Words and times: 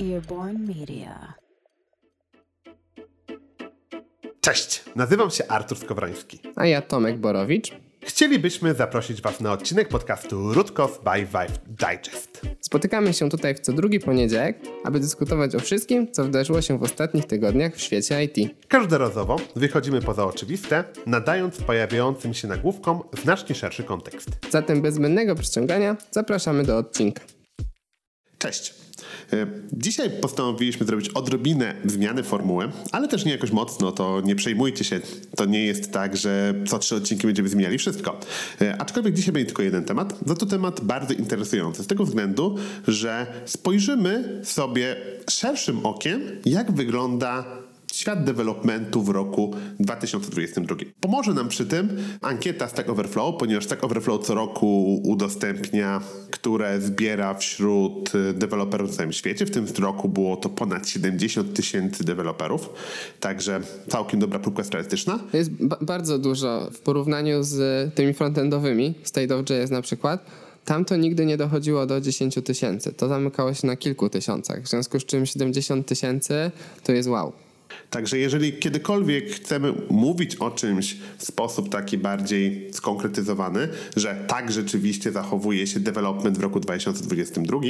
Earborn 0.00 0.66
Media. 0.66 1.34
Cześć, 4.40 4.84
nazywam 4.96 5.30
się 5.30 5.46
Artur 5.48 5.78
Skowroński. 5.78 6.38
A 6.56 6.66
ja 6.66 6.82
Tomek 6.82 7.18
Borowicz. 7.18 7.72
Chcielibyśmy 8.00 8.74
zaprosić 8.74 9.22
Was 9.22 9.40
na 9.40 9.52
odcinek 9.52 9.88
podcastu 9.88 10.54
Rutkov 10.54 11.00
by 11.04 11.26
Vive 11.26 11.58
Digest. 11.66 12.40
Spotykamy 12.60 13.14
się 13.14 13.28
tutaj 13.28 13.54
w 13.54 13.60
co 13.60 13.72
drugi 13.72 14.00
poniedziałek, 14.00 14.58
aby 14.84 15.00
dyskutować 15.00 15.54
o 15.54 15.60
wszystkim, 15.60 16.12
co 16.12 16.24
wydarzyło 16.24 16.62
się 16.62 16.78
w 16.78 16.82
ostatnich 16.82 17.24
tygodniach 17.24 17.74
w 17.74 17.80
świecie 17.80 18.24
IT. 18.24 18.50
Każdorazowo 18.68 19.36
wychodzimy 19.56 20.00
poza 20.00 20.24
oczywiste, 20.24 20.84
nadając 21.06 21.56
pojawiającym 21.56 22.34
się 22.34 22.48
nagłówkom 22.48 23.02
znacznie 23.22 23.54
szerszy 23.54 23.84
kontekst. 23.84 24.30
Zatem 24.50 24.82
bez 24.82 24.94
zbędnego 24.94 25.34
przyciągania 25.34 25.96
zapraszamy 26.10 26.64
do 26.64 26.78
odcinka. 26.78 27.22
Cześć. 28.38 28.77
E, 29.32 29.46
Dzisiaj 29.72 30.10
postanowiliśmy 30.10 30.86
zrobić 30.86 31.08
odrobinę 31.08 31.74
zmiany 31.84 32.22
formuły, 32.22 32.68
ale 32.92 33.08
też 33.08 33.24
nie 33.24 33.32
jakoś 33.32 33.50
mocno, 33.52 33.92
to 33.92 34.20
nie 34.20 34.36
przejmujcie 34.36 34.84
się. 34.84 35.00
To 35.36 35.44
nie 35.44 35.64
jest 35.66 35.92
tak, 35.92 36.16
że 36.16 36.54
co 36.66 36.78
trzy 36.78 36.96
odcinki 36.96 37.26
będziemy 37.26 37.48
zmieniali 37.48 37.78
wszystko. 37.78 38.20
E, 38.60 38.76
Aczkolwiek 38.82 39.14
dzisiaj 39.14 39.32
będzie 39.32 39.46
tylko 39.46 39.62
jeden 39.62 39.84
temat, 39.84 40.18
za 40.26 40.34
to 40.34 40.46
temat 40.46 40.80
bardzo 40.80 41.14
interesujący, 41.14 41.82
z 41.82 41.86
tego 41.86 42.04
względu, 42.04 42.56
że 42.88 43.26
spojrzymy 43.44 44.40
sobie 44.44 44.96
szerszym 45.30 45.86
okiem, 45.86 46.20
jak 46.44 46.72
wygląda 46.72 47.44
świat 47.92 48.24
developmentu 48.24 49.02
w 49.02 49.08
roku 49.08 49.54
2022. 49.80 50.76
Pomoże 51.00 51.34
nam 51.34 51.48
przy 51.48 51.66
tym 51.66 51.88
ankieta 52.20 52.68
Stack 52.68 52.88
Overflow, 52.88 53.34
ponieważ 53.38 53.64
Stack 53.64 53.84
Overflow 53.84 54.26
co 54.26 54.34
roku 54.34 55.00
udostępnia, 55.04 56.00
które 56.30 56.80
zbiera 56.80 57.34
wśród 57.34 58.14
y, 58.14 58.32
deweloperów 58.34 58.90
w 58.90 58.96
całym 58.96 59.12
świecie. 59.12 59.46
W 59.46 59.50
tym 59.50 59.66
roku 59.78 60.08
było 60.08 60.36
to 60.36 60.48
ponad 60.48 60.88
70 60.88 61.54
tysięcy 61.54 62.04
deweloperów, 62.04 62.68
także 63.20 63.60
całkiem 63.88 64.20
dobra 64.20 64.38
próbka 64.38 64.64
statystyczna. 64.64 65.18
Jest 65.32 65.50
ba- 65.50 65.78
bardzo 65.80 66.18
dużo 66.18 66.68
w 66.72 66.78
porównaniu 66.80 67.42
z 67.42 67.94
tymi 67.94 68.14
frontendowymi, 68.14 68.94
State 69.02 69.36
of 69.36 69.44
JS 69.50 69.70
na 69.70 69.82
przykład. 69.82 70.24
Tam 70.64 70.84
to 70.84 70.96
nigdy 70.96 71.26
nie 71.26 71.36
dochodziło 71.36 71.86
do 71.86 72.00
10 72.00 72.34
tysięcy. 72.44 72.92
To 72.92 73.08
zamykało 73.08 73.54
się 73.54 73.66
na 73.66 73.76
kilku 73.76 74.08
tysiącach. 74.08 74.62
W 74.62 74.68
związku 74.68 75.00
z 75.00 75.04
czym 75.04 75.26
70 75.26 75.86
tysięcy 75.86 76.50
to 76.84 76.92
jest 76.92 77.08
wow. 77.08 77.32
Także 77.90 78.18
jeżeli 78.18 78.52
kiedykolwiek 78.52 79.30
chcemy 79.30 79.72
mówić 79.90 80.36
o 80.36 80.50
czymś 80.50 80.96
w 81.18 81.24
sposób 81.24 81.68
taki 81.68 81.98
bardziej 81.98 82.68
skonkretyzowany, 82.72 83.68
że 83.96 84.24
tak 84.28 84.52
rzeczywiście 84.52 85.12
zachowuje 85.12 85.66
się 85.66 85.80
development 85.80 86.38
w 86.38 86.42
roku 86.42 86.60
2022, 86.60 87.60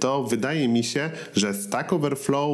to 0.00 0.24
wydaje 0.24 0.68
mi 0.68 0.84
się, 0.84 1.10
że 1.34 1.54
Stack 1.54 1.92
Overflow 1.92 2.50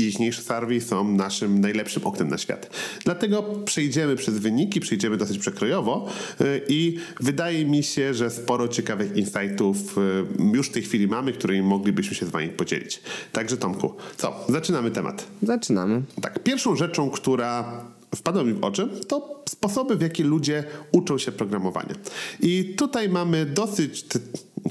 i 0.00 0.08
ichniejsze 0.08 0.42
survey 0.42 0.80
są 0.80 1.12
naszym 1.12 1.60
najlepszym 1.60 2.06
oknem 2.06 2.28
na 2.28 2.38
świat. 2.38 2.70
Dlatego 3.04 3.42
przejdziemy 3.42 4.16
przez 4.16 4.38
wyniki, 4.38 4.80
przejdziemy 4.80 5.16
dosyć 5.16 5.38
przekrojowo 5.38 6.08
yy, 6.40 6.62
i 6.68 6.96
wydaje 7.20 7.64
mi 7.64 7.82
się, 7.82 8.14
że 8.14 8.30
sporo 8.30 8.68
ciekawych 8.68 9.16
insightów 9.16 9.96
yy, 10.38 10.52
już 10.56 10.68
w 10.68 10.72
tej 10.72 10.82
chwili 10.82 11.08
mamy, 11.08 11.32
którymi 11.32 11.62
moglibyśmy 11.62 12.14
się 12.14 12.26
z 12.26 12.28
wami 12.28 12.48
podzielić. 12.48 13.02
Także 13.32 13.56
Tomku, 13.56 13.94
co? 14.16 14.44
Zaczynamy 14.48 14.90
temat. 14.90 15.26
Zaczynamy. 15.42 16.02
Tak, 16.22 16.42
pierwszą 16.42 16.76
rzeczą, 16.76 17.10
która 17.10 17.84
wpadła 18.16 18.44
mi 18.44 18.52
w 18.52 18.64
oczy, 18.64 18.88
to 19.08 19.44
sposoby, 19.48 19.96
w 19.96 20.00
jaki 20.00 20.22
ludzie 20.22 20.64
uczą 20.92 21.18
się 21.18 21.32
programowania. 21.32 21.94
I 22.40 22.74
tutaj 22.78 23.08
mamy 23.08 23.46
dosyć 23.46 24.04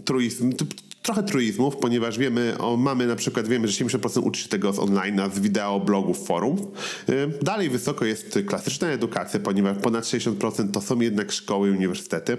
truizm, 0.06 0.54
trochę 1.10 1.24
truizmów, 1.24 1.78
ponieważ 1.78 2.18
wiemy, 2.18 2.58
o, 2.58 2.78
mamy 2.78 3.08
na 3.08 3.16
przykład, 3.16 3.48
wiemy, 3.48 3.68
że 3.68 3.86
70% 3.86 4.22
uczy 4.24 4.42
się 4.42 4.50
tego 4.50 4.74
z 4.74 4.80
online, 4.80 5.22
z 5.34 5.40
wideo, 5.40 5.80
blogów, 5.80 6.26
forów. 6.26 6.60
Y, 7.10 7.30
Dalej 7.42 7.70
wysoko 7.70 8.06
jest 8.06 8.40
klasyczna 8.48 8.88
edukacja, 8.88 9.40
ponieważ 9.40 9.78
ponad 9.78 10.04
60% 10.04 10.72
to 10.72 10.82
są 10.82 11.00
jednak 11.00 11.32
szkoły 11.32 11.68
i 11.68 11.72
uniwersytety. 11.72 12.38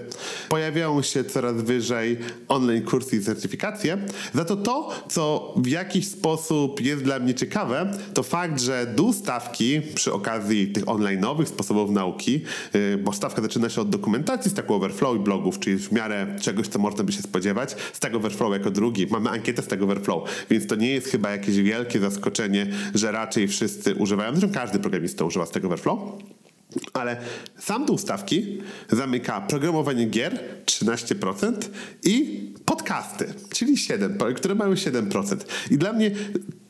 Pojawiają 0.48 1.02
się 1.02 1.24
coraz 1.24 1.62
wyżej 1.62 2.18
online 2.48 2.82
kursy 2.82 3.16
i 3.16 3.20
certyfikacje. 3.20 3.98
Za 4.34 4.44
to 4.44 4.56
to, 4.56 4.90
co 5.08 5.54
w 5.56 5.66
jakiś 5.66 6.08
sposób 6.08 6.80
jest 6.80 7.02
dla 7.02 7.18
mnie 7.18 7.34
ciekawe, 7.34 7.92
to 8.14 8.22
fakt, 8.22 8.60
że 8.60 8.92
dół 8.96 9.12
stawki 9.12 9.80
przy 9.94 10.12
okazji 10.12 10.72
tych 10.72 10.84
online'owych 10.84 11.46
sposobów 11.46 11.90
nauki, 11.90 12.44
y, 12.74 12.98
bo 12.98 13.12
stawka 13.12 13.42
zaczyna 13.42 13.68
się 13.68 13.80
od 13.80 13.90
dokumentacji 13.90 14.50
Stack 14.50 14.70
Overflow 14.70 15.16
i 15.16 15.20
blogów, 15.20 15.58
czyli 15.58 15.78
w 15.78 15.92
miarę 15.92 16.26
czegoś, 16.40 16.68
co 16.68 16.78
można 16.78 17.04
by 17.04 17.12
się 17.12 17.22
spodziewać. 17.22 17.76
Stack 17.92 18.14
Overflow 18.14 18.59
jako 18.60 18.70
drugi. 18.70 19.06
Mamy 19.06 19.30
ankietę 19.30 19.62
Stack 19.62 19.82
Overflow, 19.82 20.46
więc 20.50 20.66
to 20.66 20.74
nie 20.74 20.90
jest 20.90 21.08
chyba 21.08 21.30
jakieś 21.30 21.56
wielkie 21.56 22.00
zaskoczenie, 22.00 22.66
że 22.94 23.12
raczej 23.12 23.48
wszyscy 23.48 23.94
używają, 23.94 24.36
zresztą 24.36 24.54
każdy 24.54 24.78
programista 24.78 25.24
używa 25.24 25.46
Stack 25.46 25.64
Overflow. 25.64 25.98
Ale 26.92 27.16
sam 27.58 27.86
dół 27.86 27.98
stawki 27.98 28.58
zamyka 28.90 29.40
programowanie 29.40 30.06
gier 30.06 30.40
13% 30.66 31.54
i 32.04 32.40
podcasty, 32.64 33.34
czyli 33.52 33.76
7%, 33.76 34.34
które 34.34 34.54
mają 34.54 34.74
7%. 34.74 35.36
I 35.70 35.78
dla 35.78 35.92
mnie 35.92 36.10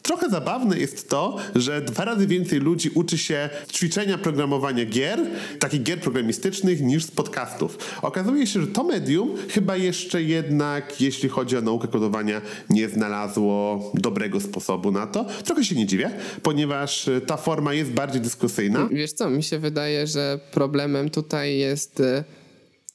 trochę 0.02 0.30
zabawne 0.30 0.78
jest 0.78 1.08
to, 1.08 1.36
że 1.54 1.82
dwa 1.82 2.04
razy 2.04 2.26
więcej 2.26 2.58
ludzi 2.58 2.90
uczy 2.94 3.18
się 3.18 3.50
ćwiczenia 3.72 4.18
programowania 4.18 4.84
gier, 4.84 5.20
takich 5.58 5.82
gier 5.82 6.00
programistycznych, 6.00 6.80
niż 6.80 7.04
z 7.04 7.10
podcastów. 7.10 7.78
Okazuje 8.02 8.46
się, 8.46 8.60
że 8.60 8.66
to 8.66 8.84
medium 8.84 9.36
chyba 9.48 9.76
jeszcze 9.76 10.22
jednak, 10.22 11.00
jeśli 11.00 11.28
chodzi 11.28 11.56
o 11.56 11.60
naukę 11.60 11.88
kodowania, 11.88 12.40
nie 12.70 12.88
znalazło 12.88 13.80
dobrego 13.94 14.40
sposobu 14.40 14.90
na 14.90 15.06
to. 15.06 15.26
Trochę 15.44 15.64
się 15.64 15.74
nie 15.74 15.86
dziwię, 15.86 16.10
ponieważ 16.42 17.08
y, 17.08 17.20
ta 17.20 17.36
forma 17.36 17.74
jest 17.74 17.90
bardziej 17.90 18.20
dyskusyjna. 18.20 18.88
Wiesz 18.92 19.12
co, 19.12 19.30
mi 19.30 19.42
się 19.42 19.58
wydaje, 19.58 20.06
że 20.06 20.40
problemem 20.52 21.10
tutaj 21.10 21.58
jest 21.58 22.00
y, 22.00 22.24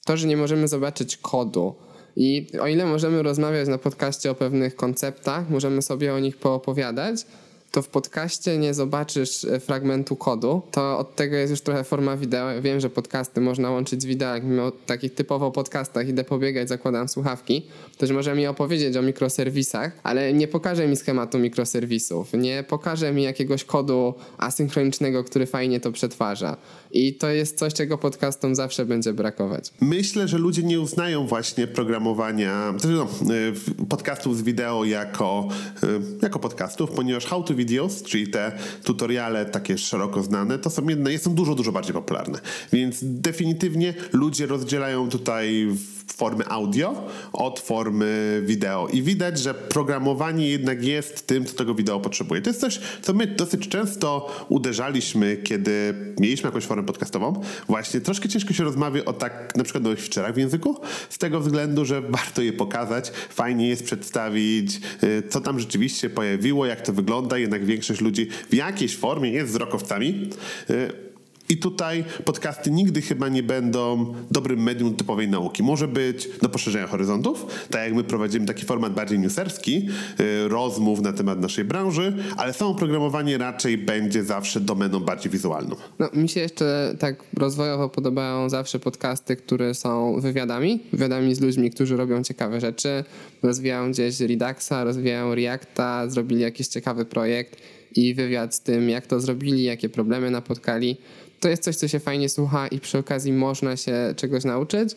to, 0.04 0.16
że 0.16 0.26
nie 0.26 0.36
możemy 0.36 0.68
zobaczyć 0.68 1.16
kodu. 1.16 1.74
I 2.16 2.46
o 2.60 2.66
ile 2.66 2.86
możemy 2.86 3.22
rozmawiać 3.22 3.68
na 3.68 3.78
podcaście 3.78 4.30
o 4.30 4.34
pewnych 4.34 4.76
konceptach, 4.76 5.50
możemy 5.50 5.82
sobie 5.82 6.14
o 6.14 6.18
nich 6.18 6.36
poopowiadać, 6.36 7.26
to 7.70 7.82
w 7.82 7.88
podcaście 7.88 8.58
nie 8.58 8.74
zobaczysz 8.74 9.44
e, 9.44 9.60
fragmentu 9.60 10.16
kodu. 10.16 10.62
To 10.70 10.98
od 10.98 11.16
tego 11.16 11.36
jest 11.36 11.50
już 11.50 11.60
trochę 11.60 11.84
forma 11.84 12.16
wideo. 12.16 12.62
Wiem, 12.62 12.80
że 12.80 12.90
podcasty 12.90 13.40
można 13.40 13.70
łączyć 13.70 14.02
z 14.02 14.04
wideo. 14.04 14.34
Jak 14.34 14.44
mimo 14.44 14.72
takich 14.86 15.14
typowo 15.14 15.50
podcastach 15.50 16.08
idę 16.08 16.24
pobiegać, 16.24 16.68
zakładam 16.68 17.08
słuchawki, 17.08 17.66
ktoś 17.92 18.10
może 18.10 18.34
mi 18.34 18.46
opowiedzieć 18.46 18.96
o 18.96 19.02
mikroserwisach, 19.02 19.92
ale 20.02 20.32
nie 20.32 20.48
pokaże 20.48 20.88
mi 20.88 20.96
schematu 20.96 21.38
mikroserwisów, 21.38 22.32
nie 22.32 22.64
pokaże 22.68 23.12
mi 23.12 23.22
jakiegoś 23.22 23.64
kodu 23.64 24.14
asynchronicznego, 24.38 25.24
który 25.24 25.46
fajnie 25.46 25.80
to 25.80 25.92
przetwarza. 25.92 26.56
I 26.92 27.14
to 27.14 27.28
jest 27.28 27.58
coś, 27.58 27.74
czego 27.74 27.98
podcastom 27.98 28.54
zawsze 28.54 28.86
będzie 28.86 29.12
brakować. 29.12 29.72
Myślę, 29.80 30.28
że 30.28 30.38
ludzie 30.38 30.62
nie 30.62 30.80
uznają 30.80 31.26
właśnie 31.26 31.66
programowania, 31.66 32.70
znaczy 32.70 32.88
no, 32.88 33.08
y, 33.82 33.86
podcastów 33.86 34.38
z 34.38 34.42
wideo 34.42 34.84
jako, 34.84 35.48
y, 35.84 35.86
jako 36.22 36.38
podcastów, 36.38 36.90
ponieważ 36.90 37.26
how 37.26 37.42
to 37.42 37.54
videos, 37.66 38.02
czyli 38.02 38.28
te 38.28 38.52
tutoriale 38.84 39.46
takie 39.46 39.78
szeroko 39.78 40.22
znane, 40.22 40.58
to 40.58 40.70
są 40.70 40.88
jedne, 40.88 41.18
są 41.18 41.34
dużo, 41.34 41.54
dużo 41.54 41.72
bardziej 41.72 41.94
popularne. 41.94 42.40
Więc 42.72 42.98
definitywnie 43.02 43.94
ludzie 44.12 44.46
rozdzielają 44.46 45.08
tutaj 45.08 45.68
formy 46.12 46.44
audio 46.48 47.06
od 47.32 47.60
formy 47.60 48.42
wideo. 48.46 48.88
I 48.92 49.02
widać, 49.02 49.38
że 49.38 49.54
programowanie 49.54 50.48
jednak 50.48 50.84
jest 50.84 51.26
tym, 51.26 51.44
co 51.44 51.54
tego 51.54 51.74
wideo 51.74 52.00
potrzebuje. 52.00 52.42
To 52.42 52.50
jest 52.50 52.60
coś, 52.60 52.80
co 53.02 53.14
my 53.14 53.26
dosyć 53.26 53.68
często 53.68 54.30
uderzaliśmy, 54.48 55.36
kiedy 55.36 55.94
mieliśmy 56.20 56.48
jakąś 56.48 56.64
formę 56.64 56.86
podcastową. 56.86 57.40
Właśnie 57.68 58.00
troszkę 58.00 58.28
ciężko 58.28 58.54
się 58.54 58.64
rozmawia 58.64 59.04
o 59.04 59.12
tak 59.12 59.56
na 59.56 59.64
przykład 59.64 59.84
nowych 59.84 60.00
feature'ach 60.00 60.34
w 60.34 60.36
języku, 60.36 60.80
z 61.10 61.18
tego 61.18 61.40
względu, 61.40 61.84
że 61.84 62.00
warto 62.18 62.42
je 62.42 62.52
pokazać. 62.52 63.10
Fajnie 63.10 63.68
jest 63.68 63.84
przedstawić, 63.84 64.80
y, 65.02 65.22
co 65.28 65.40
tam 65.40 65.60
rzeczywiście 65.60 66.10
pojawiło, 66.10 66.66
jak 66.66 66.80
to 66.80 66.92
wygląda. 66.92 67.38
Jednak 67.38 67.64
większość 67.64 68.00
ludzi 68.00 68.28
w 68.50 68.54
jakiejś 68.54 68.96
formie 68.96 69.30
jest 69.30 69.50
wzrokowcami. 69.50 70.30
I 71.48 71.56
tutaj 71.56 72.04
podcasty 72.24 72.70
nigdy 72.70 73.02
chyba 73.02 73.28
nie 73.28 73.42
będą 73.42 74.14
dobrym 74.30 74.62
medium 74.62 74.96
typowej 74.96 75.28
nauki. 75.28 75.62
Może 75.62 75.88
być 75.88 76.28
do 76.42 76.48
poszerzenia 76.48 76.86
horyzontów, 76.86 77.46
tak 77.70 77.84
jak 77.84 77.94
my 77.94 78.04
prowadzimy 78.04 78.46
taki 78.46 78.64
format 78.64 78.94
bardziej 78.94 79.18
newserski, 79.18 79.88
y, 80.20 80.48
rozmów 80.48 81.00
na 81.00 81.12
temat 81.12 81.40
naszej 81.40 81.64
branży, 81.64 82.16
ale 82.36 82.52
samo 82.52 82.74
programowanie 82.74 83.38
raczej 83.38 83.78
będzie 83.78 84.24
zawsze 84.24 84.60
domeną 84.60 85.00
bardziej 85.00 85.32
wizualną. 85.32 85.76
No, 85.98 86.08
mi 86.14 86.28
się 86.28 86.40
jeszcze 86.40 86.94
tak 86.98 87.24
rozwojowo 87.36 87.88
podobają 87.88 88.48
zawsze 88.48 88.78
podcasty, 88.78 89.36
które 89.36 89.74
są 89.74 90.20
wywiadami. 90.20 90.80
Wywiadami 90.92 91.34
z 91.34 91.40
ludźmi, 91.40 91.70
którzy 91.70 91.96
robią 91.96 92.22
ciekawe 92.22 92.60
rzeczy. 92.60 93.04
Rozwijają 93.42 93.90
gdzieś 93.90 94.20
Reduxa, 94.20 94.84
rozwijają 94.84 95.34
Reacta, 95.34 96.08
zrobili 96.08 96.40
jakiś 96.40 96.68
ciekawy 96.68 97.04
projekt 97.04 97.56
i 97.96 98.14
wywiad 98.14 98.54
z 98.54 98.60
tym, 98.60 98.90
jak 98.90 99.06
to 99.06 99.20
zrobili, 99.20 99.62
jakie 99.62 99.88
problemy 99.88 100.30
napotkali. 100.30 100.96
To 101.40 101.48
jest 101.48 101.62
coś, 101.62 101.76
co 101.76 101.88
się 101.88 102.00
fajnie 102.00 102.28
słucha 102.28 102.68
i 102.68 102.80
przy 102.80 102.98
okazji 102.98 103.32
można 103.32 103.76
się 103.76 104.14
czegoś 104.16 104.44
nauczyć, 104.44 104.88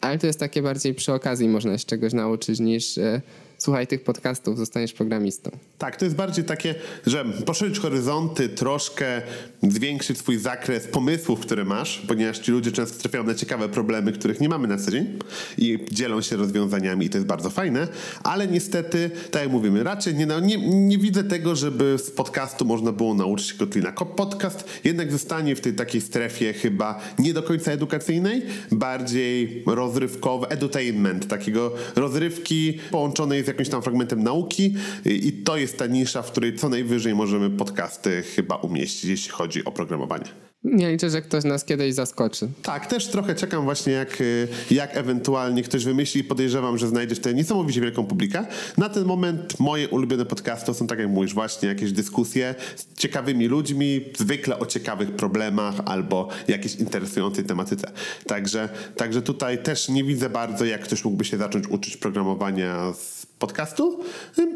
ale 0.00 0.18
to 0.18 0.26
jest 0.26 0.40
takie 0.40 0.62
bardziej 0.62 0.94
przy 0.94 1.12
okazji 1.12 1.48
można 1.48 1.78
się 1.78 1.84
czegoś 1.84 2.12
nauczyć 2.12 2.60
niż 2.60 2.98
e, 2.98 3.20
słuchaj 3.58 3.86
tych 3.86 4.04
podcastów, 4.04 4.58
zostaniesz 4.58 4.92
programistą. 4.92 5.50
Tak, 5.78 5.96
to 5.96 6.04
jest 6.04 6.16
bardziej 6.16 6.44
takie, 6.44 6.74
że 7.06 7.24
poszerzyć 7.24 7.78
horyzonty, 7.78 8.48
troszkę 8.48 9.22
zwiększyć 9.62 10.18
swój 10.18 10.38
zakres 10.38 10.86
pomysłów, 10.86 11.40
które 11.40 11.64
masz, 11.64 12.02
ponieważ 12.08 12.38
ci 12.38 12.52
ludzie 12.52 12.72
często 12.72 13.02
trafiają 13.02 13.24
na 13.24 13.34
ciekawe 13.34 13.68
problemy, 13.68 14.12
których 14.12 14.40
nie 14.40 14.48
mamy 14.48 14.68
na 14.68 14.78
co 14.78 14.90
dzień 14.90 15.18
i 15.58 15.78
dzielą 15.90 16.20
się 16.20 16.36
rozwiązaniami 16.36 17.06
i 17.06 17.10
to 17.10 17.18
jest 17.18 17.26
bardzo 17.26 17.50
fajne, 17.50 17.88
ale 18.22 18.46
niestety, 18.46 19.10
tak 19.30 19.42
jak 19.42 19.52
mówimy, 19.52 19.84
raczej 19.84 20.14
nie, 20.14 20.26
nie, 20.42 20.70
nie 20.86 20.98
widzę 20.98 21.24
tego, 21.24 21.56
żeby 21.56 21.96
z 21.98 22.10
podcastu 22.10 22.64
można 22.64 22.92
było 22.92 23.14
nauczyć 23.14 23.48
się 23.48 23.54
Kotlina. 23.54 23.92
Podcast 23.92 24.64
jednak 24.84 25.12
zostanie 25.12 25.56
w 25.56 25.60
tej 25.60 25.74
takiej 25.74 26.00
strefie 26.00 26.52
chyba 26.52 27.00
nie 27.18 27.34
do 27.34 27.42
końca 27.42 27.72
edukacyjnej, 27.72 28.42
bardziej 28.70 29.62
rozrywkowy, 29.66 30.46
edutainment, 30.48 31.28
takiego 31.28 31.72
rozrywki 31.96 32.78
połączonej 32.90 33.44
z 33.44 33.47
jakimś 33.48 33.68
tam 33.68 33.82
fragmentem 33.82 34.22
nauki 34.22 34.74
i 35.04 35.32
to 35.32 35.56
jest 35.56 35.78
ta 35.78 35.86
nisza, 35.86 36.22
w 36.22 36.30
której 36.30 36.56
co 36.56 36.68
najwyżej 36.68 37.14
możemy 37.14 37.50
podcasty 37.50 38.22
chyba 38.22 38.56
umieścić, 38.56 39.04
jeśli 39.04 39.30
chodzi 39.30 39.64
o 39.64 39.72
programowanie. 39.72 40.48
Ja 40.64 40.90
liczę, 40.90 41.10
że 41.10 41.22
ktoś 41.22 41.44
nas 41.44 41.64
kiedyś 41.64 41.94
zaskoczy. 41.94 42.48
Tak, 42.62 42.86
też 42.86 43.08
trochę 43.08 43.34
czekam 43.34 43.64
właśnie 43.64 43.92
jak, 43.92 44.20
y, 44.20 44.48
jak 44.70 44.96
ewentualnie 44.96 45.62
ktoś 45.62 45.84
wymyśli. 45.84 46.24
Podejrzewam, 46.24 46.78
że 46.78 46.88
znajdziesz 46.88 47.18
tę 47.18 47.34
niesamowicie 47.34 47.80
wielką 47.80 48.06
publikę. 48.06 48.46
Na 48.76 48.88
ten 48.88 49.04
moment 49.04 49.60
moje 49.60 49.88
ulubione 49.88 50.24
podcasty 50.24 50.74
są, 50.74 50.86
tak 50.86 50.98
jak 50.98 51.08
mówisz, 51.08 51.34
właśnie 51.34 51.68
jakieś 51.68 51.92
dyskusje 51.92 52.54
z 52.76 52.94
ciekawymi 53.00 53.48
ludźmi, 53.48 54.04
zwykle 54.18 54.58
o 54.58 54.66
ciekawych 54.66 55.10
problemach 55.10 55.74
albo 55.84 56.28
jakiejś 56.48 56.74
interesującej 56.74 57.44
tematyce. 57.44 57.90
Także, 58.26 58.68
także 58.96 59.22
tutaj 59.22 59.62
też 59.62 59.88
nie 59.88 60.04
widzę 60.04 60.30
bardzo, 60.30 60.64
jak 60.64 60.82
ktoś 60.82 61.04
mógłby 61.04 61.24
się 61.24 61.38
zacząć 61.38 61.66
uczyć 61.68 61.96
programowania 61.96 62.92
z 62.92 63.27
podcastu 63.38 64.00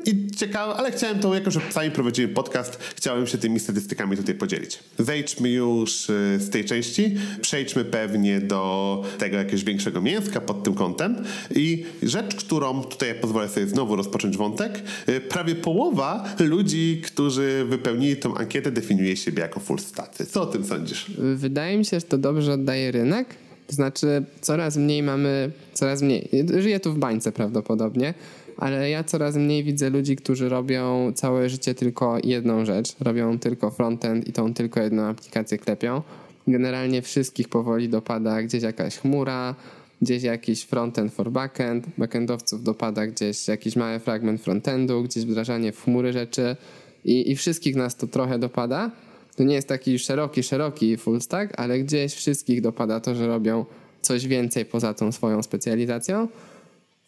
i 0.07 0.31
ciekawe, 0.37 0.75
ale 0.75 0.93
chciałem 0.93 1.19
to, 1.19 1.35
jako 1.35 1.51
że 1.51 1.61
sami 1.71 1.91
prowadzimy 1.91 2.29
podcast, 2.29 2.79
chciałem 2.97 3.27
się 3.27 3.39
tymi 3.39 3.61
statystykami 3.61 4.17
tutaj 4.17 4.35
podzielić. 4.35 4.79
Zejdźmy 4.99 5.51
już 5.51 6.11
y, 6.11 6.39
z 6.41 6.51
tej 6.51 6.65
części, 6.65 7.17
przejdźmy 7.41 7.85
pewnie 7.85 8.41
do 8.41 9.03
tego 9.19 9.37
jakiegoś 9.37 9.65
większego 9.65 10.01
mięska 10.01 10.41
pod 10.41 10.63
tym 10.63 10.75
kątem 10.75 11.25
i 11.55 11.85
rzecz, 12.03 12.35
którą 12.35 12.85
tutaj 12.85 13.15
pozwolę 13.15 13.49
sobie 13.49 13.67
znowu 13.67 13.97
rozpocząć 13.97 14.37
wątek, 14.37 14.83
y, 15.09 15.21
prawie 15.21 15.55
połowa 15.55 16.25
ludzi, 16.39 17.03
którzy 17.05 17.67
wypełnili 17.69 18.17
tą 18.17 18.35
ankietę 18.35 18.71
definiuje 18.71 19.17
siebie 19.17 19.43
jako 19.43 19.61
full 19.61 19.79
staty. 19.79 20.27
Co 20.27 20.43
o 20.43 20.47
tym 20.47 20.65
sądzisz? 20.65 21.11
Wydaje 21.19 21.79
mi 21.79 21.85
się, 21.85 22.01
że 22.01 22.07
to 22.07 22.19
dobrze 22.19 22.53
oddaje 22.53 22.93
rynek. 22.93 23.29
To 23.67 23.77
znaczy 23.77 24.25
coraz 24.41 24.77
mniej 24.77 25.03
mamy, 25.03 25.51
coraz 25.75 26.03
mniej, 26.03 26.29
żyję 26.59 26.81
tu 26.81 26.93
w 26.93 26.99
bańce 26.99 27.33
prawdopodobnie, 27.33 28.15
ale 28.63 28.91
ja 28.91 29.05
coraz 29.05 29.37
mniej 29.37 29.65
widzę 29.65 29.91
ludzi, 29.91 30.17
którzy 30.17 30.49
robią 30.49 31.13
całe 31.15 31.49
życie 31.49 31.75
tylko 31.75 32.19
jedną 32.25 32.65
rzecz, 32.65 32.97
robią 33.01 33.39
tylko 33.39 33.71
frontend 33.71 34.29
i 34.29 34.33
tą 34.33 34.55
tylko 34.55 34.81
jedną 34.81 35.03
aplikację 35.03 35.59
klepią. 35.59 36.03
Generalnie 36.47 37.03
wszystkich 37.03 37.49
powoli 37.49 37.89
dopada 37.89 38.43
gdzieś 38.43 38.63
jakaś 38.63 38.99
chmura, 38.99 39.55
gdzieś 40.03 40.23
jakiś 40.23 40.63
frontend 40.63 41.15
for 41.15 41.31
backend, 41.31 41.87
backendowców 41.99 42.63
dopada 42.63 43.07
gdzieś 43.07 43.49
jakiś 43.49 43.77
mały 43.77 43.99
fragment 43.99 44.43
frontendu, 44.43 45.03
gdzieś 45.03 45.25
wdrażanie 45.25 45.73
w 45.73 45.85
chmury 45.85 46.13
rzeczy 46.13 46.57
i, 47.05 47.31
i 47.31 47.37
wszystkich 47.37 47.77
nas 47.77 47.97
to 47.97 48.07
trochę 48.07 48.39
dopada. 48.39 48.91
To 49.37 49.45
nie 49.45 49.55
jest 49.55 49.69
taki 49.69 49.99
szeroki, 49.99 50.43
szeroki 50.43 50.97
full 50.97 51.21
stack, 51.21 51.53
ale 51.57 51.79
gdzieś 51.79 52.15
wszystkich 52.15 52.61
dopada 52.61 53.01
to, 53.01 53.15
że 53.15 53.27
robią 53.27 53.65
coś 54.01 54.27
więcej 54.27 54.65
poza 54.65 54.95
tą 54.95 55.13
swoją 55.13 55.43
specjalizacją. 55.43 56.29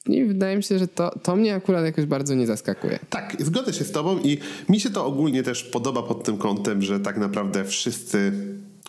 I 0.07 0.25
wydaje 0.25 0.57
mi 0.57 0.63
się, 0.63 0.79
że 0.79 0.89
to, 0.89 1.19
to 1.23 1.37
mnie 1.37 1.55
akurat 1.55 1.85
jakoś 1.85 2.07
bardzo 2.07 2.35
nie 2.35 2.47
zaskakuje. 2.47 2.99
Tak, 3.11 3.37
zgodzę 3.39 3.73
się 3.73 3.85
z 3.85 3.93
Tobą 3.93 4.19
i 4.19 4.39
mi 4.69 4.81
się 4.81 4.91
to 4.91 5.07
ogólnie 5.07 5.43
też 5.43 5.65
podoba 5.65 6.03
pod 6.03 6.25
tym 6.25 6.37
kątem, 6.37 6.83
że 6.83 7.01
tak 7.01 7.19
naprawdę 7.19 7.65
wszyscy 7.65 8.33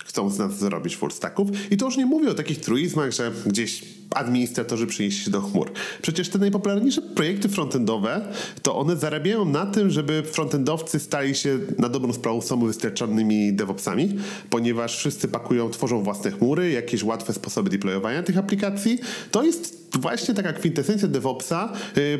chcą 0.05 0.29
z 0.29 0.37
nas 0.37 0.57
zrobić 0.59 0.97
full 0.97 1.11
stacków. 1.11 1.71
I 1.71 1.77
to 1.77 1.85
już 1.85 1.97
nie 1.97 2.05
mówię 2.05 2.29
o 2.29 2.33
takich 2.33 2.59
truizmach, 2.59 3.11
że 3.11 3.31
gdzieś 3.45 3.83
administratorzy 4.15 4.87
przynieśli 4.87 5.23
się 5.23 5.31
do 5.31 5.41
chmur. 5.41 5.71
Przecież 6.01 6.29
te 6.29 6.39
najpopularniejsze 6.39 7.01
projekty 7.01 7.49
frontendowe, 7.49 8.33
to 8.61 8.75
one 8.75 8.95
zarabiają 8.95 9.45
na 9.45 9.65
tym, 9.65 9.89
żeby 9.89 10.23
frontendowcy 10.23 10.99
stali 10.99 11.35
się 11.35 11.59
na 11.79 11.89
dobrą 11.89 12.13
sprawę 12.13 12.41
samowystarczalnymi 12.41 13.53
DevOpsami, 13.53 14.15
ponieważ 14.49 14.97
wszyscy 14.97 15.27
pakują, 15.27 15.69
tworzą 15.69 16.03
własne 16.03 16.31
chmury, 16.31 16.71
jakieś 16.71 17.03
łatwe 17.03 17.33
sposoby 17.33 17.69
deployowania 17.69 18.23
tych 18.23 18.37
aplikacji. 18.37 18.99
To 19.31 19.43
jest 19.43 19.87
właśnie 19.99 20.33
taka 20.33 20.53
kwintesencja 20.53 21.07
DevOpsa, 21.07 21.73
yy, 21.95 22.19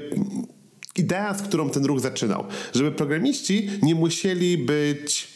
idea, 0.96 1.34
z 1.34 1.42
którą 1.42 1.70
ten 1.70 1.86
ruch 1.86 2.00
zaczynał. 2.00 2.44
Żeby 2.74 2.92
programiści 2.92 3.70
nie 3.82 3.96
musieli 3.96 4.58
być 4.58 5.35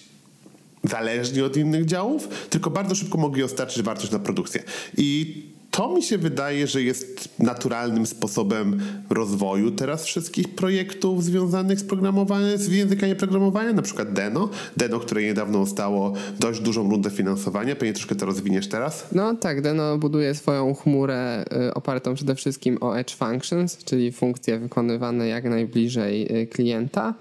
zależni 0.83 1.41
od 1.41 1.57
innych 1.57 1.85
działów, 1.85 2.27
tylko 2.49 2.69
bardzo 2.69 2.95
szybko 2.95 3.17
mogli 3.17 3.41
dostarczyć 3.41 3.83
wartość 3.83 4.11
na 4.11 4.19
produkcję. 4.19 4.63
I 4.97 5.43
to 5.71 5.89
mi 5.89 6.03
się 6.03 6.17
wydaje, 6.17 6.67
że 6.67 6.83
jest 6.83 7.29
naturalnym 7.39 8.05
sposobem 8.05 8.79
rozwoju 9.09 9.71
teraz 9.71 10.05
wszystkich 10.05 10.55
projektów 10.55 11.23
związanych 11.23 11.79
z 11.79 11.83
programowaniem, 11.83 12.57
z 12.57 12.67
językami 12.67 13.15
programowania, 13.15 13.73
na 13.73 13.81
przykład 13.81 14.13
Deno. 14.13 14.49
Deno, 14.77 14.99
które 14.99 15.21
niedawno 15.21 15.65
stało 15.65 16.13
dość 16.39 16.59
dużą 16.59 16.89
rundę 16.89 17.09
finansowania. 17.09 17.75
Pewnie 17.75 17.93
troszkę 17.93 18.15
to 18.15 18.25
rozwiniesz 18.25 18.67
teraz. 18.67 19.07
No 19.11 19.35
tak, 19.35 19.61
Deno 19.61 19.97
buduje 19.97 20.35
swoją 20.35 20.73
chmurę 20.73 21.45
y, 21.67 21.73
opartą 21.73 22.15
przede 22.15 22.35
wszystkim 22.35 22.77
o 22.81 22.99
Edge 22.99 23.15
Functions, 23.15 23.77
czyli 23.77 24.11
funkcje 24.11 24.59
wykonywane 24.59 25.27
jak 25.27 25.43
najbliżej 25.43 26.41
y, 26.41 26.47
klienta. 26.47 27.13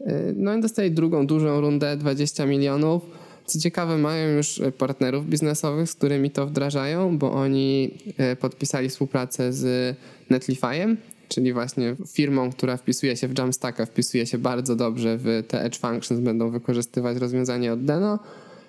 Y, 0.00 0.34
no 0.36 0.56
i 0.56 0.60
dostaje 0.60 0.90
drugą 0.90 1.26
dużą 1.26 1.60
rundę, 1.60 1.96
20 1.96 2.46
milionów. 2.46 3.02
Co 3.46 3.60
ciekawe, 3.60 3.98
mają 3.98 4.36
już 4.36 4.60
partnerów 4.78 5.28
biznesowych, 5.28 5.90
z 5.90 5.94
którymi 5.94 6.30
to 6.30 6.46
wdrażają, 6.46 7.18
bo 7.18 7.32
oni 7.32 7.90
y, 8.32 8.36
podpisali 8.36 8.88
współpracę 8.88 9.52
z 9.52 9.96
Netlifyem, 10.30 10.96
czyli 11.28 11.52
właśnie 11.52 11.96
firmą, 12.12 12.52
która 12.52 12.76
wpisuje 12.76 13.16
się 13.16 13.28
w 13.28 13.38
Jamstacka, 13.38 13.86
wpisuje 13.86 14.26
się 14.26 14.38
bardzo 14.38 14.76
dobrze 14.76 15.18
w 15.18 15.42
te 15.48 15.62
Edge 15.62 15.78
Functions, 15.78 16.22
będą 16.22 16.50
wykorzystywać 16.50 17.16
rozwiązanie 17.16 17.72
od 17.72 17.84
Deno 17.84 18.18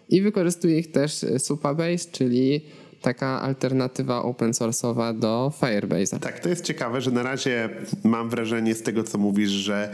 i 0.09 0.21
wykorzystuje 0.21 0.79
ich 0.79 0.91
też 0.91 1.25
Supabase, 1.37 2.11
czyli 2.11 2.61
taka 3.01 3.41
alternatywa 3.41 4.23
open 4.23 4.51
source'owa 4.51 5.19
do 5.19 5.51
Firebase'a. 5.61 6.19
Tak, 6.19 6.39
to 6.39 6.49
jest 6.49 6.63
ciekawe, 6.63 7.01
że 7.01 7.11
na 7.11 7.23
razie 7.23 7.69
mam 8.03 8.29
wrażenie 8.29 8.75
z 8.75 8.83
tego, 8.83 9.03
co 9.03 9.17
mówisz, 9.17 9.49
że 9.49 9.89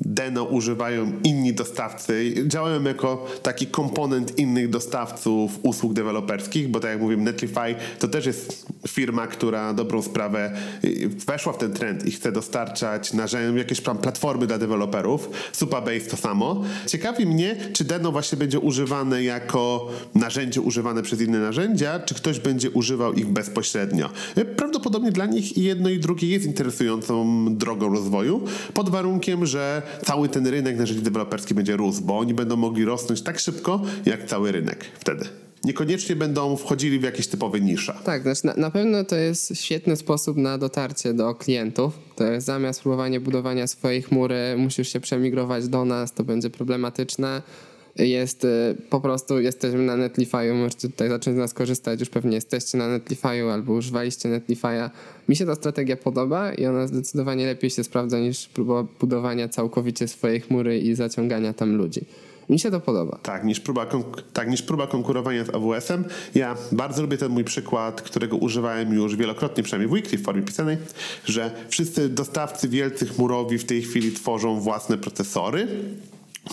Deno 0.00 0.44
używają 0.44 1.12
inni 1.24 1.54
dostawcy, 1.54 2.34
działają 2.46 2.82
jako 2.82 3.26
taki 3.42 3.66
komponent 3.66 4.38
innych 4.38 4.70
dostawców 4.70 5.58
usług 5.62 5.92
deweloperskich, 5.92 6.68
bo 6.68 6.80
tak 6.80 6.90
jak 6.90 7.00
mówiłem, 7.00 7.24
Netlify 7.24 7.74
to 7.98 8.08
też 8.08 8.26
jest 8.26 8.66
firma, 8.88 9.26
która 9.26 9.74
dobrą 9.74 10.02
sprawę 10.02 10.52
y, 10.84 11.08
weszła 11.26 11.52
w 11.52 11.58
ten 11.58 11.72
trend 11.72 12.06
i 12.06 12.10
chce 12.10 12.32
dostarczać 12.32 13.12
narzędzia, 13.12 13.58
jakieś 13.58 13.80
platformy 13.80 14.46
dla 14.46 14.58
deweloperów. 14.58 15.30
Supabase 15.52 16.00
to 16.00 16.16
samo. 16.16 16.64
Ciekawi 16.86 17.26
mnie, 17.26 17.56
czy 17.72 17.84
Deno 17.84 18.12
właśnie 18.12 18.38
będzie 18.38 18.60
używane 18.60 19.22
jako 19.22 19.88
narzędzie 20.14 20.60
używane 20.60 21.02
przez 21.02 21.20
inne 21.20 21.38
narzędzia, 21.38 22.00
czy 22.00 22.14
ktoś 22.14 22.40
będzie 22.40 22.49
używał 22.74 23.12
ich 23.12 23.26
bezpośrednio. 23.26 24.10
Prawdopodobnie 24.56 25.12
dla 25.12 25.26
nich 25.26 25.58
jedno 25.58 25.88
i 25.88 25.98
drugie 25.98 26.28
jest 26.28 26.46
interesującą 26.46 27.46
drogą 27.56 27.92
rozwoju, 27.92 28.44
pod 28.74 28.88
warunkiem, 28.88 29.46
że 29.46 29.82
cały 30.04 30.28
ten 30.28 30.46
rynek 30.46 30.78
narzędzi 30.78 31.02
deweloperskich 31.02 31.56
będzie 31.56 31.76
rósł, 31.76 32.02
bo 32.02 32.18
oni 32.18 32.34
będą 32.34 32.56
mogli 32.56 32.84
rosnąć 32.84 33.22
tak 33.22 33.38
szybko, 33.38 33.82
jak 34.06 34.26
cały 34.26 34.52
rynek 34.52 34.84
wtedy 34.98 35.24
niekoniecznie 35.64 36.16
będą 36.16 36.56
wchodzili 36.56 36.98
w 36.98 37.02
jakieś 37.02 37.26
typowe 37.26 37.60
nisze. 37.60 37.94
Tak, 38.04 38.22
znaczy 38.22 38.46
na, 38.46 38.54
na, 38.54 38.70
pewno 38.70 39.04
to 39.04 39.16
jest 39.16 39.56
świetny 39.56 39.96
sposób 39.96 40.36
na 40.36 40.58
dotarcie 40.58 41.14
do 41.14 41.34
klientów. 41.34 41.98
To 42.16 42.24
jest 42.24 42.46
zamiast 42.46 42.80
próbowania 42.80 43.20
budowania 43.20 43.66
swojej 43.66 44.02
chmury, 44.02 44.54
musisz 44.58 44.92
się 44.92 45.00
przemigrować 45.00 45.68
do 45.68 45.84
nas, 45.84 46.12
to 46.12 46.24
będzie 46.24 46.50
problematyczne. 46.50 47.42
Jest 48.06 48.44
y, 48.44 48.76
po 48.90 49.00
prostu, 49.00 49.40
jesteśmy 49.40 49.82
na 49.82 49.96
Netlify'u, 49.96 50.54
możecie 50.54 50.88
tutaj 50.88 51.08
zacząć 51.08 51.36
z 51.36 51.38
nas 51.38 51.54
korzystać, 51.54 52.00
już 52.00 52.08
pewnie 52.08 52.34
jesteście 52.34 52.78
na 52.78 52.98
Netlify'u 52.98 53.50
albo 53.52 53.72
używaliście 53.72 54.28
Netlify'a. 54.28 54.90
Mi 55.28 55.36
się 55.36 55.46
ta 55.46 55.54
strategia 55.54 55.96
podoba 55.96 56.52
i 56.52 56.66
ona 56.66 56.86
zdecydowanie 56.86 57.46
lepiej 57.46 57.70
się 57.70 57.84
sprawdza 57.84 58.18
niż 58.18 58.48
próba 58.48 58.84
budowania 59.00 59.48
całkowicie 59.48 60.08
swojej 60.08 60.40
chmury 60.40 60.78
i 60.78 60.94
zaciągania 60.94 61.52
tam 61.52 61.76
ludzi. 61.76 62.04
Mi 62.50 62.58
się 62.58 62.70
to 62.70 62.80
podoba. 62.80 63.18
Tak, 63.22 63.44
niż 63.44 63.60
próba, 63.60 63.86
tak, 64.32 64.50
niż 64.50 64.62
próba 64.62 64.86
konkurowania 64.86 65.44
z 65.44 65.54
AWS-em. 65.54 66.04
Ja 66.34 66.56
bardzo 66.72 67.02
lubię 67.02 67.16
ten 67.16 67.32
mój 67.32 67.44
przykład, 67.44 68.02
którego 68.02 68.36
używałem 68.36 68.94
już 68.94 69.16
wielokrotnie, 69.16 69.62
przynajmniej 69.62 69.88
w 69.88 69.92
weekly 69.92 70.18
w 70.18 70.22
formie 70.22 70.42
pisanej, 70.42 70.76
że 71.24 71.50
wszyscy 71.68 72.08
dostawcy 72.08 72.68
wielcy 72.68 73.06
chmurowi 73.06 73.58
w 73.58 73.64
tej 73.64 73.82
chwili 73.82 74.12
tworzą 74.12 74.60
własne 74.60 74.98
procesory 74.98 75.68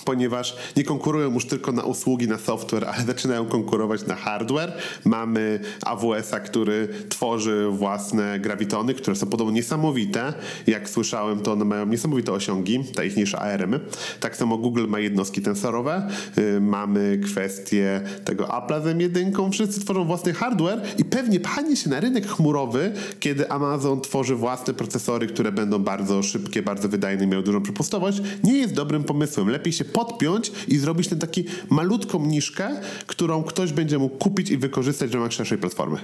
ponieważ 0.06 0.56
nie 0.78 0.84
konkurują 0.84 1.34
już 1.34 1.46
tylko 1.46 1.72
na 1.72 1.84
usługi, 1.84 2.28
na 2.28 2.38
software, 2.38 2.86
ale 2.86 3.06
zaczynają 3.06 3.46
konkurować 3.46 4.06
na 4.06 4.16
hardware. 4.16 4.74
Mamy 5.06 5.60
AWS-a, 5.86 6.40
który 6.40 6.88
tworzy 7.10 7.68
własne 7.72 8.40
grawitony, 8.40 8.94
które 8.94 9.16
są 9.16 9.28
podobno 9.28 9.54
niesamowite. 9.54 10.34
Jak 10.68 10.90
słyszałem, 10.90 11.40
to 11.40 11.52
one 11.52 11.66
mają 11.66 11.86
niesamowite 11.86 12.32
osiągi, 12.32 12.84
najważniejsze 12.96 13.40
ARM. 13.40 13.72
-y. 13.72 13.80
Tak 14.20 14.38
samo 14.38 14.58
Google 14.58 14.88
ma 14.88 15.00
jednostki 15.00 15.42
tensorowe. 15.42 16.08
Yy, 16.38 16.62
mamy 16.62 17.20
kwestię 17.26 18.02
tego 18.26 18.46
Apple'a 18.46 18.84
z 18.84 18.86
M1. 18.86 19.52
Wszyscy 19.52 19.82
tworzą 19.82 20.06
własny 20.06 20.34
hardware 20.34 20.82
i 20.98 21.06
pewnie 21.06 21.40
pchanie 21.40 21.76
się 21.76 21.90
na 21.90 22.00
rynek 22.00 22.28
chmurowy, 22.28 22.94
kiedy 23.20 23.52
Amazon 23.52 24.02
tworzy 24.02 24.36
własne 24.36 24.74
procesory, 24.74 25.28
które 25.28 25.52
będą 25.52 25.80
bardzo 25.80 26.24
szybkie, 26.24 26.64
bardzo 26.64 26.90
wydajne, 26.90 27.28
miały 27.28 27.44
dużą 27.44 27.62
przepustowość, 27.62 28.22
nie 28.44 28.58
jest 28.58 28.74
dobrym 28.74 29.04
pomysłem. 29.04 29.50
Lepiej 29.50 29.74
się 29.74 29.86
podpiąć 29.94 30.52
i 30.68 30.78
zrobić 30.78 31.08
ten 31.08 31.20
taki 31.20 31.46
malutką 31.70 32.26
niszkę, 32.26 32.70
którą 33.08 33.44
ktoś 33.44 33.74
będzie 33.74 33.98
mógł 33.98 34.18
kupić 34.18 34.50
i 34.50 34.58
wykorzystać 34.58 35.10
w 35.10 35.14
ramach 35.14 35.34
szerszej 35.34 35.58
platformy. 35.58 35.98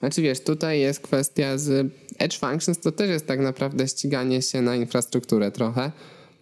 Znaczy 0.00 0.22
wiesz, 0.22 0.40
tutaj 0.40 0.80
jest 0.80 1.00
kwestia 1.00 1.58
z 1.58 1.92
Edge 2.18 2.38
Functions, 2.38 2.80
to 2.80 2.92
też 2.92 3.10
jest 3.10 3.26
tak 3.26 3.40
naprawdę 3.40 3.88
ściganie 3.88 4.42
się 4.42 4.62
na 4.62 4.76
infrastrukturę 4.76 5.50
trochę. 5.50 5.92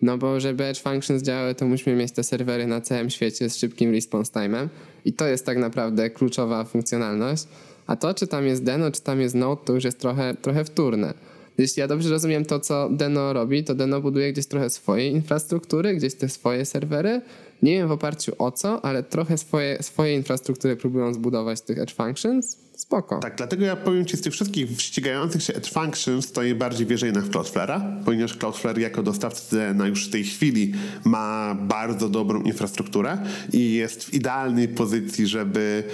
No 0.03 0.19
bo 0.19 0.41
żeby 0.41 0.65
Edge 0.65 0.81
Functions 0.81 1.23
działały, 1.23 1.55
to 1.55 1.67
musimy 1.67 1.97
mieć 1.97 2.13
te 2.13 2.25
serwery 2.25 2.67
na 2.67 2.81
całym 2.81 3.11
świecie 3.11 3.51
z 3.51 3.57
szybkim 3.57 3.93
response 3.93 4.33
time'em 4.33 4.69
i 5.05 5.13
to 5.13 5.27
jest 5.27 5.47
tak 5.47 5.59
naprawdę 5.59 6.11
kluczowa 6.11 6.65
funkcjonalność. 6.65 7.45
A 7.87 7.97
to, 7.97 8.15
czy 8.15 8.27
tam 8.27 8.47
jest 8.47 8.65
Deno, 8.65 8.91
czy 8.91 9.03
tam 9.03 9.21
jest 9.21 9.35
Node, 9.35 9.63
to 9.65 9.73
już 9.73 9.85
jest 9.85 9.99
trochę, 9.99 10.35
trochę 10.43 10.65
wtórne. 10.65 11.15
Jeśli 11.59 11.81
ja 11.81 11.89
dobrze 11.89 12.11
rozumiem 12.11 12.45
to, 12.45 12.61
co 12.61 12.89
Deno 12.91 13.33
robi, 13.33 13.65
to 13.65 13.75
Deno 13.75 14.01
buduje 14.01 14.33
gdzieś 14.33 14.47
trochę 14.47 14.71
swojej 14.71 15.13
infrastruktury, 15.13 15.95
gdzieś 15.95 16.15
te 16.15 16.29
swoje 16.29 16.65
serwery. 16.65 17.21
Nie 17.63 17.73
wiem 17.73 17.89
w 17.89 17.93
oparciu 17.93 18.33
o 18.39 18.53
co, 18.53 18.85
ale 18.85 19.03
trochę 19.03 19.39
swoje, 19.39 19.83
swoje 19.83 20.15
infrastruktury 20.15 20.77
próbują 20.77 21.15
zbudować 21.15 21.61
tych 21.61 21.79
Edge 21.79 21.95
Functions 21.95 22.68
Spoko. 22.79 23.19
Tak, 23.19 23.37
dlatego 23.37 23.65
ja 23.65 23.77
powiem 23.77 24.07
Ci 24.07 24.17
z 24.17 24.21
tych 24.21 24.33
wszystkich 24.33 24.81
ścigających 24.81 25.43
się 25.43 25.55
Edge 25.55 25.73
Functions 25.73 26.29
stoi 26.29 26.55
bardziej 26.55 26.87
wierzej 26.87 27.13
na 27.13 27.21
Cloudflare'a, 27.21 28.05
ponieważ 28.05 28.37
Cloudflare 28.37 28.79
jako 28.79 29.03
dostawca 29.03 29.75
na 29.75 29.87
już 29.87 30.09
w 30.09 30.11
tej 30.11 30.25
chwili 30.25 30.73
ma 31.05 31.57
bardzo 31.61 32.09
dobrą 32.09 32.43
infrastrukturę 32.43 33.19
i 33.53 33.73
jest 33.73 34.05
w 34.05 34.15
idealnej 34.15 34.69
pozycji, 34.69 35.27
żeby 35.27 35.85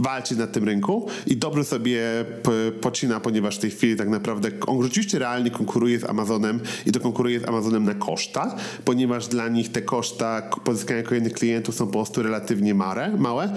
walczyć 0.00 0.38
na 0.38 0.46
tym 0.46 0.64
rynku 0.64 1.08
i 1.26 1.36
dobrze 1.36 1.64
sobie 1.64 2.24
pocina, 2.80 3.20
ponieważ 3.20 3.56
w 3.56 3.60
tej 3.60 3.70
chwili 3.70 3.96
tak 3.96 4.08
naprawdę 4.08 4.48
on 4.66 4.82
rzeczywiście 4.82 5.18
realnie 5.18 5.50
konkuruje 5.50 5.98
z 5.98 6.04
Amazonem 6.04 6.60
i 6.86 6.92
to 6.92 7.00
konkuruje 7.00 7.40
z 7.40 7.48
Amazonem 7.48 7.84
na 7.84 7.94
koszta, 7.94 8.56
ponieważ 8.84 9.28
dla 9.28 9.48
nich 9.48 9.72
te 9.72 9.82
koszta 9.82 10.42
pozyskania 10.64 11.02
kolejnych 11.02 11.32
klientów 11.32 11.74
są 11.74 11.86
po 11.86 11.92
prostu 11.92 12.22
relatywnie 12.22 12.74
małe. 12.74 13.16
małe. 13.18 13.54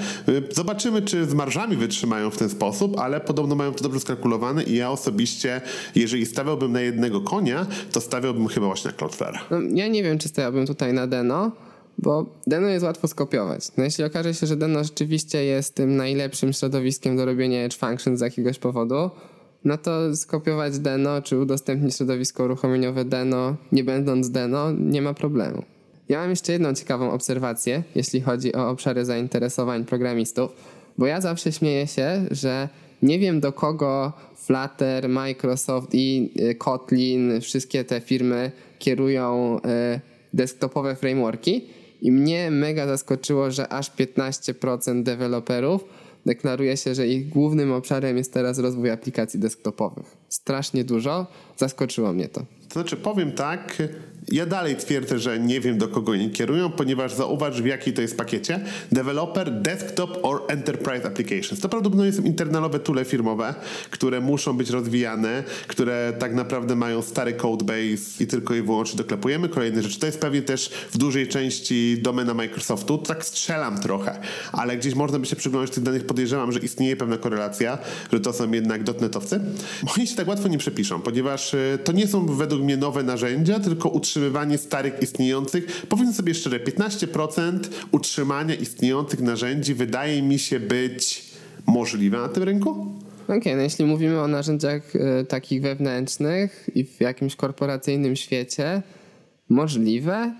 Zobaczymy, 0.51 1.01
czy 1.01 1.25
z 1.25 1.33
marżami 1.33 1.77
wytrzymają 1.77 2.29
w 2.29 2.37
ten 2.37 2.49
sposób, 2.49 2.66
sposób, 2.67 2.99
ale 2.99 3.21
podobno 3.21 3.55
mają 3.55 3.73
to 3.73 3.83
dobrze 3.83 3.99
skalkulowane 3.99 4.63
i 4.63 4.75
ja 4.75 4.91
osobiście, 4.91 5.61
jeżeli 5.95 6.25
stawiałbym 6.25 6.71
na 6.71 6.81
jednego 6.81 7.21
konia, 7.21 7.65
to 7.91 8.01
stawiałbym 8.01 8.47
chyba 8.47 8.65
właśnie 8.65 8.91
na 8.91 8.97
Cloudflare. 8.97 9.39
No, 9.51 9.57
ja 9.73 9.87
nie 9.87 10.03
wiem, 10.03 10.17
czy 10.17 10.27
stawiałbym 10.27 10.67
tutaj 10.67 10.93
na 10.93 11.07
Deno, 11.07 11.51
bo 11.97 12.25
Deno 12.47 12.67
jest 12.67 12.85
łatwo 12.85 13.07
skopiować. 13.07 13.67
No 13.77 13.83
jeśli 13.83 14.03
okaże 14.03 14.33
się, 14.33 14.47
że 14.47 14.55
Deno 14.55 14.83
rzeczywiście 14.83 15.43
jest 15.43 15.75
tym 15.75 15.95
najlepszym 15.95 16.53
środowiskiem 16.53 17.17
do 17.17 17.25
robienia 17.25 17.63
Edge 17.63 17.77
Function 17.77 18.17
z 18.17 18.21
jakiegoś 18.21 18.59
powodu, 18.59 19.09
no 19.65 19.77
to 19.77 20.15
skopiować 20.15 20.79
Deno, 20.79 21.21
czy 21.21 21.39
udostępnić 21.39 21.95
środowisko 21.95 22.43
uruchomieniowe 22.43 23.05
Deno, 23.05 23.55
nie 23.71 23.83
będąc 23.83 24.29
Deno, 24.29 24.71
nie 24.71 25.01
ma 25.01 25.13
problemu. 25.13 25.63
Ja 26.09 26.19
mam 26.19 26.29
jeszcze 26.29 26.51
jedną 26.51 26.73
ciekawą 26.73 27.11
obserwację, 27.11 27.83
jeśli 27.95 28.21
chodzi 28.21 28.55
o 28.55 28.69
obszary 28.69 29.05
zainteresowań 29.05 29.85
programistów 29.85 30.76
bo 30.97 31.05
ja 31.05 31.21
zawsze 31.21 31.51
śmieję 31.51 31.87
się, 31.87 32.25
że 32.31 32.69
nie 33.01 33.19
wiem 33.19 33.39
do 33.39 33.53
kogo 33.53 34.13
Flutter, 34.35 35.09
Microsoft 35.09 35.89
i 35.93 36.33
y, 36.39 36.55
Kotlin, 36.55 37.41
wszystkie 37.41 37.83
te 37.83 38.01
firmy 38.01 38.51
kierują 38.79 39.57
y, 39.57 39.99
desktopowe 40.33 40.95
frameworki 40.95 41.65
i 42.01 42.11
mnie 42.11 42.51
mega 42.51 42.87
zaskoczyło, 42.87 43.51
że 43.51 43.67
aż 43.67 43.91
15% 43.91 45.03
deweloperów 45.03 45.83
deklaruje 46.25 46.77
się, 46.77 46.95
że 46.95 47.07
ich 47.07 47.29
głównym 47.29 47.71
obszarem 47.71 48.17
jest 48.17 48.33
teraz 48.33 48.59
rozwój 48.59 48.91
aplikacji 48.91 49.39
desktopowych. 49.39 50.17
Strasznie 50.29 50.83
dużo, 50.83 51.27
zaskoczyło 51.57 52.13
mnie 52.13 52.29
to. 52.29 52.41
To 52.67 52.73
znaczy, 52.73 52.97
powiem 52.97 53.31
tak, 53.31 53.77
ja 54.31 54.45
dalej 54.45 54.75
twierdzę, 54.75 55.19
że 55.19 55.39
nie 55.39 55.61
wiem 55.61 55.77
do 55.77 55.87
kogo 55.87 56.11
oni 56.11 56.29
kierują, 56.29 56.69
ponieważ 56.69 57.13
zauważ 57.13 57.61
w 57.61 57.65
jakiej 57.65 57.93
to 57.93 58.01
jest 58.01 58.17
pakiecie. 58.17 58.59
Developer, 58.91 59.61
Desktop 59.61 60.19
or 60.23 60.41
Enterprise 60.47 61.07
Applications. 61.07 61.61
To 61.61 61.69
prawdopodobnie 61.69 62.13
są 62.13 62.23
internalowe 62.23 62.79
tule 62.79 63.05
firmowe, 63.05 63.55
które 63.89 64.21
muszą 64.21 64.57
być 64.57 64.69
rozwijane, 64.69 65.43
które 65.67 66.13
tak 66.19 66.35
naprawdę 66.35 66.75
mają 66.75 67.01
stary 67.01 67.33
codebase 67.33 68.23
i 68.23 68.27
tylko 68.27 68.55
i 68.55 68.61
wyłącznie 68.61 68.97
doklepujemy. 68.97 69.49
Kolejne 69.49 69.83
rzeczy. 69.83 69.99
To 69.99 70.05
jest 70.05 70.19
pewnie 70.19 70.41
też 70.41 70.69
w 70.91 70.97
dużej 70.97 71.27
części 71.27 71.97
domena 72.01 72.33
Microsoftu. 72.33 72.97
Tak 72.97 73.25
strzelam 73.25 73.81
trochę, 73.81 74.19
ale 74.51 74.77
gdzieś 74.77 74.95
można 74.95 75.19
by 75.19 75.25
się 75.25 75.35
przyglądać 75.35 75.71
tych 75.71 75.83
danych. 75.83 76.05
Podejrzewam, 76.05 76.51
że 76.51 76.59
istnieje 76.59 76.95
pewna 76.95 77.17
korelacja, 77.17 77.77
że 78.11 78.19
to 78.19 78.33
są 78.33 78.51
jednak 78.51 78.83
dotnetowcy. 78.83 79.39
Oni 79.97 80.07
się 80.07 80.15
tak 80.15 80.27
łatwo 80.27 80.47
nie 80.47 80.57
przepiszą, 80.57 81.01
ponieważ 81.01 81.53
y, 81.53 81.79
to 81.83 81.91
nie 81.91 82.07
są 82.07 82.25
według 82.25 82.61
mnie 82.61 82.77
nowe 82.77 83.03
narzędzia, 83.03 83.59
tylko 83.59 83.89
utrzymują 83.89 84.16
utrzymywanie 84.17 84.57
starych 84.57 85.01
istniejących. 85.01 85.85
Powiem 85.89 86.13
sobie 86.13 86.33
szczerze, 86.33 86.59
15% 86.59 87.59
utrzymania 87.91 88.55
istniejących 88.55 89.19
narzędzi 89.19 89.73
wydaje 89.73 90.21
mi 90.21 90.39
się 90.39 90.59
być 90.59 91.25
możliwe 91.67 92.17
na 92.17 92.29
tym 92.29 92.43
rynku. 92.43 92.69
Okej, 93.23 93.39
okay, 93.39 93.55
no 93.55 93.61
jeśli 93.61 93.85
mówimy 93.85 94.21
o 94.21 94.27
narzędziach 94.27 94.95
y, 94.95 95.25
takich 95.25 95.61
wewnętrznych 95.61 96.69
i 96.75 96.83
w 96.83 97.01
jakimś 97.01 97.35
korporacyjnym 97.35 98.15
świecie, 98.15 98.81
możliwe. 99.49 100.33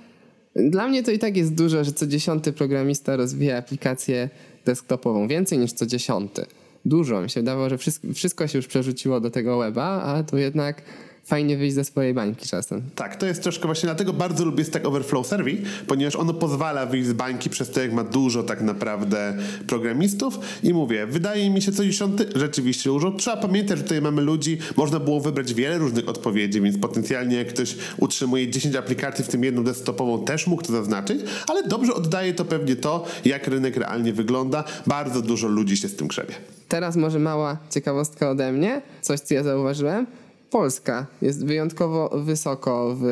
Dla 0.56 0.88
mnie 0.88 1.04
to 1.04 1.12
i 1.12 1.20
tak 1.20 1.38
jest 1.38 1.56
dużo, 1.56 1.84
że 1.84 1.92
co 1.92 2.08
dziesiąty 2.08 2.54
programista 2.54 3.16
rozwija 3.16 3.58
aplikację 3.58 4.30
desktopową. 4.66 5.28
Więcej 5.28 5.58
niż 5.58 5.74
co 5.74 5.86
dziesiąty. 5.86 6.46
Dużo. 6.86 7.22
Mi 7.22 7.30
się 7.30 7.40
wydawało, 7.40 7.70
że 7.70 7.78
wszystko, 8.14 8.48
się 8.48 8.58
już 8.58 8.68
przerzuciło 8.68 9.20
do 9.20 9.30
tego 9.30 9.58
weba, 9.58 10.02
a 10.04 10.24
tu 10.24 10.38
jednak 10.38 10.82
fajnie 11.28 11.58
wyjść 11.58 11.76
ze 11.76 11.84
swojej 11.84 12.14
bańki 12.14 12.48
czasem. 12.48 12.82
Tak, 12.96 13.16
to 13.16 13.26
jest 13.26 13.44
troszkę 13.44 13.66
właśnie 13.66 13.88
dlatego 13.88 14.14
bardzo 14.14 14.46
lubię 14.46 14.66
Stack 14.66 14.86
Overflow 14.86 15.28
Survey, 15.28 15.62
ponieważ 15.88 16.16
ono 16.16 16.34
pozwala 16.34 16.86
wyjść 16.86 17.08
z 17.08 17.14
bańki 17.14 17.50
przez 17.50 17.72
to, 17.72 17.82
jak 17.82 17.94
ma 17.94 18.04
dużo 18.04 18.44
tak 18.44 18.62
naprawdę 18.62 19.38
programistów 19.68 20.40
i 20.64 20.74
mówię, 20.74 21.08
wydaje 21.08 21.50
mi 21.50 21.62
się 21.62 21.72
co 21.72 21.86
dziesiąty 21.86 22.26
rzeczywiście 22.36 22.90
dużo. 22.90 23.12
Trzeba 23.12 23.38
pamiętać, 23.38 23.78
że 23.78 23.84
tutaj 23.84 24.02
mamy 24.02 24.22
ludzi, 24.22 24.58
można 24.76 25.00
było 25.00 25.20
wybrać 25.20 25.54
wiele 25.54 25.78
różnych 25.78 26.10
odpowiedzi, 26.10 26.62
więc 26.62 26.78
potencjalnie 26.78 27.36
jak 27.36 27.48
ktoś 27.48 27.76
utrzymuje 27.98 28.50
10 28.50 28.76
aplikacji, 28.76 29.24
w 29.24 29.28
tym 29.28 29.44
jedną 29.44 29.64
desktopową, 29.64 30.26
też 30.26 30.48
mógł 30.48 30.64
to 30.64 30.72
zaznaczyć, 30.72 31.22
ale 31.48 31.64
dobrze 31.64 31.94
oddaje 31.94 32.34
to 32.34 32.46
pewnie 32.46 32.76
to, 32.76 33.06
jak 33.26 33.48
rynek 33.48 33.78
realnie 33.78 34.14
wygląda. 34.14 34.64
Bardzo 34.88 35.22
dużo 35.22 35.48
ludzi 35.48 35.78
się 35.78 35.88
z 35.88 35.96
tym 35.96 36.08
grzebie. 36.08 36.34
Teraz 36.68 36.96
może 36.96 37.20
mała 37.20 37.58
ciekawostka 37.70 38.30
ode 38.30 38.52
mnie, 38.52 38.82
coś 39.02 39.20
co 39.20 39.34
ja 39.34 39.44
zauważyłem. 39.44 40.08
Polska 40.50 41.06
jest 41.22 41.46
wyjątkowo 41.46 42.10
wysoko, 42.24 42.96
w, 43.00 43.06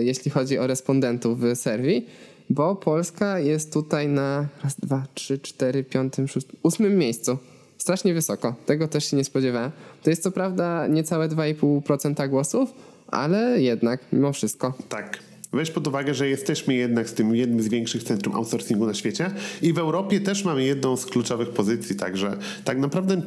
jeśli 0.00 0.30
chodzi 0.30 0.58
o 0.58 0.66
respondentów 0.66 1.40
w 1.40 1.56
serwii, 1.56 2.06
bo 2.50 2.76
Polska 2.76 3.38
jest 3.38 3.72
tutaj 3.72 4.08
na 4.08 4.46
raz, 4.64 4.80
dwa, 4.80 5.06
trzy, 5.14 5.38
cztery, 5.38 5.84
piątym, 5.84 6.28
szóstym, 6.28 6.56
ósmym 6.62 6.98
miejscu. 6.98 7.38
Strasznie 7.78 8.14
wysoko. 8.14 8.54
Tego 8.66 8.88
też 8.88 9.10
się 9.10 9.16
nie 9.16 9.24
spodziewałem. 9.24 9.70
To 10.02 10.10
jest 10.10 10.22
co 10.22 10.30
prawda 10.30 10.86
niecałe 10.86 11.28
2,5% 11.28 12.28
głosów, 12.28 12.74
ale 13.08 13.62
jednak 13.62 14.00
mimo 14.12 14.32
wszystko. 14.32 14.74
Tak. 14.88 15.18
Weź 15.52 15.70
pod 15.70 15.86
uwagę, 15.86 16.14
że 16.14 16.28
jesteśmy 16.28 16.74
jednak 16.74 17.08
z 17.08 17.14
tym 17.14 17.34
jednym 17.34 17.62
z 17.62 17.68
większych 17.68 18.02
centrum 18.02 18.34
outsourcingu 18.36 18.86
na 18.86 18.94
świecie 18.94 19.30
i 19.62 19.72
w 19.72 19.78
Europie 19.78 20.20
też 20.20 20.44
mamy 20.44 20.64
jedną 20.64 20.96
z 20.96 21.06
kluczowych 21.06 21.50
pozycji, 21.50 21.96
także 21.96 22.36
tak 22.64 22.78
naprawdę 22.78 23.22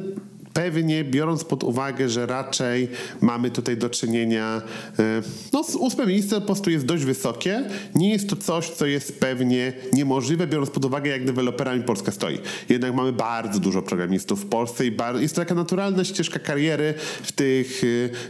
pewnie 0.56 1.04
biorąc 1.04 1.44
pod 1.44 1.64
uwagę, 1.64 2.08
że 2.08 2.26
raczej 2.26 2.88
mamy 3.20 3.50
tutaj 3.50 3.76
do 3.76 3.90
czynienia, 3.90 4.62
e, 4.98 5.22
no 5.52 5.64
ósme 5.78 6.06
miejsce 6.06 6.40
po 6.40 6.46
prostu 6.46 6.70
jest 6.70 6.86
dość 6.86 7.04
wysokie, 7.04 7.64
nie 7.94 8.10
jest 8.12 8.28
to 8.28 8.36
coś, 8.36 8.70
co 8.70 8.86
jest 8.86 9.20
pewnie 9.20 9.72
niemożliwe, 9.92 10.46
biorąc 10.46 10.70
pod 10.70 10.84
uwagę, 10.84 11.10
jak 11.10 11.24
deweloperami 11.24 11.82
Polska 11.82 12.12
stoi. 12.12 12.38
Jednak 12.68 12.94
mamy 12.94 13.12
bardzo 13.12 13.60
dużo 13.60 13.82
programistów 13.82 14.44
w 14.44 14.46
Polsce 14.46 14.86
i 14.86 14.96
jest 15.20 15.34
to 15.34 15.40
taka 15.40 15.54
naturalna 15.54 16.04
ścieżka 16.04 16.38
kariery 16.38 16.94
w, 17.22 17.32
tych, 17.32 17.82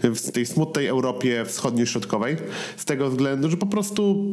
e, 0.03 0.11
w 0.11 0.33
tej 0.33 0.47
smutnej 0.47 0.87
Europie 0.87 1.45
wschodnio-środkowej, 1.45 2.37
z 2.77 2.85
tego 2.85 3.11
względu, 3.11 3.51
że 3.51 3.57
po 3.57 3.67
prostu 3.67 4.27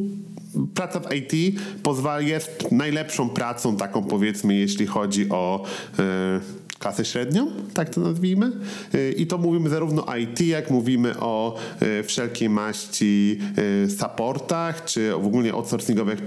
praca 0.74 1.00
w 1.00 1.14
IT 1.14 1.60
pozwala, 1.82 2.20
jest 2.20 2.70
najlepszą 2.70 3.28
pracą 3.28 3.76
taką 3.76 4.04
powiedzmy, 4.04 4.54
jeśli 4.54 4.86
chodzi 4.86 5.28
o 5.30 5.64
e, 5.98 6.63
klasę 6.84 7.04
średnią, 7.04 7.50
tak 7.74 7.90
to 7.90 8.00
nazwijmy. 8.00 8.52
Y, 8.94 9.14
I 9.16 9.26
to 9.26 9.38
mówimy 9.38 9.68
zarówno 9.70 10.06
o 10.06 10.16
IT, 10.16 10.40
jak 10.40 10.70
mówimy 10.70 11.18
o 11.20 11.56
y, 11.82 12.02
wszelkiej 12.02 12.48
maści 12.48 13.38
y, 13.86 13.90
supportach, 13.90 14.84
czy 14.84 15.12
w 15.12 15.26
ogóle 15.26 15.52
outsourcingowych, 15.52 16.22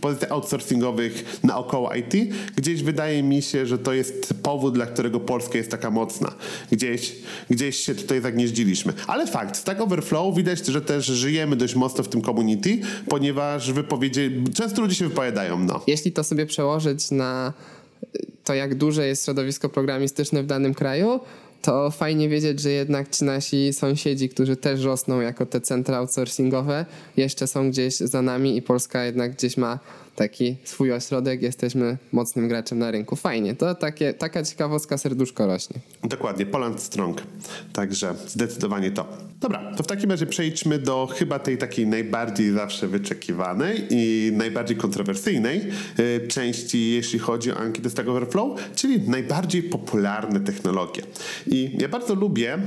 pozycjach 0.00 0.32
outsourcingowych 0.32 1.40
naokoło 1.42 1.94
IT. 1.94 2.34
Gdzieś 2.56 2.82
wydaje 2.82 3.22
mi 3.22 3.42
się, 3.42 3.66
że 3.66 3.78
to 3.78 3.92
jest 3.92 4.34
powód, 4.42 4.74
dla 4.74 4.86
którego 4.86 5.20
Polska 5.20 5.58
jest 5.58 5.70
taka 5.70 5.90
mocna. 5.90 6.32
Gdzieś, 6.72 7.16
gdzieś 7.50 7.76
się 7.76 7.94
tutaj 7.94 8.20
zagnieździliśmy. 8.20 8.92
Ale 9.06 9.26
fakt, 9.26 9.56
Stack 9.56 9.80
Overflow 9.80 10.36
widać, 10.36 10.66
że 10.66 10.80
też 10.80 11.06
żyjemy 11.06 11.56
dość 11.56 11.74
mocno 11.74 12.04
w 12.04 12.08
tym 12.08 12.22
community, 12.22 12.78
ponieważ 13.08 13.72
wypowiedzi, 13.72 14.30
często 14.54 14.82
ludzie 14.82 14.94
się 14.94 15.08
wypowiadają. 15.08 15.58
No. 15.58 15.80
Jeśli 15.86 16.12
to 16.12 16.24
sobie 16.24 16.46
przełożyć 16.46 17.10
na 17.10 17.52
to, 18.48 18.54
jak 18.54 18.74
duże 18.74 19.06
jest 19.06 19.24
środowisko 19.24 19.68
programistyczne 19.68 20.42
w 20.42 20.46
danym 20.46 20.74
kraju, 20.74 21.20
to 21.62 21.90
fajnie 21.90 22.28
wiedzieć, 22.28 22.60
że 22.60 22.70
jednak 22.70 23.08
ci 23.10 23.24
nasi 23.24 23.72
sąsiedzi, 23.72 24.28
którzy 24.28 24.56
też 24.56 24.82
rosną 24.82 25.20
jako 25.20 25.46
te 25.46 25.60
centra 25.60 25.96
outsourcingowe, 25.96 26.86
jeszcze 27.16 27.46
są 27.46 27.70
gdzieś 27.70 27.96
za 27.96 28.22
nami 28.22 28.56
i 28.56 28.62
Polska 28.62 29.04
jednak 29.04 29.32
gdzieś 29.32 29.56
ma 29.56 29.78
taki 30.18 30.56
swój 30.64 30.92
ośrodek, 30.92 31.42
jesteśmy 31.42 31.96
mocnym 32.12 32.48
graczem 32.48 32.78
na 32.78 32.90
rynku. 32.90 33.16
Fajnie, 33.16 33.54
to 33.54 33.74
takie, 33.74 34.14
taka 34.14 34.42
ciekawostka 34.42 34.98
serduszko 34.98 35.46
rośnie. 35.46 35.76
Dokładnie, 36.04 36.46
Poland 36.46 36.80
Strong. 36.80 37.22
Także 37.72 38.14
zdecydowanie 38.26 38.90
to. 38.90 39.08
Dobra, 39.40 39.74
to 39.76 39.82
w 39.82 39.86
takim 39.86 40.10
razie 40.10 40.26
przejdźmy 40.26 40.78
do 40.78 41.08
chyba 41.14 41.38
tej 41.38 41.58
takiej 41.58 41.86
najbardziej 41.86 42.52
zawsze 42.52 42.88
wyczekiwanej 42.88 43.86
i 43.90 44.32
najbardziej 44.34 44.76
kontrowersyjnej 44.76 45.62
y, 45.98 46.28
części, 46.28 46.90
jeśli 46.90 47.18
chodzi 47.18 47.52
o 47.52 47.56
ankietę 47.56 47.90
Stack 47.90 48.08
Overflow, 48.08 48.74
czyli 48.74 49.08
najbardziej 49.08 49.62
popularne 49.62 50.40
technologie. 50.40 51.02
I 51.46 51.76
ja 51.78 51.88
bardzo 51.88 52.14
lubię 52.14 52.58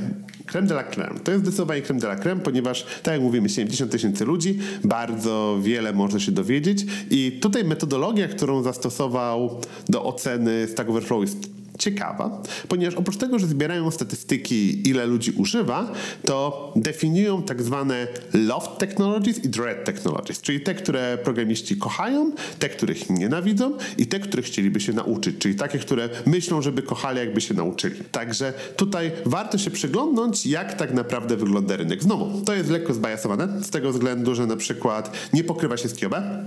creme 0.51 0.67
de 0.67 0.73
la 0.73 0.83
creme. 0.83 1.19
To 1.19 1.31
jest 1.31 1.43
zdecydowanie 1.43 1.81
creme 1.81 1.99
de 1.99 2.07
la 2.07 2.15
creme, 2.15 2.41
ponieważ, 2.41 2.85
tak 3.03 3.13
jak 3.13 3.21
mówimy, 3.21 3.49
70 3.49 3.91
tysięcy 3.91 4.25
ludzi, 4.25 4.59
bardzo 4.83 5.59
wiele 5.61 5.93
można 5.93 6.19
się 6.19 6.31
dowiedzieć 6.31 6.85
i 7.11 7.39
tutaj 7.41 7.63
metodologia, 7.63 8.27
którą 8.27 8.63
zastosował 8.63 9.61
do 9.89 10.03
oceny 10.03 10.67
Stack 10.67 10.89
Overflow 10.89 11.21
jest 11.21 11.60
ciekawa, 11.81 12.41
ponieważ 12.67 12.95
oprócz 12.95 13.17
tego, 13.17 13.39
że 13.39 13.47
zbierają 13.47 13.91
statystyki, 13.91 14.89
ile 14.89 15.05
ludzi 15.05 15.31
używa, 15.31 15.91
to 16.25 16.73
definiują 16.75 17.43
tak 17.43 17.61
zwane 17.61 18.07
love 18.33 18.67
technologies 18.77 19.45
i 19.45 19.49
dread 19.49 19.85
technologies, 19.85 20.41
czyli 20.41 20.61
te, 20.61 20.73
które 20.75 21.17
programiści 21.23 21.77
kochają, 21.77 22.31
te, 22.59 22.69
których 22.69 23.09
nienawidzą 23.09 23.77
i 23.97 24.07
te, 24.07 24.19
których 24.19 24.45
chcieliby 24.45 24.79
się 24.79 24.93
nauczyć, 24.93 25.37
czyli 25.39 25.55
takie, 25.55 25.79
które 25.79 26.09
myślą, 26.25 26.61
żeby 26.61 26.81
kochali, 26.81 27.19
jakby 27.19 27.41
się 27.41 27.53
nauczyli. 27.53 27.95
Także 28.11 28.53
tutaj 28.75 29.11
warto 29.25 29.57
się 29.57 29.71
przyglądnąć, 29.71 30.45
jak 30.45 30.73
tak 30.73 30.93
naprawdę 30.93 31.37
wygląda 31.37 31.75
rynek. 31.75 32.03
Znowu, 32.03 32.41
to 32.41 32.53
jest 32.53 32.69
lekko 32.69 32.93
zbajasowane 32.93 33.63
z 33.63 33.69
tego 33.69 33.91
względu, 33.91 34.35
że 34.35 34.47
na 34.47 34.55
przykład 34.55 35.29
nie 35.33 35.43
pokrywa 35.43 35.77
się 35.77 35.89
z 35.89 35.95
Kiobe, 35.95 36.45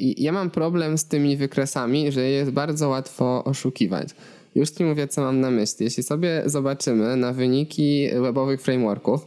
ja 0.00 0.32
mam 0.32 0.50
problem 0.50 0.98
z 0.98 1.04
tymi 1.04 1.36
wykresami, 1.36 2.12
że 2.12 2.20
jest 2.20 2.50
bardzo 2.50 2.88
łatwo 2.88 3.44
oszukiwać. 3.44 4.08
Już 4.54 4.70
ci 4.70 4.84
mówię, 4.84 5.08
co 5.08 5.20
mam 5.20 5.40
na 5.40 5.50
myśli. 5.50 5.84
Jeśli 5.84 6.02
sobie 6.02 6.42
zobaczymy 6.46 7.16
na 7.16 7.32
wyniki 7.32 8.08
webowych 8.20 8.62
frameworków, 8.62 9.26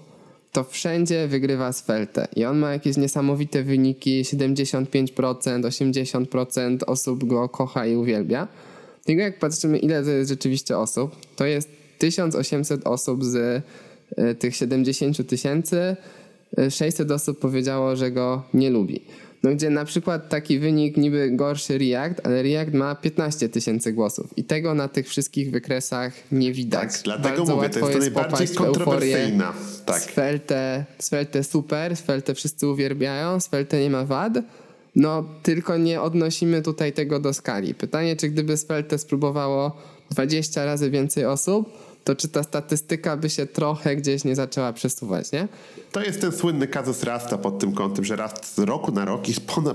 to 0.52 0.64
wszędzie 0.64 1.28
wygrywa 1.28 1.74
Svelte 1.74 2.28
i 2.36 2.46
on 2.46 2.58
ma 2.58 2.72
jakieś 2.72 2.98
niesamowite 2.98 3.64
wyniki, 3.64 4.24
75%, 4.24 5.62
80% 5.62 6.78
osób 6.88 7.24
go 7.24 7.50
kocha 7.50 7.86
i 7.86 7.96
uwielbia. 7.96 8.48
Tylko 9.06 9.22
jak 9.22 9.40
patrzymy, 9.40 9.78
ile 9.78 10.04
to 10.04 10.10
jest 10.10 10.30
rzeczywiście 10.30 10.78
osób, 10.78 11.16
to 11.36 11.46
jest 11.46 11.70
1800 12.00 12.88
osób 12.88 13.24
z 13.24 13.64
e, 14.18 14.36
tych 14.36 14.56
70 14.56 15.30
tysięcy, 15.30 15.96
600 16.70 17.12
e, 17.12 17.14
osób 17.14 17.40
powiedziało, 17.40 17.96
że 17.96 18.12
go 18.12 18.44
nie 18.54 18.70
lubi. 18.70 19.02
No 19.46 19.52
gdzie 19.52 19.70
na 19.70 19.86
przykład 19.86 20.30
taki 20.30 20.60
wynik 20.60 20.98
niby 20.98 21.32
gorszy 21.32 21.78
React, 21.78 22.22
ale 22.24 22.44
React 22.44 22.74
ma 22.74 22.96
15 22.96 23.50
tysięcy 23.50 23.94
głosów 23.94 24.38
i 24.38 24.44
tego 24.44 24.74
na 24.74 24.88
tych 24.88 25.08
wszystkich 25.08 25.52
wykresach 25.52 26.14
nie 26.32 26.54
widać. 26.54 26.94
Tak, 26.94 27.02
dlatego 27.04 27.30
Bardzo 27.30 27.56
mówię, 27.56 27.70
to 27.70 27.80
jest 27.80 27.92
to 27.92 28.00
najbardziej 28.00 28.48
kontrowersyjna. 28.48 29.54
Tak. 29.86 30.02
Svelte, 30.02 30.86
Svelte 31.00 31.44
super, 31.44 31.98
Svelte 31.98 32.36
wszyscy 32.36 32.68
uwielbiają, 32.68 33.40
Svelte 33.40 33.80
nie 33.80 33.90
ma 33.90 34.06
wad. 34.06 34.34
No 34.96 35.24
tylko 35.44 35.78
nie 35.78 36.02
odnosimy 36.02 36.62
tutaj 36.62 36.94
tego 36.94 37.20
do 37.20 37.34
skali. 37.34 37.76
Pytanie, 37.76 38.16
czy 38.16 38.30
gdyby 38.30 38.58
Svelte 38.58 38.98
spróbowało 38.98 39.78
20 40.12 40.66
razy 40.66 40.90
więcej 40.90 41.26
osób, 41.26 41.70
to 42.06 42.16
czy 42.16 42.28
ta 42.28 42.44
statystyka 42.44 43.18
by 43.18 43.30
się 43.30 43.46
trochę 43.46 43.96
gdzieś 43.96 44.24
nie 44.24 44.36
zaczęła 44.36 44.74
przesuwać, 44.74 45.32
nie? 45.32 45.48
To 45.92 46.02
jest 46.02 46.22
ten 46.22 46.32
słynny 46.32 46.68
kazus 46.68 47.04
Rasta 47.04 47.38
pod 47.38 47.60
tym 47.60 47.74
kątem, 47.74 48.06
że 48.06 48.16
Rast 48.16 48.56
z 48.56 48.60
roku 48.60 48.92
na 48.92 49.06
rok 49.06 49.30
i 49.30 49.34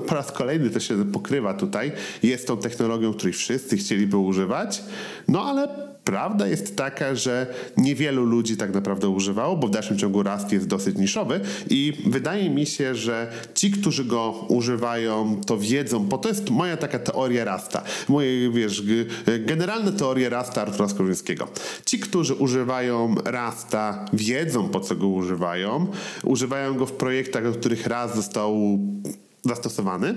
po 0.09 0.14
raz 0.14 0.33
kolejny 0.33 0.71
to 0.71 0.81
się 0.81 1.12
pokrywa 1.12 1.55
tutaj. 1.55 1.93
Jest 2.23 2.47
tą 2.47 2.57
technologią, 2.57 3.14
której 3.14 3.33
wszyscy 3.33 3.77
chcieliby 3.77 4.16
używać, 4.16 4.83
no 5.29 5.45
ale 5.45 5.89
Prawda 6.05 6.47
jest 6.47 6.77
taka, 6.77 7.15
że 7.15 7.47
niewielu 7.77 8.25
ludzi 8.25 8.57
tak 8.57 8.75
naprawdę 8.75 9.09
używało, 9.09 9.57
bo 9.57 9.67
w 9.67 9.71
dalszym 9.71 9.99
ciągu 9.99 10.23
Rust 10.23 10.53
jest 10.53 10.67
dosyć 10.67 10.97
niszowy 10.97 11.41
i 11.71 11.93
wydaje 12.07 12.51
mi 12.51 12.67
się, 12.67 12.95
że 12.95 13.33
ci, 13.55 13.71
którzy 13.71 14.05
go 14.05 14.47
używają, 14.49 15.41
to 15.47 15.59
wiedzą, 15.59 16.07
bo 16.07 16.19
to 16.19 16.29
jest 16.29 16.51
moja 16.51 16.77
taka 16.77 16.99
teoria 16.99 17.45
Rasta. 17.45 17.83
Moje, 18.09 18.51
wiesz, 18.51 18.83
generalna 19.47 19.93
teoria 19.93 20.29
Rasta 20.29 20.63
Artura 20.63 20.89
Skorzyńskiego. 20.89 21.49
Ci, 21.85 21.99
którzy 21.99 22.35
używają 22.35 23.15
Rasta, 23.25 24.05
wiedzą 24.13 24.69
po 24.69 24.81
co 24.81 24.97
go 24.97 25.09
używają, 25.09 25.87
używają 26.25 26.75
go 26.75 26.87
w 26.87 26.93
projektach, 26.93 27.45
do 27.45 27.53
których 27.53 27.87
raz 27.87 28.17
został 28.17 28.79
zastosowany. 29.44 30.14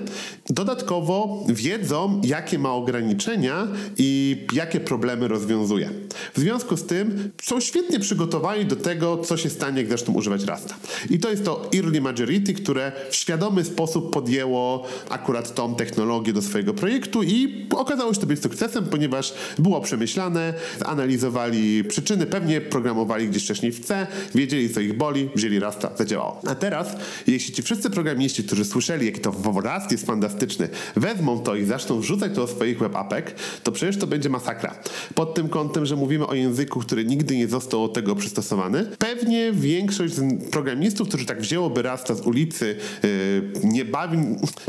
Dodatkowo 0.49 1.45
wiedzą, 1.49 2.21
jakie 2.23 2.59
ma 2.59 2.73
ograniczenia 2.73 3.67
i 3.97 4.37
jakie 4.53 4.79
problemy 4.79 5.27
rozwiązuje. 5.27 5.89
W 6.35 6.39
związku 6.39 6.77
z 6.77 6.85
tym 6.85 7.31
są 7.41 7.59
świetnie 7.59 7.99
przygotowani 7.99 8.65
do 8.65 8.75
tego, 8.75 9.17
co 9.17 9.37
się 9.37 9.49
stanie, 9.49 9.81
jak 9.81 9.89
zaczną 9.89 10.13
używać 10.13 10.43
Rasta. 10.43 10.75
I 11.09 11.19
to 11.19 11.29
jest 11.29 11.45
to 11.45 11.69
Early 11.75 12.01
Majority, 12.01 12.53
które 12.53 12.91
w 13.09 13.15
świadomy 13.15 13.63
sposób 13.63 14.13
podjęło 14.13 14.87
akurat 15.09 15.55
tą 15.55 15.75
technologię 15.75 16.33
do 16.33 16.41
swojego 16.41 16.73
projektu 16.73 17.23
i 17.23 17.67
okazało 17.75 18.13
się 18.13 18.19
to 18.19 18.27
być 18.27 18.41
sukcesem, 18.41 18.85
ponieważ 18.85 19.33
było 19.59 19.81
przemyślane, 19.81 20.53
zanalizowali 20.79 21.83
przyczyny, 21.83 22.25
pewnie 22.25 22.61
programowali 22.61 23.29
gdzieś 23.29 23.43
wcześniej 23.43 23.71
w 23.71 23.85
C, 23.85 24.07
wiedzieli, 24.35 24.69
co 24.69 24.79
ich 24.79 24.97
boli, 24.97 25.29
wzięli 25.35 25.59
Rasta, 25.59 25.91
zadziałało. 25.97 26.41
A 26.47 26.55
teraz, 26.55 26.95
jeśli 27.27 27.53
ci 27.53 27.61
wszyscy 27.63 27.89
programiści, 27.89 28.43
którzy 28.43 28.65
słyszeli, 28.65 29.12
jaki 29.13 29.21
to 29.21 29.31
wyobraź 29.31 29.91
jest 29.91 30.05
fantastyczny, 30.05 30.69
wezmą 30.95 31.39
to 31.39 31.55
i 31.55 31.65
zaczną 31.65 31.99
wrzucać 31.99 32.31
to 32.35 32.41
do 32.41 32.47
swoich 32.47 32.79
webapek, 32.79 33.35
to 33.63 33.71
przecież 33.71 33.97
to 33.97 34.07
będzie 34.07 34.29
masakra. 34.29 34.75
Pod 35.15 35.33
tym 35.33 35.49
kątem, 35.49 35.85
że 35.85 35.95
mówimy 35.95 36.27
o 36.27 36.33
języku, 36.33 36.79
który 36.79 37.05
nigdy 37.05 37.37
nie 37.37 37.47
został 37.47 37.87
do 37.87 37.93
tego 37.93 38.15
przystosowany, 38.15 38.85
pewnie 38.97 39.51
większość 39.51 40.13
programistów, 40.51 41.07
którzy 41.07 41.25
tak 41.25 41.41
wzięłoby 41.41 41.81
Rasta 41.81 42.15
z 42.15 42.21
ulicy, 42.21 42.75
yy, 43.03 43.51
nie 43.63 43.85
bawi... 43.85 44.17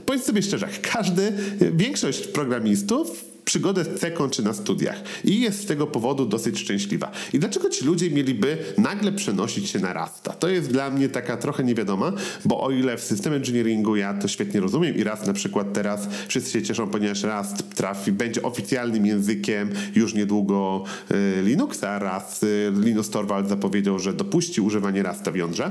Powiedz 0.07 0.24
sobie 0.24 0.42
szczerze, 0.42 0.68
każdy, 0.92 1.33
większość 1.72 2.26
programistów 2.26 3.33
przygodę 3.44 3.85
z 3.85 4.00
C 4.00 4.11
kończy 4.11 4.42
na 4.42 4.52
studiach 4.52 5.02
i 5.24 5.40
jest 5.40 5.62
z 5.62 5.66
tego 5.66 5.87
powodu 5.87 6.26
dosyć 6.26 6.59
szczęśliwa. 6.59 7.11
I 7.33 7.38
dlaczego 7.38 7.68
ci 7.68 7.85
ludzie 7.85 8.11
mieliby 8.11 8.59
nagle 8.78 9.12
przenosić 9.12 9.68
się 9.68 9.78
na 9.78 9.92
Rasta? 9.92 10.33
To 10.33 10.48
jest 10.48 10.70
dla 10.70 10.90
mnie 10.90 11.09
taka 11.09 11.37
trochę 11.37 11.64
niewiadoma, 11.64 12.12
bo 12.44 12.62
o 12.62 12.70
ile 12.70 12.96
w 12.96 13.00
system 13.00 13.33
engineeringu 13.33 13.96
ja 13.96 14.14
to 14.14 14.28
świetnie 14.28 14.61
rozumiem 14.61 14.96
i 14.96 15.04
Rast 15.04 15.26
na 15.26 15.33
przykład 15.33 15.72
teraz 15.72 16.09
wszyscy 16.28 16.50
się 16.50 16.62
cieszą, 16.62 16.87
ponieważ 16.87 17.22
Rast 17.22 17.74
trafi, 17.74 18.12
będzie 18.12 18.42
oficjalnym 18.42 19.07
językiem 19.07 19.70
już 19.94 20.14
niedługo 20.14 20.85
y, 21.11 21.42
Linuxa. 21.42 21.98
Raz 21.98 22.42
y, 22.42 22.72
Linus 22.80 23.11
Torvald 23.11 23.48
zapowiedział, 23.48 23.98
że 23.98 24.12
dopuści 24.12 24.61
używanie 24.61 25.02
Rasta 25.02 25.30
w 25.30 25.37
jądrze. 25.37 25.70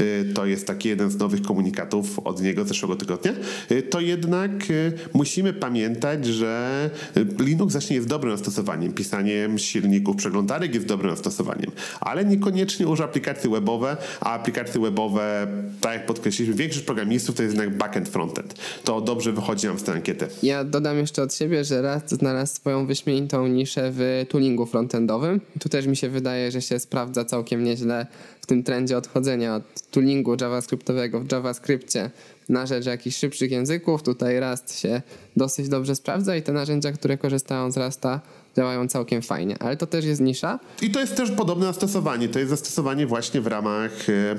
Y, 0.00 0.32
to 0.34 0.46
jest 0.46 0.66
taki 0.66 0.88
jeden 0.88 1.10
z 1.10 1.16
nowych 1.16 1.42
komunikatów 1.42 2.18
od 2.18 2.42
niego 2.42 2.64
zeszłego 2.64 2.96
tygodnia. 2.96 3.32
Y, 3.70 3.82
to 3.82 4.00
jednak 4.00 4.70
y, 4.70 4.92
musimy 5.14 5.52
pamiętać, 5.52 6.26
że 6.26 6.90
Linux 7.38 7.72
zacznie 7.72 7.96
jest 7.96 8.08
dobrym 8.08 8.36
zastosowaniem. 8.36 8.92
Pisaniem 8.92 9.58
silników 9.58 10.16
przeglądarek 10.16 10.74
jest 10.74 10.86
dobrym 10.86 11.10
zastosowaniem, 11.10 11.70
ale 12.00 12.24
niekoniecznie 12.24 12.86
już 12.86 13.00
aplikacje 13.00 13.50
webowe, 13.50 13.96
a 14.20 14.32
aplikacje 14.32 14.80
webowe, 14.80 15.46
tak 15.80 15.92
jak 15.92 16.06
podkreśliliśmy, 16.06 16.58
większość 16.58 16.84
programistów 16.84 17.34
to 17.34 17.42
jest 17.42 17.54
jednak 17.54 17.76
backend, 17.76 18.08
frontend. 18.08 18.54
To 18.84 19.00
dobrze 19.00 19.32
wychodzi 19.32 19.66
nam 19.66 19.78
z 19.78 19.82
tej 19.82 19.94
ankiety. 19.94 20.26
Ja 20.42 20.64
dodam 20.64 20.98
jeszcze 20.98 21.22
od 21.22 21.34
siebie, 21.34 21.64
że 21.64 21.82
raz 21.82 22.02
znalazł 22.10 22.54
swoją 22.54 22.86
wyśmienitą 22.86 23.46
niszę 23.46 23.90
w 23.94 24.26
toolingu 24.28 24.66
frontendowym. 24.66 25.40
Tu 25.60 25.68
też 25.68 25.86
mi 25.86 25.96
się 25.96 26.08
wydaje, 26.08 26.50
że 26.50 26.62
się 26.62 26.78
sprawdza 26.78 27.24
całkiem 27.24 27.64
nieźle 27.64 28.06
w 28.40 28.46
tym 28.46 28.62
trendzie 28.62 28.96
odchodzenia 28.96 29.56
od 29.56 29.90
toolingu 29.90 30.36
javascriptowego 30.40 31.20
w 31.20 31.32
JavaScriptie 31.32 32.10
na 32.52 32.66
rzecz 32.66 32.86
jakichś 32.86 33.16
szybszych 33.16 33.50
języków. 33.50 34.02
Tutaj 34.02 34.40
Rust 34.40 34.80
się 34.80 35.02
dosyć 35.36 35.68
dobrze 35.68 35.94
sprawdza 35.94 36.36
i 36.36 36.42
te 36.42 36.52
narzędzia, 36.52 36.92
które 36.92 37.18
korzystają 37.18 37.70
z 37.70 37.76
Rusta 37.76 38.20
działają 38.56 38.88
całkiem 38.88 39.22
fajnie, 39.22 39.56
ale 39.60 39.76
to 39.76 39.86
też 39.86 40.04
jest 40.04 40.20
nisza. 40.20 40.58
I 40.82 40.90
to 40.90 41.00
jest 41.00 41.16
też 41.16 41.30
podobne 41.30 41.66
zastosowanie. 41.66 42.28
To 42.28 42.38
jest 42.38 42.50
zastosowanie 42.50 43.06
właśnie 43.06 43.40
w 43.40 43.46
ramach 43.46 44.08
e, 44.08 44.36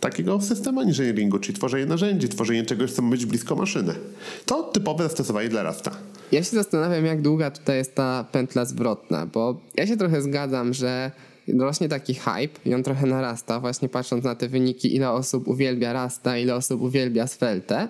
takiego 0.00 0.40
systemu 0.40 0.80
engineeringu, 0.80 1.38
czyli 1.38 1.58
tworzenie 1.58 1.86
narzędzi, 1.86 2.28
tworzenie 2.28 2.64
czegoś, 2.64 2.92
co 2.92 3.02
ma 3.02 3.10
być 3.10 3.26
blisko 3.26 3.56
maszyny. 3.56 3.94
To 4.46 4.62
typowe 4.62 5.04
zastosowanie 5.04 5.48
dla 5.48 5.62
Rasta. 5.62 5.90
Ja 6.32 6.44
się 6.44 6.50
zastanawiam, 6.50 7.04
jak 7.04 7.22
długa 7.22 7.50
tutaj 7.50 7.76
jest 7.76 7.94
ta 7.94 8.24
pętla 8.32 8.64
zwrotna, 8.64 9.26
bo 9.26 9.60
ja 9.74 9.86
się 9.86 9.96
trochę 9.96 10.22
zgadzam, 10.22 10.74
że 10.74 11.10
rośnie 11.48 11.88
taki 11.88 12.14
hype 12.14 12.60
i 12.66 12.74
on 12.74 12.82
trochę 12.82 13.06
narasta, 13.06 13.60
właśnie 13.60 13.88
patrząc 13.88 14.24
na 14.24 14.34
te 14.34 14.48
wyniki, 14.48 14.96
ile 14.96 15.10
osób 15.10 15.48
uwielbia 15.48 15.92
Rasta, 15.92 16.38
ile 16.38 16.54
osób 16.54 16.82
uwielbia 16.82 17.26
Svelte 17.26 17.88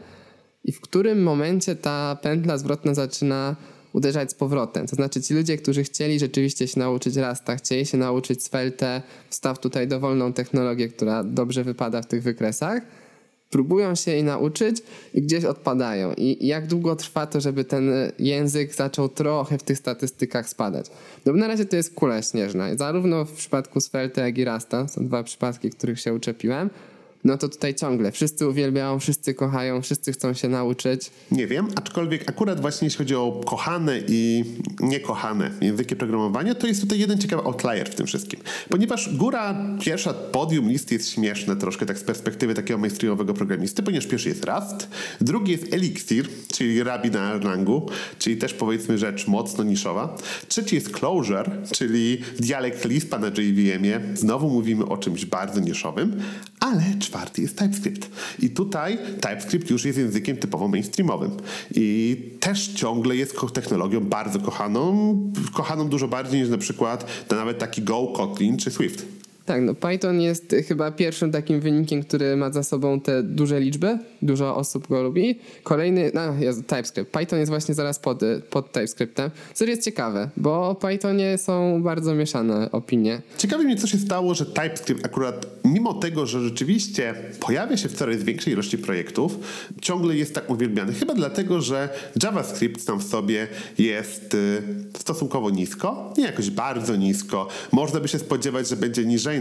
i 0.65 0.73
w 0.73 0.81
którym 0.81 1.23
momencie 1.23 1.77
ta 1.77 2.19
pętla 2.23 2.59
zwrotna 2.59 2.95
zaczyna 2.95 3.57
uderzać 3.93 4.31
z 4.31 4.35
powrotem. 4.35 4.87
To 4.87 4.97
znaczy 4.97 5.23
ci 5.23 5.35
ludzie, 5.35 5.57
którzy 5.57 5.85
chcieli 5.85 6.19
rzeczywiście 6.19 6.69
się 6.69 6.81
nauczyć 6.81 7.17
Rasta, 7.17 7.57
chcieli 7.57 7.87
się 7.87 7.99
nauczyć 7.99 8.45
Svelte, 8.45 9.03
wstaw 9.31 9.59
tutaj 9.59 9.89
dowolną 9.89 10.33
technologię, 10.33 10.89
która 10.89 11.25
dobrze 11.25 11.65
wypada 11.65 12.03
w 12.03 12.07
tych 12.07 12.23
wykresach, 12.23 12.83
próbują 13.55 13.95
się 13.95 14.11
jej 14.11 14.25
nauczyć 14.25 14.83
i 15.15 15.23
gdzieś 15.23 15.45
odpadają. 15.45 16.13
I 16.17 16.47
jak 16.47 16.67
długo 16.67 16.97
trwa 16.97 17.27
to, 17.27 17.41
żeby 17.41 17.65
ten 17.65 17.91
język 18.19 18.75
zaczął 18.75 19.09
trochę 19.09 19.59
w 19.59 19.63
tych 19.63 19.79
statystykach 19.79 20.49
spadać? 20.49 20.87
No 21.27 21.33
na 21.33 21.49
razie 21.49 21.65
to 21.65 21.77
jest 21.77 21.95
kula 21.95 22.23
śnieżna. 22.23 22.77
Zarówno 22.77 23.25
w 23.25 23.33
przypadku 23.33 23.81
Svelte, 23.81 24.21
jak 24.21 24.39
i 24.39 24.45
Rasta, 24.45 24.89
są 24.89 25.07
dwa 25.07 25.23
przypadki, 25.23 25.71
których 25.71 26.01
się 26.01 26.15
uczepiłem, 26.15 26.71
no 27.25 27.39
to 27.39 27.49
tutaj 27.49 27.75
ciągle 27.75 28.13
wszyscy 28.13 28.49
uwielbiają, 28.49 28.99
wszyscy 28.99 29.35
kochają, 29.35 29.83
wszyscy 29.83 30.13
chcą 30.13 30.35
się 30.35 30.49
nauczyć. 30.49 31.11
Nie 31.31 31.47
wiem, 31.47 31.69
aczkolwiek 31.77 32.29
akurat 32.29 32.61
właśnie 32.61 32.87
jeśli 32.87 32.99
chodzi 32.99 33.15
o 33.15 33.41
kochane 33.47 34.01
i 34.09 34.45
niekochane 34.81 35.51
języki 35.61 35.97
programowania, 35.97 36.55
to 36.55 36.67
jest 36.67 36.81
tutaj 36.81 36.99
jeden 36.99 37.19
ciekawy 37.19 37.43
outlier 37.43 37.91
w 37.91 37.95
tym 37.95 38.07
wszystkim. 38.07 38.41
Ponieważ 38.69 39.17
góra, 39.17 39.57
pierwsza 39.81 40.15
podium 40.15 40.69
listy 40.69 40.95
jest 40.95 41.11
śmieszne 41.11 41.57
troszkę 41.57 41.87
tak 41.87 41.99
z 41.99 42.03
perspektywy 42.03 42.55
takiego 42.55 42.79
mainstreamowego 42.79 43.35
programisty, 43.35 43.83
ponieważ 43.83 44.07
pierwszy 44.07 44.29
jest 44.29 44.45
Rust, 44.45 44.89
drugi 45.21 45.53
jest 45.53 45.75
Elixir, 45.75 46.29
czyli 46.53 46.83
Rabi 46.83 47.11
na 47.11 47.35
Erlangu, 47.35 47.89
czyli 48.19 48.37
też 48.37 48.55
powiedzmy 48.55 48.99
rzecz 48.99 49.27
mocno 49.27 49.65
niszowa. 49.65 50.17
Trzeci 50.49 50.75
jest 50.75 50.91
Clojure, 50.91 51.51
czyli 51.73 52.19
dialekt 52.41 52.85
Lispa 52.85 53.19
na 53.19 53.27
JVM-ie. 53.27 54.01
Znowu 54.15 54.51
mówimy 54.51 54.87
o 54.87 54.97
czymś 54.97 55.25
bardzo 55.25 55.61
niszowym, 55.61 56.23
ale 56.61 56.83
jest 57.43 57.59
TypeScript. 57.59 58.11
I 58.39 58.51
tutaj 58.51 58.99
TypeScript 59.21 59.71
już 59.71 59.85
jest 59.85 59.99
językiem 59.99 60.37
typowo 60.37 60.69
mainstreamowym. 60.69 61.31
I 61.75 62.17
też 62.41 62.69
ciągle 62.69 63.17
jest 63.17 63.37
technologią 63.53 64.01
bardzo 64.01 64.41
kochaną, 64.41 65.17
kochaną 65.53 65.89
dużo 65.89 66.09
bardziej 66.09 66.41
niż 66.41 66.51
na 66.51 66.59
przykład 66.59 67.07
nawet 67.37 67.59
taki 67.59 67.83
Go, 67.83 68.07
Kotlin 68.07 68.57
czy 68.57 68.71
Swift. 68.71 69.14
Tak, 69.47 69.63
no 69.63 69.75
Python 69.75 70.21
jest 70.21 70.55
chyba 70.69 70.91
pierwszym 70.91 71.33
takim 71.33 71.61
wynikiem, 71.61 72.03
który 72.03 72.37
ma 72.37 72.51
za 72.51 72.63
sobą 72.63 73.01
te 73.01 73.23
duże 73.23 73.61
liczby. 73.61 73.99
Dużo 74.23 74.57
osób 74.57 74.89
go 74.89 75.03
lubi. 75.03 75.39
Kolejny, 75.63 76.11
no 76.15 76.21
jest 76.41 76.67
TypeScript. 76.67 77.11
Python 77.11 77.39
jest 77.39 77.51
właśnie 77.51 77.75
zaraz 77.75 77.99
pod, 77.99 78.21
pod 78.51 78.73
TypeScriptem, 78.73 79.31
co 79.55 79.65
jest 79.65 79.85
ciekawe, 79.85 80.31
bo 80.37 80.69
o 80.69 80.75
Pythonie 80.75 81.39
są 81.39 81.83
bardzo 81.83 82.15
mieszane 82.15 82.71
opinie. 82.73 83.23
Ciekawi 83.39 83.65
mnie, 83.65 83.77
co 83.77 83.87
się 83.87 83.99
stało, 83.99 84.35
że 84.35 84.47
TypeScript 84.47 85.07
akurat, 85.07 85.47
mimo 85.65 85.95
tego, 85.95 86.27
że 86.27 86.41
rzeczywiście 86.41 87.15
pojawia 87.41 87.77
się 87.77 87.89
w 87.89 87.93
coraz 87.93 88.17
większej 88.17 88.53
ilości 88.53 88.79
projektów, 88.79 89.39
ciągle 89.81 90.17
jest 90.17 90.35
tak 90.35 90.51
uwielbiany. 90.51 90.93
Chyba 90.93 91.15
dlatego, 91.15 91.61
że 91.61 91.89
JavaScript 92.23 92.83
sam 92.83 93.01
w 93.01 93.05
sobie 93.05 93.49
jest 93.79 94.35
y, 94.35 94.63
stosunkowo 94.99 95.51
nisko, 95.51 96.15
nie 96.19 96.25
jakoś 96.25 96.51
bardzo 96.51 96.97
nisko. 96.97 97.49
Można 97.73 98.01
by 98.01 98.09
się 98.09 98.19
spodziewać, 98.19 98.69
że 98.69 98.77
będzie 98.77 99.05
niżej 99.05 99.34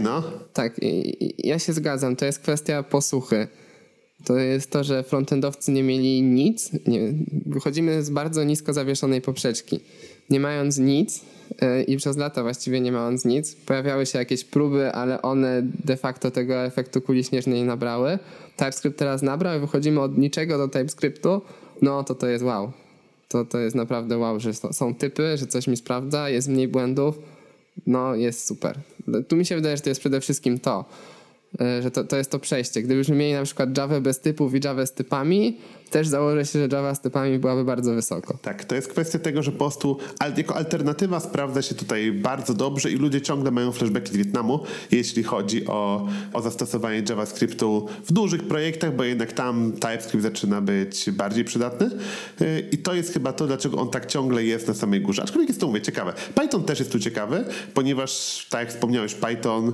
Tak, 0.52 0.80
ja 1.38 1.58
się 1.58 1.72
zgadzam. 1.72 2.16
To 2.16 2.24
jest 2.24 2.38
kwestia 2.38 2.82
posłuchy. 2.82 3.48
To 4.24 4.36
jest 4.38 4.70
to, 4.70 4.84
że 4.84 5.02
frontendowcy 5.02 5.72
nie 5.72 5.82
mieli 5.82 6.22
nic. 6.22 6.70
Nie, 6.86 7.00
wychodzimy 7.46 8.02
z 8.02 8.10
bardzo 8.10 8.44
nisko 8.44 8.72
zawieszonej 8.72 9.20
poprzeczki. 9.20 9.80
Nie 10.30 10.40
mając 10.40 10.78
nic 10.78 11.20
yy, 11.62 11.82
i 11.82 11.96
przez 11.96 12.16
lata 12.16 12.42
właściwie 12.42 12.80
nie 12.80 12.92
mając 12.92 13.24
nic, 13.24 13.54
pojawiały 13.54 14.06
się 14.06 14.18
jakieś 14.18 14.44
próby, 14.44 14.92
ale 14.92 15.22
one 15.22 15.62
de 15.84 15.96
facto 15.96 16.30
tego 16.30 16.64
efektu 16.64 17.00
kuli 17.00 17.24
śnieżnej 17.24 17.60
nie 17.60 17.66
nabrały. 17.66 18.18
TypeScript 18.56 18.98
teraz 18.98 19.22
nabrał 19.22 19.56
i 19.56 19.60
wychodzimy 19.60 20.00
od 20.00 20.18
niczego 20.18 20.58
do 20.58 20.68
TypeScriptu. 20.68 21.42
No 21.82 22.04
to 22.04 22.14
to 22.14 22.26
jest 22.26 22.44
wow. 22.44 22.72
To, 23.28 23.44
to 23.44 23.58
jest 23.58 23.76
naprawdę 23.76 24.18
wow, 24.18 24.40
że 24.40 24.54
są 24.54 24.94
typy, 24.94 25.36
że 25.36 25.46
coś 25.46 25.66
mi 25.66 25.76
sprawdza, 25.76 26.30
jest 26.30 26.48
mniej 26.48 26.68
błędów 26.68 27.18
no 27.86 28.14
jest 28.14 28.46
super. 28.46 28.78
Tu 29.28 29.36
mi 29.36 29.46
się 29.46 29.56
wydaje, 29.56 29.76
że 29.76 29.82
to 29.82 29.88
jest 29.88 30.00
przede 30.00 30.20
wszystkim 30.20 30.58
to, 30.58 30.84
e, 31.60 31.82
że 31.82 31.90
to, 31.90 32.04
to 32.04 32.16
jest 32.16 32.30
to 32.30 32.38
przejście. 32.38 32.82
Gdybyśmy 32.82 33.16
mieli 33.16 33.32
na 33.32 33.42
przykład 33.42 33.78
Java 33.78 34.00
bez 34.00 34.20
typów 34.20 34.54
i 34.54 34.60
Java 34.64 34.86
z 34.86 34.92
typami, 34.92 35.58
też 35.90 36.08
założę 36.08 36.46
się, 36.46 36.58
że 36.58 36.76
Java 36.76 36.94
z 36.94 37.00
typami 37.00 37.38
byłaby 37.38 37.64
bardzo 37.64 37.94
wysoko. 37.94 38.38
Tak, 38.42 38.64
to 38.64 38.74
jest 38.74 38.88
kwestia 38.88 39.18
tego, 39.18 39.42
że 39.42 39.52
po 39.52 39.58
prostu 39.58 39.98
jako 40.36 40.56
alternatywa 40.56 41.20
sprawdza 41.20 41.62
się 41.62 41.74
tutaj 41.74 42.12
bardzo 42.12 42.54
dobrze 42.54 42.90
i 42.90 42.96
ludzie 42.96 43.20
ciągle 43.20 43.50
mają 43.50 43.72
flashbacki 43.72 44.12
z 44.12 44.16
Wietnamu, 44.16 44.60
jeśli 44.90 45.22
chodzi 45.22 45.66
o, 45.66 46.08
o 46.32 46.42
zastosowanie 46.42 47.02
JavaScriptu 47.08 47.86
w 48.04 48.12
dużych 48.12 48.42
projektach, 48.42 48.96
bo 48.96 49.04
jednak 49.04 49.32
tam 49.32 49.72
TypeScript 49.72 50.22
zaczyna 50.22 50.60
być 50.60 51.10
bardziej 51.10 51.44
przydatny 51.44 51.90
y, 52.40 52.68
i 52.72 52.78
to 52.78 52.94
jest 52.94 53.12
chyba 53.12 53.32
to, 53.32 53.46
dlaczego 53.46 53.78
on 53.78 53.90
tak 53.90 54.06
ciągle 54.06 54.44
jest 54.44 54.68
na 54.68 54.74
samej 54.74 55.00
górze. 55.00 55.22
Aczkolwiek 55.22 55.48
jest 55.48 55.60
to, 55.60 55.66
mówię, 55.66 55.82
ciekawe. 55.82 56.12
Python 56.34 56.64
też 56.64 56.78
jest 56.78 56.92
tu 56.92 56.98
ciekawy, 56.98 57.44
ponieważ, 57.74 58.46
tak 58.50 58.60
jak 58.60 58.70
wspomniałeś, 58.70 59.14
Python 59.14 59.72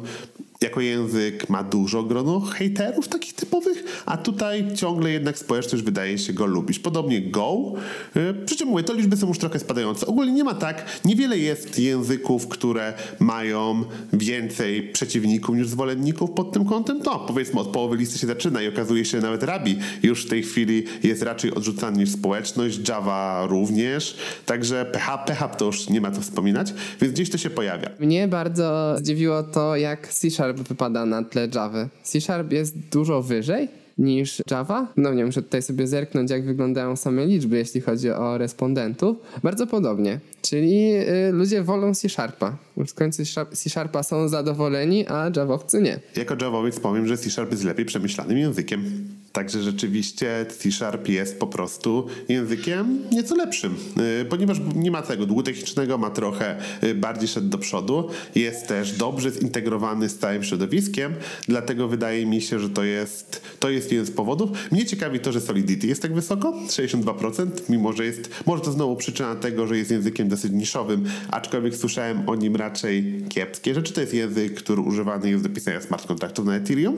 jako 0.61 0.81
język 0.81 1.49
ma 1.49 1.65
dużo 1.65 2.03
grono 2.03 2.41
hejterów 2.41 3.09
takich 3.09 3.35
typowych, 3.35 4.03
a 4.07 4.17
tutaj 4.17 4.75
ciągle 4.75 5.11
jednak 5.11 5.39
społeczność 5.39 5.85
wydaje 5.85 6.10
się 6.19 6.33
go 6.33 6.47
lubić. 6.47 6.79
Podobnie 6.79 7.21
Go, 7.21 7.73
y, 8.17 8.35
przy 8.47 8.57
czym 8.57 8.69
mówię, 8.69 8.83
to 8.85 8.93
liczby 8.93 9.17
są 9.17 9.29
już 9.29 9.39
trochę 9.39 9.59
spadające. 9.59 10.07
Ogólnie 10.07 10.33
nie 10.33 10.45
ma 10.45 10.55
tak, 10.55 11.01
niewiele 11.05 11.39
jest 11.39 11.79
języków, 11.79 12.49
które 12.49 12.93
mają 13.19 13.85
więcej 14.13 14.83
przeciwników 14.83 15.57
niż 15.57 15.69
zwolenników 15.69 16.31
pod 16.31 16.53
tym 16.53 16.65
kątem. 16.65 17.03
To 17.03 17.19
powiedzmy 17.19 17.61
od 17.61 17.69
połowy 17.69 17.97
listy 17.97 18.19
się 18.19 18.27
zaczyna 18.27 18.63
i 18.63 18.69
okazuje 18.69 19.05
się, 19.05 19.11
że 19.11 19.23
nawet 19.27 19.43
Rabi 19.43 19.79
już 20.03 20.27
w 20.27 20.29
tej 20.29 20.43
chwili 20.43 20.85
jest 21.03 21.23
raczej 21.23 21.55
odrzucany 21.55 21.99
niż 21.99 22.11
społeczność, 22.11 22.89
Java 22.89 23.47
również, 23.49 24.17
także 24.47 24.85
PHP, 24.85 25.27
PHP 25.27 25.57
to 25.57 25.65
już 25.65 25.89
nie 25.89 26.01
ma 26.01 26.11
co 26.11 26.21
wspominać, 26.21 26.75
więc 27.01 27.15
gdzieś 27.15 27.31
to 27.31 27.39
się 27.39 27.51
pojawia. 27.51 27.91
Mnie 27.99 28.29
bardzo 28.29 28.97
zdziwiło 28.99 29.43
to, 29.43 29.77
jak 29.77 30.09
C 30.09 30.31
Sharp 30.31 30.59
wypada 30.59 31.07
na 31.07 31.25
tle 31.25 31.49
Java. 31.55 31.89
C 32.03 32.21
Sharp 32.21 32.53
jest 32.53 32.79
dużo 32.79 33.23
wyżej 33.23 33.80
niż 34.01 34.43
Java. 34.51 34.87
No 34.97 35.15
nie 35.15 35.27
muszę 35.27 35.43
tutaj 35.43 35.63
sobie 35.63 35.87
zerknąć, 35.87 36.31
jak 36.31 36.45
wyglądają 36.45 36.97
same 36.97 37.27
liczby, 37.27 37.57
jeśli 37.57 37.81
chodzi 37.81 38.11
o 38.11 38.39
respondentów. 38.39 39.17
Bardzo 39.43 39.67
podobnie. 39.67 40.21
Czyli 40.43 40.93
y, 40.95 41.33
ludzie 41.33 41.63
wolą 41.63 41.95
C 41.95 42.09
Sharpa. 42.09 42.57
Końcu 42.95 43.23
C 43.53 43.71
Sharpa 43.71 44.03
są 44.03 44.29
zadowoleni, 44.29 45.07
a 45.09 45.31
Javowcy 45.37 45.83
nie. 45.83 46.01
Jako 46.17 46.37
Javowiec 46.45 46.81
powiem, 46.81 47.07
że 47.07 47.19
C 47.19 47.31
Sharp 47.31 47.51
jest 47.51 47.65
lepiej 47.65 47.87
przemyślanym 47.87 48.39
językiem. 48.39 48.85
Także 49.33 49.63
rzeczywiście 49.63 50.47
C 50.59 50.73
Sharp 50.73 51.09
jest 51.09 51.39
po 51.39 51.47
prostu 51.47 52.07
językiem 52.29 52.99
nieco 53.13 53.37
lepszym, 53.37 53.75
y, 54.23 54.25
ponieważ 54.25 54.59
nie 54.75 54.91
ma 54.91 55.03
tego 55.03 55.27
długotechnicznego, 55.27 55.99
ma 55.99 56.11
trochę 56.11 56.57
y, 56.85 56.95
bardziej 56.95 57.29
szedł 57.29 57.49
do 57.49 57.59
przodu. 57.59 58.09
Jest 58.35 58.67
też 58.67 58.93
dobrze 58.93 59.31
zintegrowany 59.31 60.09
z 60.09 60.19
całym 60.19 60.45
środowiskiem, 60.45 61.15
dlatego 61.49 61.89
wydaje 61.89 62.27
mi 62.27 62.43
się, 62.43 62.59
że 62.59 62.71
to 62.71 62.85
jest, 62.85 63.43
to 63.61 63.71
jest 63.71 63.93
jeden 63.93 64.07
z 64.07 64.11
powodów. 64.11 64.51
Mnie 64.73 64.87
ciekawi 64.87 65.21
to, 65.21 65.33
że 65.33 65.41
Solidity 65.41 65.87
jest 65.87 66.03
tak 66.03 66.15
wysoko, 66.15 66.55
62%, 66.69 67.47
mimo 67.69 67.93
że 67.93 68.05
jest, 68.05 68.31
może 68.47 68.63
to 68.63 68.73
znowu 68.73 68.97
przyczyna 68.97 69.35
tego, 69.35 69.67
że 69.67 69.79
jest 69.79 69.91
językiem 69.91 70.29
dosyć 70.29 70.53
niszowym, 70.53 71.05
aczkolwiek 71.31 71.77
słyszałem 71.77 72.29
o 72.29 72.35
nim 72.35 72.57
raczej 72.57 73.25
kiepskie 73.29 73.75
rzeczy. 73.75 73.93
To 73.93 74.01
jest 74.01 74.15
język, 74.15 74.55
który 74.55 74.83
używany 74.83 75.31
jest 75.31 75.43
do 75.43 75.51
pisania 75.51 75.81
smart 75.81 76.07
kontraktów 76.07 76.47
na 76.47 76.55
Ethereum, 76.55 76.97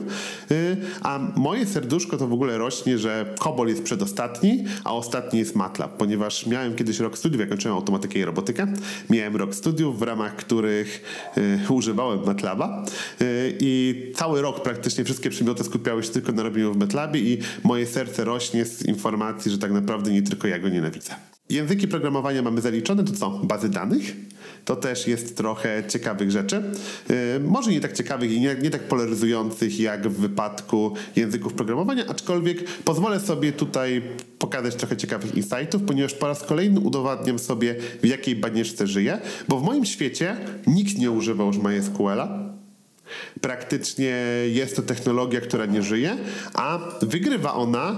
y, 0.51 0.77
a 1.01 1.19
moje 1.35 1.65
serduszko 1.65 2.17
to 2.17 2.22
w 2.27 2.33
ogóle 2.33 2.57
rośnie, 2.57 2.97
że 2.97 3.25
COBOL 3.39 3.67
jest 3.67 3.83
przedostatni, 3.83 4.63
a 4.83 4.93
ostatni 4.93 5.39
jest 5.39 5.55
MATLAB, 5.55 5.97
ponieważ 5.97 6.45
miałem 6.45 6.75
kiedyś 6.75 6.99
rok 6.99 7.17
studiów, 7.17 7.39
jak 7.39 7.49
kończyłem 7.49 7.77
automatykę 7.77 8.19
i 8.19 8.25
robotykę. 8.25 8.73
Miałem 9.09 9.35
rok 9.35 9.55
studiów, 9.55 9.99
w 9.99 10.01
ramach 10.01 10.35
których 10.35 11.03
y, 11.37 11.73
używałem 11.73 12.25
MATLABa 12.25 12.85
y, 13.21 13.57
i 13.59 14.11
cały 14.15 14.41
rok 14.41 14.63
praktycznie 14.63 15.03
wszystkie 15.03 15.29
przedmioty 15.29 15.63
skupiały 15.63 16.03
się 16.03 16.09
tylko 16.09 16.31
na 16.31 16.43
robieniu 16.43 16.73
w 16.73 16.77
MATLABie 16.77 17.19
i 17.19 17.37
moje 17.63 17.85
serce 17.87 18.23
rośnie 18.23 18.65
z 18.65 18.85
informacji, 18.85 19.51
że 19.51 19.57
tak 19.57 19.71
naprawdę 19.71 20.11
nie 20.11 20.21
tylko 20.21 20.47
ja 20.47 20.59
go 20.59 20.69
nienawidzę. 20.69 21.32
Języki 21.53 21.87
programowania 21.87 22.41
mamy 22.41 22.61
zaliczone, 22.61 23.03
to 23.03 23.13
co? 23.13 23.29
Bazy 23.29 23.69
danych? 23.69 24.15
to 24.65 24.75
też 24.75 25.07
jest 25.07 25.37
trochę 25.37 25.83
ciekawych 25.87 26.31
rzeczy. 26.31 26.63
Yy, 27.09 27.15
może 27.39 27.71
nie 27.71 27.81
tak 27.81 27.93
ciekawych 27.93 28.31
i 28.31 28.39
nie, 28.39 28.55
nie 28.61 28.69
tak 28.69 28.81
polaryzujących 28.81 29.79
jak 29.79 30.07
w 30.07 30.19
wypadku 30.19 30.93
języków 31.15 31.53
programowania, 31.53 32.07
aczkolwiek 32.07 32.63
pozwolę 32.85 33.19
sobie 33.19 33.51
tutaj 33.51 34.01
pokazać 34.39 34.75
trochę 34.75 34.97
ciekawych 34.97 35.35
insightów, 35.37 35.81
ponieważ 35.81 36.13
po 36.13 36.27
raz 36.27 36.43
kolejny 36.43 36.79
udowadniam 36.79 37.39
sobie, 37.39 37.75
w 38.03 38.07
jakiej 38.07 38.35
banieczce 38.35 38.87
żyję, 38.87 39.19
bo 39.47 39.59
w 39.59 39.63
moim 39.63 39.85
świecie 39.85 40.37
nikt 40.67 40.97
nie 40.97 41.11
używał 41.11 41.47
już 41.47 41.57
MySQL-a, 41.57 42.52
Praktycznie 43.41 44.15
jest 44.47 44.75
to 44.75 44.81
technologia, 44.81 45.41
która 45.41 45.65
nie 45.65 45.83
żyje, 45.83 46.17
a 46.53 46.79
wygrywa 47.01 47.53
ona, 47.53 47.95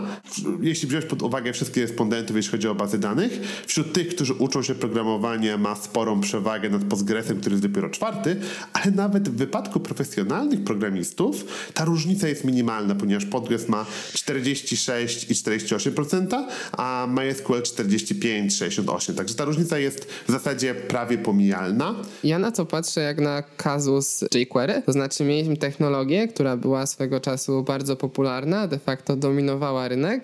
jeśli 0.62 0.88
wziąć 0.88 1.06
pod 1.06 1.22
uwagę 1.22 1.54
wszystkich 1.54 1.84
respondentów, 1.84 2.36
jeśli 2.36 2.52
chodzi 2.52 2.68
o 2.68 2.76
bazy 2.76 2.98
danych, 2.98 3.40
wśród 3.68 3.94
tych, 3.94 4.08
którzy 4.08 4.34
uczą 4.34 4.64
się 4.64 4.76
programowania, 4.76 5.58
ma 5.58 5.76
sporą 5.76 6.22
przewagę 6.22 6.70
nad 6.70 6.84
Postgresem, 6.84 7.40
który 7.40 7.54
jest 7.54 7.68
dopiero 7.68 7.90
czwarty, 7.90 8.36
ale 8.74 8.92
nawet 8.92 9.30
w 9.30 9.36
wypadku 9.36 9.80
profesjonalnych 9.80 10.64
programistów 10.64 11.46
ta 11.74 11.86
różnica 11.86 12.28
jest 12.28 12.44
minimalna, 12.44 12.96
ponieważ 12.96 13.26
Postgres 13.26 13.70
ma 13.70 13.86
46 14.14 15.32
i 15.32 15.34
48%, 15.34 16.44
a 16.72 17.08
MySQL 17.10 17.62
45, 17.62 18.56
68. 18.56 19.16
Także 19.16 19.36
ta 19.36 19.46
różnica 19.46 19.78
jest 19.78 20.06
w 20.28 20.32
zasadzie 20.32 20.76
prawie 20.76 21.18
pomijalna. 21.18 21.96
Ja 22.24 22.40
na 22.40 22.52
to 22.52 22.66
patrzę 22.66 23.02
jak 23.02 23.20
na 23.20 23.44
kazus 23.58 24.24
jQuery, 24.36 24.82
to 24.86 24.92
znaczy 24.92 25.05
mieliśmy 25.26 25.58
technologię, 25.58 26.28
która 26.28 26.58
była 26.58 26.86
swego 26.86 27.20
czasu 27.20 27.64
bardzo 27.64 27.96
popularna, 27.96 28.68
de 28.68 28.80
facto 28.80 29.16
dominowała 29.16 29.88
rynek. 29.88 30.22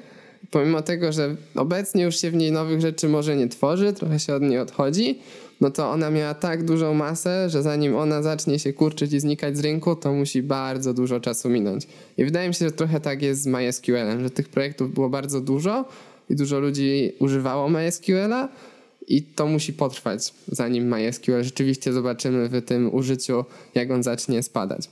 Pomimo 0.51 0.81
tego, 0.81 1.11
że 1.11 1.35
obecnie 1.55 2.03
już 2.03 2.19
się 2.19 2.31
w 2.31 2.35
niej 2.35 2.51
nowych 2.51 2.81
rzeczy 2.81 3.09
może 3.09 3.35
nie 3.35 3.47
tworzy, 3.47 3.93
trochę 3.93 4.19
się 4.19 4.35
od 4.35 4.43
niej 4.43 4.59
odchodzi, 4.59 5.19
no 5.61 5.71
to 5.71 5.91
ona 5.91 6.09
miała 6.09 6.33
tak 6.33 6.65
dużą 6.65 6.93
masę, 6.93 7.49
że 7.49 7.61
zanim 7.61 7.95
ona 7.95 8.21
zacznie 8.21 8.59
się 8.59 8.73
kurczyć 8.73 9.13
i 9.13 9.19
znikać 9.19 9.57
z 9.57 9.59
rynku, 9.59 9.95
to 9.95 10.13
musi 10.13 10.43
bardzo 10.43 10.93
dużo 10.93 11.19
czasu 11.19 11.49
minąć. 11.49 11.87
I 12.17 12.25
wydaje 12.25 12.47
mi 12.47 12.53
się, 12.53 12.65
że 12.65 12.71
trochę 12.71 12.99
tak 12.99 13.21
jest 13.21 13.41
z 13.41 13.47
MySQL-em, 13.47 14.23
że 14.23 14.29
tych 14.29 14.49
projektów 14.49 14.93
było 14.93 15.09
bardzo 15.09 15.41
dużo 15.41 15.85
i 16.29 16.35
dużo 16.35 16.59
ludzi 16.59 17.11
używało 17.19 17.69
MySQL-a, 17.69 18.49
i 19.15 19.21
to 19.23 19.47
musi 19.47 19.73
potrwać, 19.73 20.33
zanim 20.47 20.95
MySQL 20.95 21.43
rzeczywiście 21.43 21.93
zobaczymy 21.93 22.49
w 22.49 22.61
tym 22.61 22.95
użyciu, 22.95 23.45
jak 23.75 23.91
on 23.91 24.03
zacznie 24.03 24.43
spadać. 24.43 24.89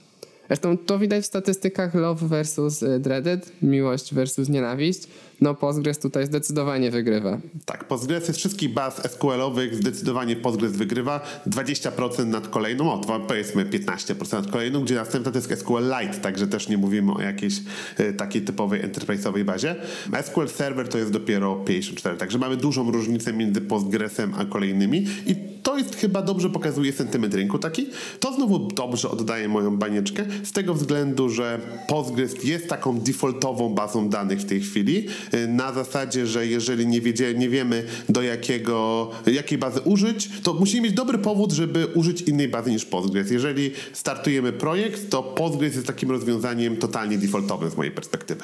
Zresztą 0.47 0.77
to 0.77 0.99
widać 0.99 1.23
w 1.23 1.27
statystykach 1.27 1.93
love 1.95 2.27
versus 2.27 2.83
y, 2.83 2.99
dreaded, 2.99 3.51
miłość 3.61 4.13
versus 4.13 4.49
nienawiść. 4.49 5.07
No 5.41 5.55
Postgres 5.55 5.99
tutaj 5.99 6.25
zdecydowanie 6.25 6.91
wygrywa. 6.91 7.39
Tak, 7.65 7.87
Postgres 7.87 8.25
z 8.25 8.37
wszystkich 8.37 8.73
baz 8.73 9.01
SQL-owych 9.11 9.75
zdecydowanie 9.75 10.35
Postgres 10.35 10.71
wygrywa 10.71 11.21
20% 11.47 12.25
nad 12.25 12.47
kolejną, 12.47 12.93
o 12.93 13.19
powiedzmy 13.19 13.65
15% 13.65 14.33
nad 14.33 14.51
kolejną, 14.51 14.83
gdzie 14.83 14.95
następna 14.95 15.31
to 15.31 15.37
jest 15.37 15.59
SQLite, 15.59 16.19
także 16.21 16.47
też 16.47 16.69
nie 16.69 16.77
mówimy 16.77 17.13
o 17.13 17.21
jakiejś 17.21 17.53
y, 17.99 18.13
takiej 18.13 18.41
typowej 18.41 18.81
enterprise'owej 18.81 19.43
bazie. 19.43 19.75
SQL 20.21 20.47
Server 20.47 20.87
to 20.87 20.97
jest 20.97 21.11
dopiero 21.11 21.55
54, 21.55 22.17
także 22.17 22.37
mamy 22.37 22.57
dużą 22.57 22.91
różnicę 22.91 23.33
między 23.33 23.61
Postgresem 23.61 24.33
a 24.37 24.45
kolejnymi 24.45 25.05
i 25.25 25.35
to 25.63 25.77
jest 25.77 25.95
chyba 25.95 26.21
dobrze 26.21 26.49
pokazuje 26.49 26.93
sentyment 26.93 27.33
rynku 27.33 27.59
taki. 27.59 27.87
To 28.19 28.33
znowu 28.33 28.59
dobrze 28.59 29.11
oddaje 29.11 29.49
moją 29.49 29.77
banieczkę 29.77 30.25
z 30.43 30.51
tego 30.51 30.73
względu, 30.73 31.29
że 31.29 31.59
Postgres 31.87 32.43
jest 32.43 32.67
taką 32.67 32.99
defaultową 32.99 33.75
bazą 33.75 34.09
danych 34.09 34.39
w 34.39 34.45
tej 34.45 34.61
chwili 34.61 35.07
na 35.47 35.73
zasadzie, 35.73 36.27
że 36.27 36.47
jeżeli 36.47 36.87
nie, 36.87 37.01
wiedzie, 37.01 37.33
nie 37.33 37.49
wiemy 37.49 37.83
do 38.09 38.21
jakiego, 38.21 39.09
jakiej 39.25 39.57
bazy 39.57 39.81
użyć, 39.81 40.29
to 40.43 40.53
musimy 40.53 40.81
mieć 40.81 40.93
dobry 40.93 41.17
powód, 41.17 41.51
żeby 41.51 41.87
użyć 41.87 42.21
innej 42.21 42.47
bazy 42.47 42.71
niż 42.71 42.85
Postgres. 42.85 43.31
Jeżeli 43.31 43.71
startujemy 43.93 44.53
projekt, 44.53 45.09
to 45.09 45.23
Postgres 45.23 45.75
jest 45.75 45.87
takim 45.87 46.11
rozwiązaniem 46.11 46.77
totalnie 46.77 47.17
defaultowym 47.17 47.69
z 47.69 47.77
mojej 47.77 47.91
perspektywy. 47.91 48.41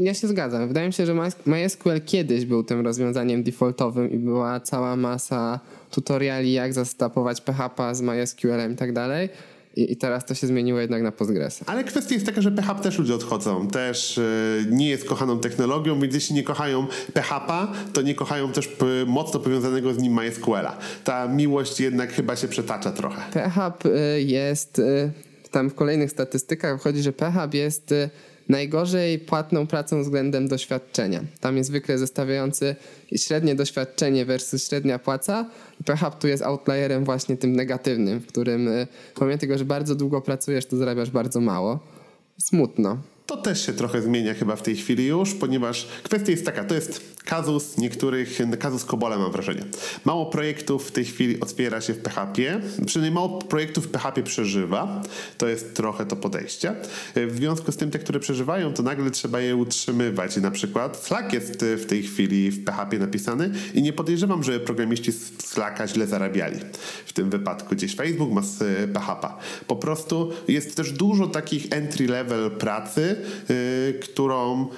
Ja 0.00 0.14
się 0.14 0.28
zgadzam. 0.28 0.68
Wydaje 0.68 0.86
mi 0.86 0.92
się, 0.92 1.06
że 1.06 1.14
MySQL 1.46 2.00
kiedyś 2.06 2.44
był 2.44 2.64
tym 2.64 2.84
rozwiązaniem 2.84 3.42
defaultowym 3.42 4.10
i 4.10 4.18
była 4.18 4.60
cała 4.60 4.96
masa 4.96 5.60
tutoriali, 5.90 6.52
jak 6.52 6.72
zastapować 6.72 7.40
PHP 7.40 7.94
z 7.94 8.00
MySQL-em 8.00 8.72
i 8.72 8.76
tak 8.76 8.92
dalej. 8.92 9.28
I, 9.76 9.92
I, 9.92 9.96
teraz 9.96 10.24
to 10.24 10.34
się 10.34 10.46
zmieniło 10.46 10.80
jednak 10.80 11.02
na 11.02 11.12
Postgres. 11.12 11.60
Ale 11.66 11.84
kwestia 11.84 12.14
jest 12.14 12.26
taka, 12.26 12.40
że 12.40 12.52
PHP 12.52 12.82
też 12.82 12.98
ludzie 12.98 13.14
odchodzą. 13.14 13.68
Też 13.68 14.16
yy, 14.16 14.66
nie 14.70 14.88
jest 14.88 15.04
kochaną 15.04 15.38
technologią, 15.38 16.00
więc 16.00 16.14
jeśli 16.14 16.34
nie 16.34 16.42
kochają 16.42 16.86
PHP, 17.14 17.66
to 17.92 18.02
nie 18.02 18.14
kochają 18.14 18.52
też 18.52 18.76
mocno 19.06 19.40
powiązanego 19.40 19.94
z 19.94 19.98
nim 19.98 20.14
MySQL-a. 20.14 20.76
Ta 21.04 21.28
miłość 21.28 21.80
jednak 21.80 22.12
chyba 22.12 22.36
się 22.36 22.48
przetacza 22.48 22.92
trochę. 22.92 23.22
PHP 23.32 23.88
y, 23.88 24.22
jest, 24.22 24.78
y, 24.78 25.10
tam 25.50 25.70
w 25.70 25.74
kolejnych 25.74 26.10
statystykach 26.10 26.80
wchodzi, 26.80 27.02
że 27.02 27.12
PHP 27.12 27.58
jest 27.58 27.94
najgorzej 28.50 29.18
płatną 29.18 29.66
pracą 29.66 30.02
względem 30.02 30.48
doświadczenia. 30.48 31.24
Tam 31.40 31.56
jest 31.56 31.68
zwykle 31.70 31.98
zestawiający 31.98 32.76
średnie 33.16 33.54
doświadczenie 33.54 34.24
versus 34.24 34.68
średnia 34.68 34.98
płaca. 34.98 35.50
PHP 35.84 36.16
tu 36.20 36.28
jest 36.28 36.42
outlierem 36.42 37.04
właśnie 37.04 37.36
tym 37.36 37.56
negatywnym, 37.56 38.20
w 38.20 38.26
którym 38.26 38.68
pomimo 39.14 39.38
tego, 39.38 39.58
że 39.58 39.64
bardzo 39.64 39.94
długo 39.94 40.20
pracujesz, 40.20 40.66
to 40.66 40.76
zarabiasz 40.76 41.10
bardzo 41.10 41.40
mało. 41.40 41.78
Smutno. 42.38 42.98
To 43.26 43.36
też 43.36 43.66
się 43.66 43.72
trochę 43.72 44.02
zmienia 44.02 44.34
chyba 44.34 44.56
w 44.56 44.62
tej 44.62 44.76
chwili 44.76 45.06
już, 45.06 45.34
ponieważ 45.34 45.88
kwestia 46.02 46.30
jest 46.30 46.44
taka, 46.44 46.64
to 46.64 46.74
jest 46.74 47.19
kazus 47.24 47.78
niektórych, 47.78 48.38
kazus 48.58 48.84
Kobola 48.84 49.18
mam 49.18 49.32
wrażenie. 49.32 49.64
Mało 50.04 50.26
projektów 50.26 50.88
w 50.88 50.92
tej 50.92 51.04
chwili 51.04 51.40
otwiera 51.40 51.80
się 51.80 51.94
w 51.94 51.98
PHP, 51.98 52.60
przynajmniej 52.86 53.14
mało 53.14 53.38
projektów 53.38 53.86
w 53.86 53.88
PHP 53.88 54.22
przeżywa, 54.22 55.02
to 55.38 55.48
jest 55.48 55.74
trochę 55.74 56.06
to 56.06 56.16
podejście. 56.16 56.74
W 57.16 57.36
związku 57.36 57.72
z 57.72 57.76
tym 57.76 57.90
te, 57.90 57.98
które 57.98 58.20
przeżywają, 58.20 58.72
to 58.72 58.82
nagle 58.82 59.10
trzeba 59.10 59.40
je 59.40 59.56
utrzymywać 59.56 60.36
na 60.40 60.50
przykład 60.50 60.96
Slack 60.96 61.32
jest 61.32 61.64
w 61.64 61.86
tej 61.86 62.02
chwili 62.02 62.50
w 62.50 62.64
PHP 62.64 62.98
napisany 62.98 63.50
i 63.74 63.82
nie 63.82 63.92
podejrzewam, 63.92 64.42
że 64.42 64.60
programiści 64.60 65.12
z 65.12 65.46
Slacka 65.46 65.88
źle 65.88 66.06
zarabiali. 66.06 66.60
W 67.06 67.12
tym 67.12 67.30
wypadku 67.30 67.74
gdzieś 67.74 67.96
Facebook 67.96 68.32
ma 68.32 68.42
z 68.42 68.58
PHP. 68.92 69.28
Po 69.66 69.76
prostu 69.76 70.32
jest 70.48 70.76
też 70.76 70.92
dużo 70.92 71.26
takich 71.26 71.66
entry 71.70 72.06
level 72.06 72.50
pracy, 72.50 73.16
yy, 73.48 73.94
którą 74.00 74.68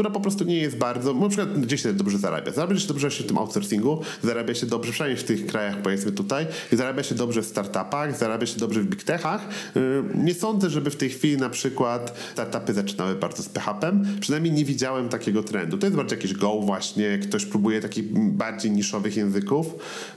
która 0.00 0.10
po 0.10 0.20
prostu 0.20 0.44
nie 0.44 0.56
jest 0.56 0.76
bardzo, 0.76 1.14
na 1.14 1.28
przykład 1.28 1.60
gdzieś 1.60 1.82
się 1.82 1.92
dobrze 1.92 2.18
zarabia. 2.18 2.52
Zarabia 2.52 2.78
się 2.78 2.88
dobrze 2.88 3.10
w 3.10 3.26
tym 3.26 3.38
outsourcingu, 3.38 4.00
zarabia 4.22 4.54
się 4.54 4.66
dobrze 4.66 4.92
przynajmniej 4.92 5.22
w 5.22 5.24
tych 5.24 5.46
krajach 5.46 5.82
powiedzmy 5.82 6.12
tutaj, 6.12 6.46
zarabia 6.72 7.02
się 7.02 7.14
dobrze 7.14 7.42
w 7.42 7.46
startupach, 7.46 8.18
zarabia 8.18 8.46
się 8.46 8.58
dobrze 8.60 8.80
w 8.80 8.86
big 8.86 9.02
techach. 9.02 9.48
Y, 9.76 10.02
nie 10.14 10.34
sądzę, 10.34 10.70
żeby 10.70 10.90
w 10.90 10.96
tej 10.96 11.10
chwili 11.10 11.36
na 11.36 11.50
przykład 11.50 12.18
startupy 12.32 12.74
zaczynały 12.74 13.14
bardzo 13.14 13.42
z 13.42 13.48
PHP. 13.48 14.00
Przynajmniej 14.20 14.52
nie 14.52 14.64
widziałem 14.64 15.08
takiego 15.08 15.42
trendu. 15.42 15.78
To 15.78 15.86
jest 15.86 15.96
bardziej 15.96 16.18
jakiś 16.18 16.34
go 16.34 16.60
właśnie, 16.60 17.18
ktoś 17.18 17.44
próbuje 17.44 17.80
takich 17.80 18.12
bardziej 18.32 18.70
niszowych 18.70 19.16
języków. 19.16 19.66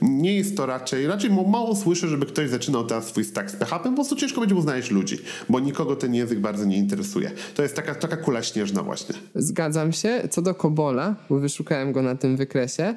Nie 0.02 0.36
jest 0.36 0.56
to 0.56 0.66
raczej, 0.66 1.06
raczej 1.06 1.30
mało 1.30 1.76
słyszę, 1.76 2.08
żeby 2.08 2.26
ktoś 2.26 2.50
zaczynał 2.50 2.86
teraz 2.86 3.06
swój 3.06 3.24
stack 3.24 3.50
z 3.50 3.56
PHP, 3.56 3.88
po 3.88 3.94
prostu 3.94 4.16
ciężko 4.16 4.40
będzie 4.40 4.54
mu 4.54 4.62
znaleźć 4.62 4.90
ludzi, 4.90 5.18
bo 5.48 5.60
nikogo 5.60 5.96
ten 5.96 6.14
język 6.14 6.38
bardzo 6.38 6.64
nie 6.64 6.76
interesuje. 6.76 7.30
To 7.54 7.62
jest 7.62 7.76
taka, 7.76 7.94
taka 7.94 8.16
kula 8.16 8.42
śnieżna 8.42 8.82
właśnie. 8.82 9.14
Zgadzam 9.34 9.73
zgadzam 9.74 9.92
się. 9.92 10.28
Co 10.30 10.42
do 10.42 10.54
Kobola, 10.54 11.14
bo 11.30 11.38
wyszukałem 11.38 11.92
go 11.92 12.02
na 12.02 12.14
tym 12.14 12.36
wykresie, 12.36 12.94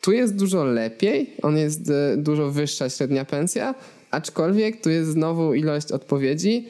tu 0.00 0.12
jest 0.12 0.36
dużo 0.36 0.64
lepiej, 0.64 1.30
on 1.42 1.56
jest 1.56 1.90
e, 1.90 2.16
dużo 2.16 2.50
wyższa 2.50 2.90
średnia 2.90 3.24
pensja, 3.24 3.74
aczkolwiek 4.10 4.80
tu 4.82 4.90
jest 4.90 5.10
znowu 5.10 5.54
ilość 5.54 5.92
odpowiedzi 5.92 6.68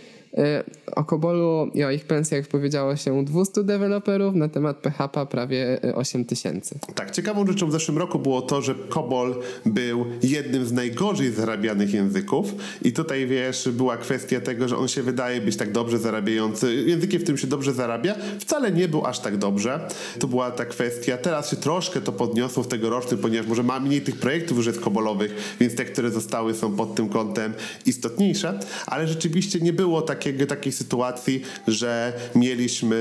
o 0.96 1.04
Kobolu 1.04 1.70
i 1.74 1.84
o 1.84 1.90
ich 1.90 2.04
pensjach 2.04 2.46
powiedziało 2.46 2.96
się 2.96 3.24
200 3.24 3.64
deweloperów, 3.64 4.34
na 4.34 4.48
temat 4.48 4.76
PHP 4.76 5.26
prawie 5.26 5.80
8 5.94 6.20
e, 6.20 6.24
tysięcy. 6.24 6.78
Tak, 6.94 7.10
ciekawą 7.10 7.46
rzeczą 7.46 7.66
w 7.66 7.72
zeszłym 7.72 7.98
roku 7.98 8.18
było 8.18 8.42
to, 8.42 8.62
że 8.62 8.74
Kobol 8.88 9.34
był 9.66 10.06
jednym 10.22 10.66
z 10.66 10.72
najgorzej 10.72 11.32
zarabianych 11.32 11.94
języków 11.94 12.54
i 12.82 12.92
tutaj 12.92 13.26
wiesz, 13.26 13.68
była 13.72 13.96
kwestia 13.96 14.40
tego, 14.40 14.68
że 14.68 14.76
on 14.76 14.88
się 14.88 15.02
wydaje 15.02 15.40
być 15.40 15.56
tak 15.56 15.72
dobrze 15.72 15.98
zarabiający, 15.98 16.74
językiem, 16.74 17.20
w 17.20 17.22
którym 17.22 17.38
się 17.38 17.46
dobrze 17.46 17.72
zarabia, 17.72 18.14
wcale 18.38 18.72
nie 18.72 18.88
był 18.88 19.06
aż 19.06 19.20
tak 19.20 19.36
dobrze. 19.36 19.88
To 20.18 20.28
była 20.28 20.50
ta 20.50 20.64
kwestia. 20.64 21.16
Teraz 21.16 21.50
się 21.50 21.56
troszkę 21.56 22.00
to 22.00 22.12
podniosło 22.12 22.62
w 22.62 22.68
tegorocznym, 22.68 23.20
ponieważ 23.20 23.48
może 23.48 23.62
ma 23.62 23.80
mniej 23.80 24.00
tych 24.00 24.16
projektów 24.16 24.56
już 24.56 24.66
jest 24.66 24.80
kobolowych, 24.80 25.56
więc 25.60 25.74
te, 25.74 25.84
które 25.84 26.10
zostały 26.10 26.54
są 26.54 26.76
pod 26.76 26.94
tym 26.94 27.08
kątem 27.08 27.52
istotniejsze, 27.86 28.58
ale 28.86 29.08
rzeczywiście 29.08 29.60
nie 29.60 29.72
było 29.72 30.02
tak 30.02 30.23
takiej, 30.32 30.46
takiej 30.46 30.72
sytuacji, 30.72 31.42
że 31.68 32.12
mieliśmy 32.34 32.98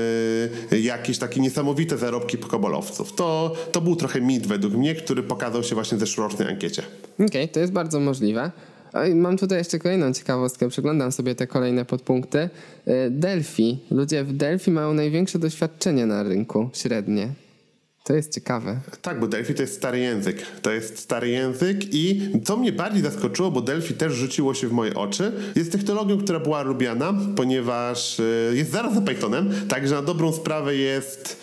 jakieś 0.82 1.18
takie 1.18 1.40
niesamowite 1.40 1.98
zarobki 1.98 2.38
pokobolowców. 2.38 3.12
To, 3.12 3.54
to 3.72 3.80
był 3.80 3.96
trochę 3.96 4.20
mit 4.20 4.46
według 4.46 4.74
mnie, 4.74 4.94
który 4.94 5.22
pokazał 5.22 5.62
się 5.62 5.74
właśnie 5.74 5.96
w 5.98 6.00
zeszłorocznej 6.00 6.48
ankiecie. 6.48 6.82
Okej, 7.14 7.26
okay, 7.26 7.48
to 7.48 7.60
jest 7.60 7.72
bardzo 7.72 8.00
możliwe. 8.00 8.50
Mam 9.14 9.36
tutaj 9.36 9.58
jeszcze 9.58 9.78
kolejną 9.78 10.12
ciekawostkę, 10.12 10.68
przeglądam 10.68 11.12
sobie 11.12 11.34
te 11.34 11.46
kolejne 11.46 11.84
podpunkty. 11.84 12.38
Y, 12.38 12.50
Delphi. 13.10 13.78
Ludzie 13.90 14.24
w 14.24 14.32
Delphi 14.32 14.70
mają 14.70 14.94
największe 14.94 15.38
doświadczenie 15.38 16.06
na 16.06 16.22
rynku, 16.22 16.70
średnie. 16.72 17.43
To 18.04 18.12
jest 18.14 18.34
ciekawe. 18.34 18.80
Tak, 19.02 19.20
bo 19.20 19.28
Delphi 19.28 19.54
to 19.54 19.62
jest 19.62 19.74
stary 19.74 19.98
język. 19.98 20.42
To 20.62 20.72
jest 20.72 20.98
stary 20.98 21.28
język 21.28 21.94
i 21.94 22.30
co 22.44 22.56
mnie 22.56 22.72
bardziej 22.72 23.02
zaskoczyło, 23.02 23.50
bo 23.50 23.60
Delphi 23.60 23.94
też 23.94 24.12
rzuciło 24.12 24.54
się 24.54 24.68
w 24.68 24.72
moje 24.72 24.94
oczy, 24.94 25.32
jest 25.56 25.72
technologią, 25.72 26.18
która 26.18 26.40
była 26.40 26.62
lubiana, 26.62 27.14
ponieważ 27.36 28.20
y, 28.20 28.52
jest 28.54 28.70
zaraz 28.70 28.94
za 28.94 29.00
Pythonem, 29.00 29.54
także 29.68 29.94
na 29.94 30.02
dobrą 30.02 30.32
sprawę 30.32 30.76
jest 30.76 31.36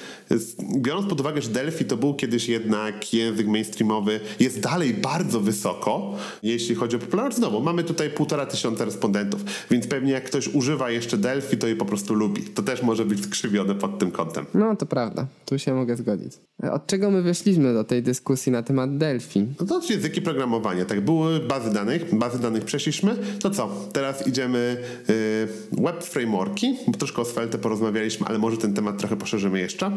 Biorąc 0.75 1.07
pod 1.09 1.19
uwagę, 1.19 1.41
że 1.41 1.49
Delphi 1.49 1.85
to 1.85 1.97
był 1.97 2.13
kiedyś 2.13 2.49
jednak 2.49 3.13
język 3.13 3.47
mainstreamowy, 3.47 4.19
jest 4.39 4.59
dalej 4.59 4.93
bardzo 4.93 5.39
wysoko, 5.39 6.15
jeśli 6.43 6.75
chodzi 6.75 6.95
o 6.95 6.99
popularność. 6.99 7.37
Znowu, 7.37 7.61
mamy 7.61 7.83
tutaj 7.83 8.09
półtora 8.09 8.45
tysiąca 8.45 8.85
respondentów, 8.85 9.41
więc 9.71 9.87
pewnie 9.87 10.11
jak 10.11 10.23
ktoś 10.23 10.47
używa 10.47 10.89
jeszcze 10.89 11.17
Delphi, 11.17 11.57
to 11.57 11.67
je 11.67 11.75
po 11.75 11.85
prostu 11.85 12.13
lubi. 12.13 12.41
To 12.41 12.63
też 12.63 12.83
może 12.83 13.05
być 13.05 13.23
skrzywione 13.23 13.75
pod 13.75 13.99
tym 13.99 14.11
kątem. 14.11 14.45
No, 14.53 14.75
to 14.75 14.85
prawda. 14.85 15.27
Tu 15.45 15.59
się 15.59 15.73
mogę 15.73 15.97
zgodzić. 15.97 16.33
Od 16.71 16.87
czego 16.87 17.11
my 17.11 17.21
wyszliśmy 17.21 17.73
do 17.73 17.83
tej 17.83 18.03
dyskusji 18.03 18.51
na 18.51 18.63
temat 18.63 18.97
Delphi? 18.97 19.45
No 19.59 19.65
to 19.65 19.81
języki 19.89 20.21
programowania, 20.21 20.85
tak? 20.85 21.01
Były 21.01 21.39
bazy 21.39 21.73
danych, 21.73 22.15
bazy 22.15 22.39
danych 22.39 22.65
przeszliśmy. 22.65 23.15
To 23.41 23.49
co? 23.49 23.69
Teraz 23.93 24.27
idziemy 24.27 24.77
yy, 25.07 25.83
web 25.83 26.03
frameworki, 26.03 26.75
troszkę 26.97 27.21
o 27.21 27.25
Svelte 27.25 27.57
porozmawialiśmy, 27.57 28.27
ale 28.27 28.37
może 28.37 28.57
ten 28.57 28.73
temat 28.73 28.97
trochę 28.97 29.17
poszerzymy 29.17 29.59
jeszcze. 29.59 29.91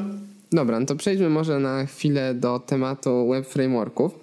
Dobra, 0.55 0.81
no 0.81 0.87
to 0.87 0.97
przejdźmy 0.97 1.29
może 1.29 1.59
na 1.59 1.87
chwilę 1.87 2.35
do 2.35 2.59
tematu 2.59 3.29
web 3.29 3.47
frameworków. 3.47 4.19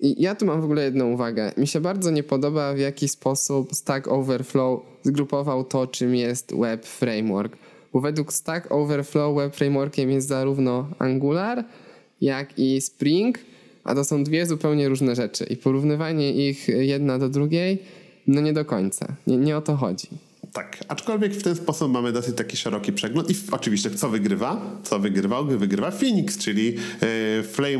I 0.00 0.22
ja 0.22 0.34
tu 0.34 0.46
mam 0.46 0.60
w 0.60 0.64
ogóle 0.64 0.84
jedną 0.84 1.12
uwagę. 1.12 1.52
Mi 1.56 1.66
się 1.66 1.80
bardzo 1.80 2.10
nie 2.10 2.22
podoba, 2.22 2.74
w 2.74 2.78
jaki 2.78 3.08
sposób 3.08 3.74
Stack 3.74 4.08
Overflow 4.08 4.80
zgrupował 5.02 5.64
to, 5.64 5.86
czym 5.86 6.14
jest 6.14 6.54
web 6.54 6.86
framework. 6.86 7.56
Bo 7.92 8.00
według 8.00 8.32
Stack 8.32 8.72
Overflow 8.72 9.36
web 9.36 9.56
frameworkiem 9.56 10.10
jest 10.10 10.28
zarówno 10.28 10.88
Angular, 10.98 11.64
jak 12.20 12.58
i 12.58 12.80
Spring, 12.80 13.38
a 13.84 13.94
to 13.94 14.04
są 14.04 14.24
dwie 14.24 14.46
zupełnie 14.46 14.88
różne 14.88 15.14
rzeczy. 15.14 15.44
I 15.44 15.56
porównywanie 15.56 16.48
ich 16.48 16.68
jedna 16.68 17.18
do 17.18 17.28
drugiej, 17.28 17.82
no 18.26 18.40
nie 18.40 18.52
do 18.52 18.64
końca. 18.64 19.16
Nie, 19.26 19.36
nie 19.36 19.56
o 19.56 19.60
to 19.60 19.76
chodzi. 19.76 20.08
Tak, 20.52 20.84
aczkolwiek 20.88 21.34
w 21.34 21.42
ten 21.42 21.56
sposób 21.56 21.92
mamy 21.92 22.12
dosyć 22.12 22.36
taki 22.36 22.56
szeroki 22.56 22.92
przegląd 22.92 23.30
i 23.30 23.34
oczywiście 23.50 23.90
co 23.90 24.08
wygrywa? 24.08 24.60
Co 24.82 24.98
wygrywa? 24.98 25.42
Wygrywa 25.42 25.90
Phoenix, 25.90 26.38
czyli 26.38 26.76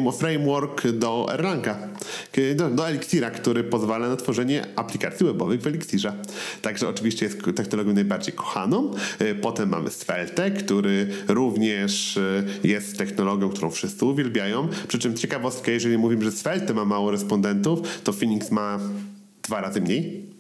e, 0.07 0.13
framework 0.13 0.87
do 0.87 1.27
Erlanga, 1.33 1.79
do, 2.57 2.71
do 2.71 2.89
Elixira, 2.89 3.31
który 3.31 3.65
pozwala 3.65 4.09
na 4.09 4.17
tworzenie 4.17 4.67
aplikacji 4.77 5.27
webowych 5.27 5.61
w 5.61 5.67
Elixirze. 5.67 6.13
Także 6.63 6.89
oczywiście 6.89 7.27
jest 7.27 7.39
technologią 7.57 7.93
najbardziej 7.93 8.35
kochaną. 8.35 8.91
E, 9.19 9.35
potem 9.35 9.69
mamy 9.69 9.91
Svelte, 9.91 10.51
który 10.51 11.09
również 11.29 12.17
e, 12.17 12.45
jest 12.65 12.99
technologią, 12.99 13.51
którą 13.51 13.71
wszyscy 13.71 14.05
uwielbiają. 14.05 14.69
Przy 14.89 14.99
czym 14.99 15.17
ciekawostka, 15.17 15.71
jeżeli 15.71 15.99
mówimy, 15.99 16.25
że 16.25 16.33
Svelte 16.33 16.75
ma 16.75 16.85
mało 16.85 17.11
respondentów, 17.11 18.03
to 18.05 18.13
Phoenix 18.13 18.51
ma 18.51 18.79
dwa 19.43 19.61
razy 19.61 19.81
mniej 19.81 20.36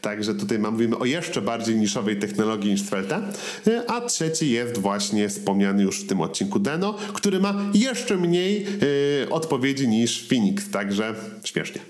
Także 0.00 0.34
tutaj 0.34 0.58
mówimy 0.58 0.98
o 0.98 1.04
jeszcze 1.04 1.42
bardziej 1.42 1.76
niszowej 1.76 2.18
technologii 2.18 2.70
niż 2.70 2.82
Svelte. 2.82 3.20
A 3.86 4.00
trzeci 4.00 4.50
jest 4.50 4.78
właśnie 4.78 5.28
wspomniany 5.28 5.82
już 5.82 6.00
w 6.00 6.06
tym 6.06 6.20
odcinku 6.20 6.58
Deno, 6.58 6.94
który 7.12 7.40
ma 7.40 7.54
jeszcze 7.74 8.16
mniej 8.16 8.64
yy, 8.64 9.30
odpowiedzi 9.30 9.88
niż 9.88 10.28
Phoenix. 10.28 10.70
Także 10.70 11.14
śmiesznie. 11.44 11.80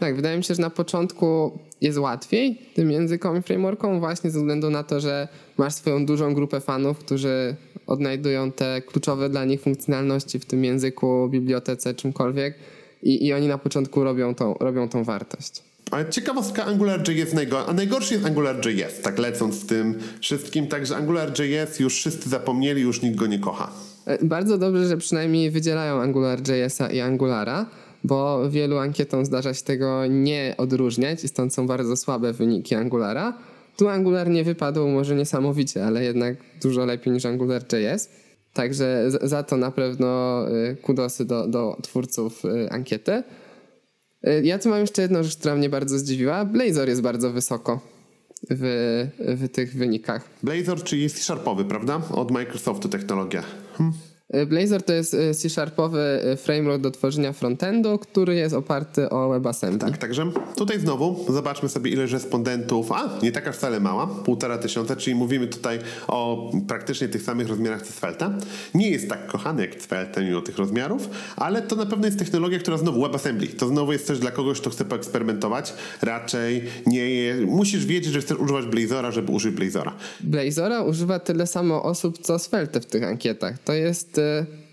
Tak, 0.00 0.16
wydaje 0.16 0.36
mi 0.36 0.44
się, 0.44 0.54
że 0.54 0.62
na 0.62 0.70
początku 0.70 1.58
jest 1.80 1.98
łatwiej 1.98 2.58
tym 2.74 2.90
językom 2.90 3.38
i 3.38 3.42
frameworkom 3.42 4.00
właśnie 4.00 4.30
ze 4.30 4.38
względu 4.38 4.70
na 4.70 4.82
to, 4.82 5.00
że 5.00 5.28
masz 5.56 5.74
swoją 5.74 6.06
dużą 6.06 6.34
grupę 6.34 6.60
fanów, 6.60 6.98
którzy 6.98 7.56
odnajdują 7.86 8.52
te 8.52 8.82
kluczowe 8.82 9.28
dla 9.28 9.44
nich 9.44 9.60
funkcjonalności 9.60 10.38
w 10.38 10.44
tym 10.44 10.64
języku, 10.64 11.28
bibliotece, 11.30 11.94
czymkolwiek 11.94 12.54
i, 13.02 13.26
i 13.26 13.32
oni 13.32 13.48
na 13.48 13.58
początku 13.58 14.04
robią 14.04 14.34
tą, 14.34 14.54
robią 14.54 14.88
tą 14.88 15.04
wartość. 15.04 15.62
Ale 15.90 16.10
ciekawostka 16.10 16.64
AngularJS 16.64 17.32
najgorszy, 17.34 17.70
a 17.70 17.72
najgorszy 17.72 18.14
jest 18.14 18.26
AngularJS, 18.26 19.00
tak 19.02 19.18
lecąc 19.18 19.56
w 19.64 19.66
tym 19.66 19.98
wszystkim, 20.20 20.66
także 20.66 20.96
AngularJS 20.96 21.80
już 21.80 21.94
wszyscy 21.94 22.28
zapomnieli, 22.28 22.82
już 22.82 23.02
nikt 23.02 23.16
go 23.16 23.26
nie 23.26 23.38
kocha. 23.38 23.70
E, 24.06 24.24
bardzo 24.24 24.58
dobrze, 24.58 24.88
że 24.88 24.96
przynajmniej 24.96 25.50
wydzielają 25.50 26.00
AngularJS-a 26.00 26.90
i 26.90 27.00
Angulara, 27.00 27.66
bo 28.04 28.50
wielu 28.50 28.78
ankietom 28.78 29.24
zdarza 29.24 29.54
się 29.54 29.64
tego 29.64 30.06
nie 30.06 30.54
odróżniać 30.58 31.24
i 31.24 31.28
stąd 31.28 31.54
są 31.54 31.66
bardzo 31.66 31.96
słabe 31.96 32.32
wyniki 32.32 32.74
Angulara. 32.74 33.38
Tu 33.76 33.88
Angular 33.88 34.30
nie 34.30 34.44
wypadł 34.44 34.88
może 34.88 35.14
niesamowicie, 35.14 35.86
ale 35.86 36.04
jednak 36.04 36.36
dużo 36.62 36.84
lepiej 36.84 37.12
niż 37.12 37.26
AngularJS. 37.26 38.08
Także 38.52 39.04
za 39.22 39.42
to 39.42 39.56
na 39.56 39.70
pewno 39.70 40.42
e, 40.48 40.74
kudosy 40.74 41.24
do, 41.24 41.48
do 41.48 41.76
twórców 41.82 42.42
e, 42.44 42.72
ankiety. 42.72 43.22
Y, 44.26 44.42
ja 44.44 44.58
tu 44.58 44.68
mam 44.68 44.80
jeszcze 44.80 45.02
jedną 45.02 45.22
rzecz, 45.22 45.36
która 45.36 45.54
mnie 45.54 45.68
bardzo 45.68 45.98
zdziwiła. 45.98 46.44
Blazor 46.44 46.88
jest 46.88 47.02
bardzo 47.02 47.32
wysoko 47.32 47.80
w, 48.50 49.06
w 49.18 49.48
tych 49.48 49.74
wynikach. 49.74 50.28
Blazor, 50.42 50.82
czyli 50.82 51.10
C-Sharpowy, 51.10 51.64
prawda? 51.64 52.02
Od 52.10 52.30
Microsoftu 52.30 52.88
technologia. 52.88 53.42
Hm. 53.76 53.92
Y, 54.34 54.46
Blazor 54.46 54.82
to 54.82 54.92
jest 54.92 55.14
y, 55.14 55.34
C-sharpowy 55.34 56.20
y, 56.32 56.36
framework 56.36 56.82
do 56.82 56.90
tworzenia 56.90 57.32
frontendu, 57.32 57.98
który 57.98 58.34
jest 58.34 58.54
oparty 58.54 59.10
o 59.10 59.28
WebAssembly. 59.28 59.78
Tak, 59.78 59.98
także 59.98 60.30
tutaj 60.56 60.80
znowu 60.80 61.32
zobaczmy 61.32 61.68
sobie 61.68 61.90
ile 61.90 62.06
respondentów, 62.06 62.92
a 62.92 63.18
nie 63.22 63.32
taka 63.32 63.52
wcale 63.52 63.80
mała, 63.80 64.06
półtora 64.06 64.58
tysiąca, 64.58 64.96
czyli 64.96 65.16
mówimy 65.16 65.46
tutaj 65.46 65.78
o 66.08 66.50
praktycznie 66.68 67.08
tych 67.08 67.22
samych 67.22 67.48
rozmiarach 67.48 67.82
co 67.82 67.92
Svelte. 67.92 68.38
Nie 68.74 68.90
jest 68.90 69.08
tak 69.08 69.26
kochany 69.26 69.62
jak 69.62 69.82
Svelte 69.82 70.24
mimo 70.24 70.40
tych 70.40 70.58
rozmiarów, 70.58 71.08
ale 71.36 71.62
to 71.62 71.76
na 71.76 71.86
pewno 71.86 72.06
jest 72.06 72.18
technologia, 72.18 72.58
która 72.58 72.76
znowu 72.76 73.02
WebAssembly. 73.02 73.48
To 73.48 73.68
znowu 73.68 73.92
jest 73.92 74.06
coś 74.06 74.18
dla 74.18 74.30
kogoś, 74.30 74.60
kto 74.60 74.70
chce 74.70 74.84
poeksperymentować. 74.84 75.72
Raczej 76.02 76.62
nie 76.86 77.10
je, 77.10 77.34
musisz 77.46 77.86
wiedzieć, 77.86 78.12
że 78.12 78.20
chcesz 78.20 78.38
używać 78.38 78.66
Blazora, 78.66 79.10
żeby 79.10 79.32
użyć 79.32 79.54
Blazora. 79.54 79.94
Blazora 80.20 80.82
używa 80.82 81.18
tyle 81.18 81.46
samo 81.46 81.82
osób 81.82 82.18
co 82.18 82.38
Svelte 82.38 82.80
w 82.80 82.86
tych 82.86 83.04
ankietach. 83.04 83.58
To 83.58 83.72
jest 83.72 84.17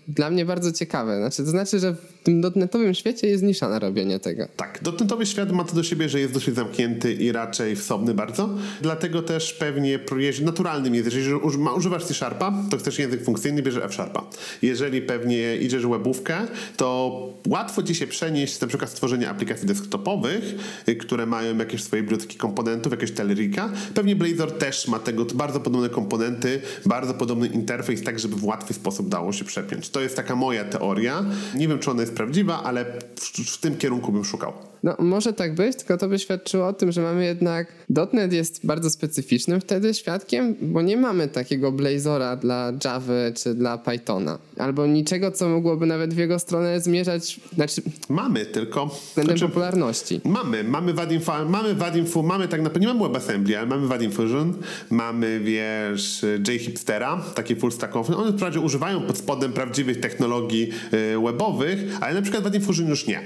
dla 0.08 0.30
mnie 0.30 0.44
bardzo 0.44 0.72
ciekawe. 0.72 1.16
Znaczy, 1.16 1.44
to 1.44 1.50
znaczy, 1.50 1.78
że 1.78 1.96
tym 2.26 2.40
dotnetowym 2.40 2.94
świecie 2.94 3.26
jest 3.26 3.42
nisza 3.42 3.68
na 3.68 3.78
robienie 3.78 4.20
tego. 4.20 4.48
Tak, 4.56 4.78
dotnetowy 4.82 5.26
świat 5.26 5.52
ma 5.52 5.64
to 5.64 5.74
do 5.74 5.82
siebie, 5.82 6.08
że 6.08 6.20
jest 6.20 6.34
dosyć 6.34 6.54
zamknięty 6.54 7.12
i 7.14 7.32
raczej 7.32 7.76
wsobny 7.76 8.14
bardzo. 8.14 8.48
Dlatego 8.80 9.22
też 9.22 9.52
pewnie 9.52 9.98
naturalnym 10.42 10.94
jest, 10.94 11.14
jeżeli 11.14 11.34
używasz 11.76 12.04
C-Sharpa, 12.04 12.52
to 12.70 12.76
chcesz 12.76 12.98
język 12.98 13.24
funkcyjny, 13.24 13.62
bierzesz 13.62 13.84
F-Sharpa. 13.84 14.24
Jeżeli 14.62 15.02
pewnie 15.02 15.56
idziesz 15.56 15.86
webówkę, 15.86 16.36
to 16.76 17.20
łatwo 17.48 17.82
ci 17.82 17.94
się 17.94 18.06
przenieść 18.06 18.60
na 18.60 18.66
przykład 18.66 18.90
stworzenie 18.90 19.28
aplikacji 19.28 19.68
desktopowych, 19.68 20.54
y, 20.88 20.96
które 20.96 21.26
mają 21.26 21.58
jakieś 21.58 21.82
swoje 21.82 22.02
biblioteki 22.02 22.38
komponentów, 22.38 22.92
jakieś 22.92 23.10
Telerika. 23.10 23.72
Pewnie 23.94 24.16
Blazor 24.16 24.52
też 24.52 24.88
ma 24.88 24.98
tego 24.98 25.24
bardzo 25.24 25.60
podobne 25.60 25.88
komponenty, 25.88 26.60
bardzo 26.86 27.14
podobny 27.14 27.46
interfejs, 27.46 28.02
tak 28.02 28.18
żeby 28.18 28.36
w 28.36 28.44
łatwy 28.44 28.74
sposób 28.74 29.08
dało 29.08 29.32
się 29.32 29.44
przepiąć. 29.44 29.90
To 29.90 30.00
jest 30.00 30.16
taka 30.16 30.36
moja 30.36 30.64
teoria. 30.64 31.24
Nie 31.54 31.68
wiem, 31.68 31.78
czy 31.78 31.90
ona 31.90 32.00
jest 32.00 32.15
prawdziwa, 32.16 32.62
ale 32.62 32.84
w, 33.16 33.54
w, 33.54 33.58
tym 33.58 33.76
kierunku 33.76 34.12
bym 34.12 34.24
szukał. 34.24 34.52
No, 34.82 34.96
może 34.98 35.32
tak 35.32 35.54
być, 35.54 35.76
tylko 35.76 35.96
to 35.96 36.08
by 36.08 36.18
świadczyło 36.18 36.66
o 36.66 36.72
tym, 36.72 36.92
że 36.92 37.02
mamy 37.02 37.24
jednak. 37.24 37.66
.NET 38.12 38.32
jest 38.32 38.66
bardzo 38.66 38.90
specyficznym 38.90 39.60
wtedy 39.60 39.94
świadkiem, 39.94 40.54
bo 40.62 40.82
nie 40.82 40.96
mamy 40.96 41.28
takiego 41.28 41.72
Blazora 41.72 42.36
dla 42.36 42.72
Java 42.84 43.12
czy 43.34 43.54
dla 43.54 43.78
Pythona. 43.78 44.38
Albo 44.58 44.86
niczego, 44.86 45.30
co 45.30 45.48
mogłoby 45.48 45.86
nawet 45.86 46.14
w 46.14 46.16
jego 46.16 46.38
stronę 46.38 46.80
zmierzać. 46.80 47.40
Znaczy, 47.54 47.82
mamy, 48.08 48.46
tylko. 48.46 48.86
Względem 48.86 49.38
znaczy, 49.38 49.52
popularności. 49.52 50.20
Mamy, 50.24 50.64
mamy 50.64 50.94
Vadim, 50.94 51.20
mamy 51.48 51.74
Vadim, 51.74 52.06
mamy 52.24 52.48
tak 52.48 52.60
naprawdę, 52.62 52.80
nie 52.80 52.94
mamy 52.94 53.00
WebAssembly, 53.00 53.58
ale 53.58 53.66
mamy 53.66 53.86
Vadim 53.86 54.12
Fusion, 54.12 54.54
mamy, 54.90 55.40
wiesz, 55.40 56.24
JHipstera, 56.48 57.22
taki 57.34 57.56
full 57.56 57.72
stackowy. 57.72 58.16
One 58.16 58.32
wprawdzie 58.32 58.60
używają 58.60 59.02
pod 59.02 59.18
spodem 59.18 59.52
prawdziwych 59.52 60.00
technologii 60.00 60.70
y, 60.94 61.20
webowych, 61.24 61.78
ale 62.06 62.14
na 62.14 62.22
przykład 62.22 62.44
Vadim 62.44 62.62
Fusion 62.62 62.88
już 62.88 63.06
nie. 63.06 63.20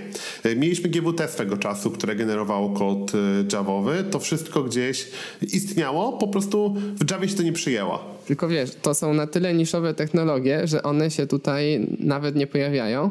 Y, 0.46 0.56
mieliśmy 0.56 0.88
GWT 0.88 1.28
swego 1.28 1.56
czasu, 1.56 1.90
które 1.90 2.16
generowało 2.16 2.70
kod 2.70 3.14
y, 3.14 3.18
Javowy. 3.52 4.04
To 4.10 4.18
wszystko 4.18 4.62
gdzieś 4.62 5.06
istniało, 5.52 6.12
po 6.12 6.28
prostu 6.28 6.74
w 6.96 7.10
Javie 7.10 7.28
się 7.28 7.36
to 7.36 7.42
nie 7.42 7.52
przyjęło. 7.52 8.04
Tylko 8.26 8.48
wiesz, 8.48 8.70
to 8.82 8.94
są 8.94 9.14
na 9.14 9.26
tyle 9.26 9.54
niszowe 9.54 9.94
technologie, 9.94 10.66
że 10.66 10.82
one 10.82 11.10
się 11.10 11.26
tutaj 11.26 11.86
nawet 11.98 12.36
nie 12.36 12.46
pojawiają, 12.46 13.10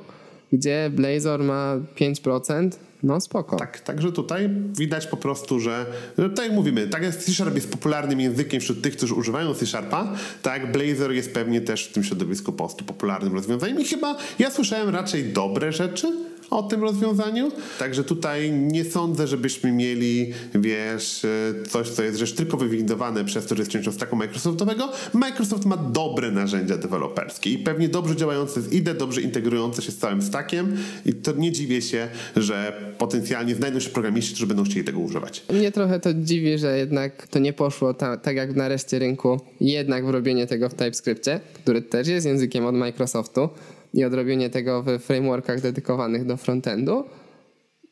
gdzie 0.53 0.91
Blazor 0.93 1.43
ma 1.43 1.77
5%, 1.99 2.69
no 3.03 3.21
spoko. 3.21 3.55
Tak, 3.55 3.79
także 3.79 4.11
tutaj 4.11 4.49
widać 4.77 5.07
po 5.07 5.17
prostu, 5.17 5.59
że 5.59 5.85
no, 6.17 6.29
tak 6.29 6.45
jak 6.45 6.53
mówimy, 6.53 6.87
tak 6.87 7.03
jak 7.03 7.15
C-Sharp 7.15 7.55
jest 7.55 7.71
popularnym 7.71 8.19
językiem 8.19 8.61
wśród 8.61 8.81
tych, 8.81 8.97
którzy 8.97 9.13
używają 9.13 9.53
C-Sharpa, 9.53 10.13
tak 10.41 10.71
Blazor 10.71 11.11
jest 11.11 11.33
pewnie 11.33 11.61
też 11.61 11.85
w 11.85 11.93
tym 11.93 12.03
środowisku 12.03 12.51
po 12.51 12.57
prostu 12.57 12.85
popularnym 12.85 13.33
rozwiązaniem 13.33 13.79
i 13.79 13.85
chyba 13.85 14.17
ja 14.39 14.51
słyszałem 14.51 14.89
raczej 14.89 15.23
dobre 15.23 15.71
rzeczy 15.71 16.29
o 16.49 16.63
tym 16.63 16.81
rozwiązaniu. 16.83 17.51
Także 17.79 18.03
tutaj 18.03 18.51
nie 18.51 18.85
sądzę, 18.85 19.27
żebyśmy 19.27 19.71
mieli, 19.71 20.33
wiesz, 20.55 21.25
e, 21.25 21.67
coś, 21.67 21.89
co 21.89 22.03
jest 22.03 22.19
rzecz 22.19 22.33
tylko 22.33 22.57
wywindowane 22.57 23.25
przez 23.25 23.45
to, 23.45 23.55
że 23.55 23.61
jest 23.61 23.71
częścią 23.71 23.91
stacku 23.91 24.15
Microsoftowego. 24.15 24.91
Microsoft 25.13 25.65
ma 25.65 25.77
dobre 25.77 26.31
narzędzia 26.31 26.77
deweloperskie 26.77 27.49
i 27.49 27.57
pewnie 27.57 27.89
dobrze 27.89 28.15
działające 28.15 28.61
z 28.61 28.73
IDE, 28.73 28.93
dobrze 28.93 29.21
integrujące 29.21 29.81
się 29.81 29.91
z 29.91 29.97
całym 29.97 30.21
stackiem 30.21 30.77
i 31.05 31.13
to 31.13 31.31
nie 31.31 31.51
dziwię 31.51 31.81
się, 31.81 32.07
że 32.35 32.73
potencjalnie 32.97 33.55
znajdą 33.55 33.79
się 33.79 33.89
programiści, 33.89 34.31
którzy 34.31 34.47
będą 34.47 34.63
chcieli 34.63 34.85
tego 34.85 34.99
używać. 34.99 35.43
Mnie 35.53 35.71
trochę 35.71 35.99
to 35.99 36.13
dziwi, 36.13 36.57
że 36.57 36.77
jednak 36.77 37.27
to 37.27 37.39
nie 37.39 37.53
poszło 37.53 37.93
ta, 37.93 38.17
tak 38.17 38.35
jak 38.35 38.55
na 38.55 38.67
reszcie 38.67 38.99
rynku, 38.99 39.39
jednak 39.61 40.05
w 40.05 40.09
robienie 40.09 40.47
tego 40.47 40.69
w 40.69 40.73
TypeScriptie, 40.73 41.39
który 41.53 41.81
też 41.81 42.07
jest 42.07 42.25
językiem 42.25 42.65
od 42.65 42.75
Microsoftu 42.75 43.49
i 43.93 44.05
odrobienie 44.05 44.49
tego 44.49 44.83
w 44.83 44.99
frameworkach 44.99 45.61
dedykowanych 45.61 46.25
do 46.25 46.37
frontendu. 46.37 47.03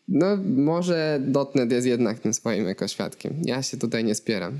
No 0.07 0.37
może 0.55 1.21
.NET 1.55 1.71
jest 1.71 1.87
jednak 1.87 2.19
tym 2.19 2.33
swoim 2.33 2.67
ekoświadkiem. 2.67 3.33
Ja 3.43 3.63
się 3.63 3.77
tutaj 3.77 4.03
nie 4.03 4.15
spieram. 4.15 4.59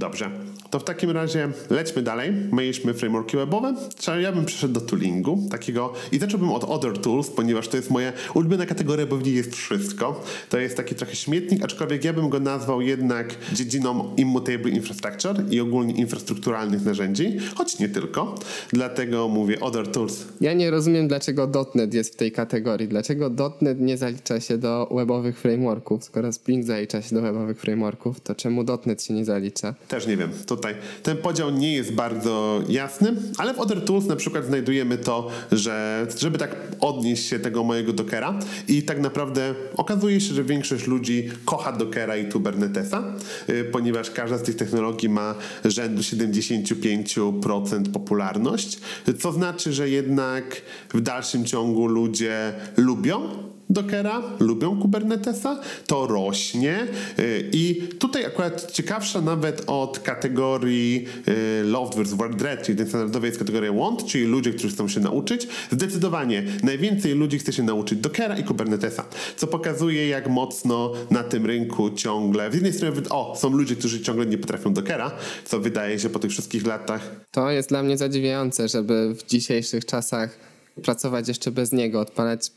Dobrze, 0.00 0.30
to 0.70 0.78
w 0.78 0.84
takim 0.84 1.10
razie 1.10 1.48
lećmy 1.70 2.02
dalej. 2.02 2.32
Mieliśmy 2.52 2.94
frameworki 2.94 3.36
webowe, 3.36 3.74
ja 4.20 4.32
bym 4.32 4.44
przeszedł 4.44 4.74
do 4.74 4.80
toolingu 4.80 5.48
takiego 5.50 5.92
i 6.12 6.18
zacząłbym 6.18 6.52
od 6.52 6.64
Other 6.64 6.98
Tools, 6.98 7.30
ponieważ 7.30 7.68
to 7.68 7.76
jest 7.76 7.90
moja 7.90 8.12
ulubiona 8.34 8.66
kategoria, 8.66 9.06
bo 9.06 9.16
w 9.16 9.24
niej 9.24 9.34
jest 9.34 9.56
wszystko. 9.56 10.22
To 10.48 10.58
jest 10.58 10.76
taki 10.76 10.94
trochę 10.94 11.14
śmietnik, 11.14 11.64
aczkolwiek 11.64 12.04
ja 12.04 12.12
bym 12.12 12.28
go 12.28 12.40
nazwał 12.40 12.80
jednak 12.80 13.34
dziedziną 13.52 14.14
Immutable 14.16 14.70
Infrastructure 14.70 15.44
i 15.50 15.60
ogólnie 15.60 15.94
infrastrukturalnych 15.94 16.84
narzędzi, 16.84 17.38
choć 17.54 17.78
nie 17.78 17.88
tylko. 17.88 18.34
Dlatego 18.72 19.28
mówię 19.28 19.60
Other 19.60 19.88
Tools. 19.88 20.24
Ja 20.40 20.52
nie 20.52 20.70
rozumiem, 20.70 21.08
dlaczego 21.08 21.50
.NET 21.74 21.94
jest 21.94 22.14
w 22.14 22.16
tej 22.16 22.32
kategorii. 22.32 22.88
Dlaczego 22.88 23.30
.NET 23.60 23.80
nie 23.80 23.96
zalicza 23.96 24.40
się 24.40 24.58
do 24.58 24.88
webowych 24.94 25.38
frameworków? 25.38 26.04
Skoro 26.04 26.32
Spring 26.32 26.64
zalicza 26.64 27.02
się 27.02 27.14
do 27.14 27.22
webowych 27.22 27.60
frameworków, 27.60 28.20
to 28.20 28.34
czemu 28.34 28.64
.NET 28.86 29.02
się 29.02 29.14
nie 29.14 29.24
zalicza? 29.24 29.74
Też 29.90 30.06
nie 30.06 30.16
wiem. 30.16 30.30
Tutaj 30.46 30.74
ten 31.02 31.16
podział 31.16 31.50
nie 31.50 31.72
jest 31.74 31.92
bardzo 31.92 32.62
jasny, 32.68 33.14
ale 33.38 33.54
w 33.54 33.58
Other 33.58 33.84
Tools 33.84 34.06
na 34.06 34.16
przykład 34.16 34.44
znajdujemy 34.44 34.98
to, 34.98 35.30
że 35.52 36.06
żeby 36.18 36.38
tak 36.38 36.56
odnieść 36.80 37.28
się 37.28 37.38
tego 37.38 37.64
mojego 37.64 37.92
Dockera 37.92 38.38
i 38.68 38.82
tak 38.82 39.00
naprawdę 39.00 39.54
okazuje 39.76 40.20
się, 40.20 40.34
że 40.34 40.44
większość 40.44 40.86
ludzi 40.86 41.28
kocha 41.44 41.72
Dockera 41.72 42.16
i 42.16 42.28
Kubernetesa, 42.28 43.04
y, 43.48 43.64
ponieważ 43.64 44.10
każda 44.10 44.38
z 44.38 44.42
tych 44.42 44.56
technologii 44.56 45.08
ma 45.08 45.34
rzędu 45.64 46.02
75% 46.02 47.88
popularność, 47.92 48.78
co 49.18 49.32
znaczy, 49.32 49.72
że 49.72 49.88
jednak 49.88 50.62
w 50.94 51.00
dalszym 51.00 51.44
ciągu 51.44 51.86
ludzie 51.86 52.52
lubią 52.76 53.49
Dockera, 53.70 54.22
lubią 54.40 54.80
Kubernetesa, 54.80 55.60
to 55.86 56.06
rośnie 56.06 56.86
y, 57.18 57.48
i 57.52 57.82
tutaj 57.98 58.24
akurat 58.24 58.72
ciekawsza 58.72 59.20
nawet 59.20 59.62
od 59.66 59.98
kategorii 59.98 61.06
y, 61.28 61.64
Loved 61.64 61.94
vs. 61.94 62.36
Dread, 62.36 62.62
czyli 62.62 62.78
ten 62.78 62.88
standardowy 62.88 63.26
jest 63.26 63.38
kategoria 63.38 63.72
Want, 63.72 64.06
czyli 64.06 64.24
ludzie, 64.24 64.50
którzy 64.50 64.68
chcą 64.68 64.88
się 64.88 65.00
nauczyć. 65.00 65.48
Zdecydowanie 65.70 66.42
najwięcej 66.62 67.14
ludzi 67.14 67.38
chce 67.38 67.52
się 67.52 67.62
nauczyć 67.62 67.98
Dockera 67.98 68.36
i 68.36 68.44
Kubernetesa, 68.44 69.04
co 69.36 69.46
pokazuje 69.46 70.08
jak 70.08 70.28
mocno 70.28 70.92
na 71.10 71.22
tym 71.22 71.46
rynku 71.46 71.90
ciągle, 71.90 72.50
z 72.50 72.54
jednej 72.54 72.72
strony 72.72 73.02
o, 73.10 73.36
są 73.36 73.50
ludzie, 73.50 73.76
którzy 73.76 74.00
ciągle 74.00 74.26
nie 74.26 74.38
potrafią 74.38 74.72
Dockera, 74.72 75.10
co 75.44 75.60
wydaje 75.60 75.98
się 75.98 76.10
po 76.10 76.18
tych 76.18 76.30
wszystkich 76.30 76.66
latach. 76.66 77.10
To 77.30 77.50
jest 77.50 77.68
dla 77.68 77.82
mnie 77.82 77.96
zadziwiające, 77.96 78.68
żeby 78.68 79.14
w 79.14 79.26
dzisiejszych 79.26 79.84
czasach 79.84 80.38
pracować 80.82 81.28
jeszcze 81.28 81.50
bez 81.50 81.72
niego, 81.72 82.00
odpalać 82.00 82.50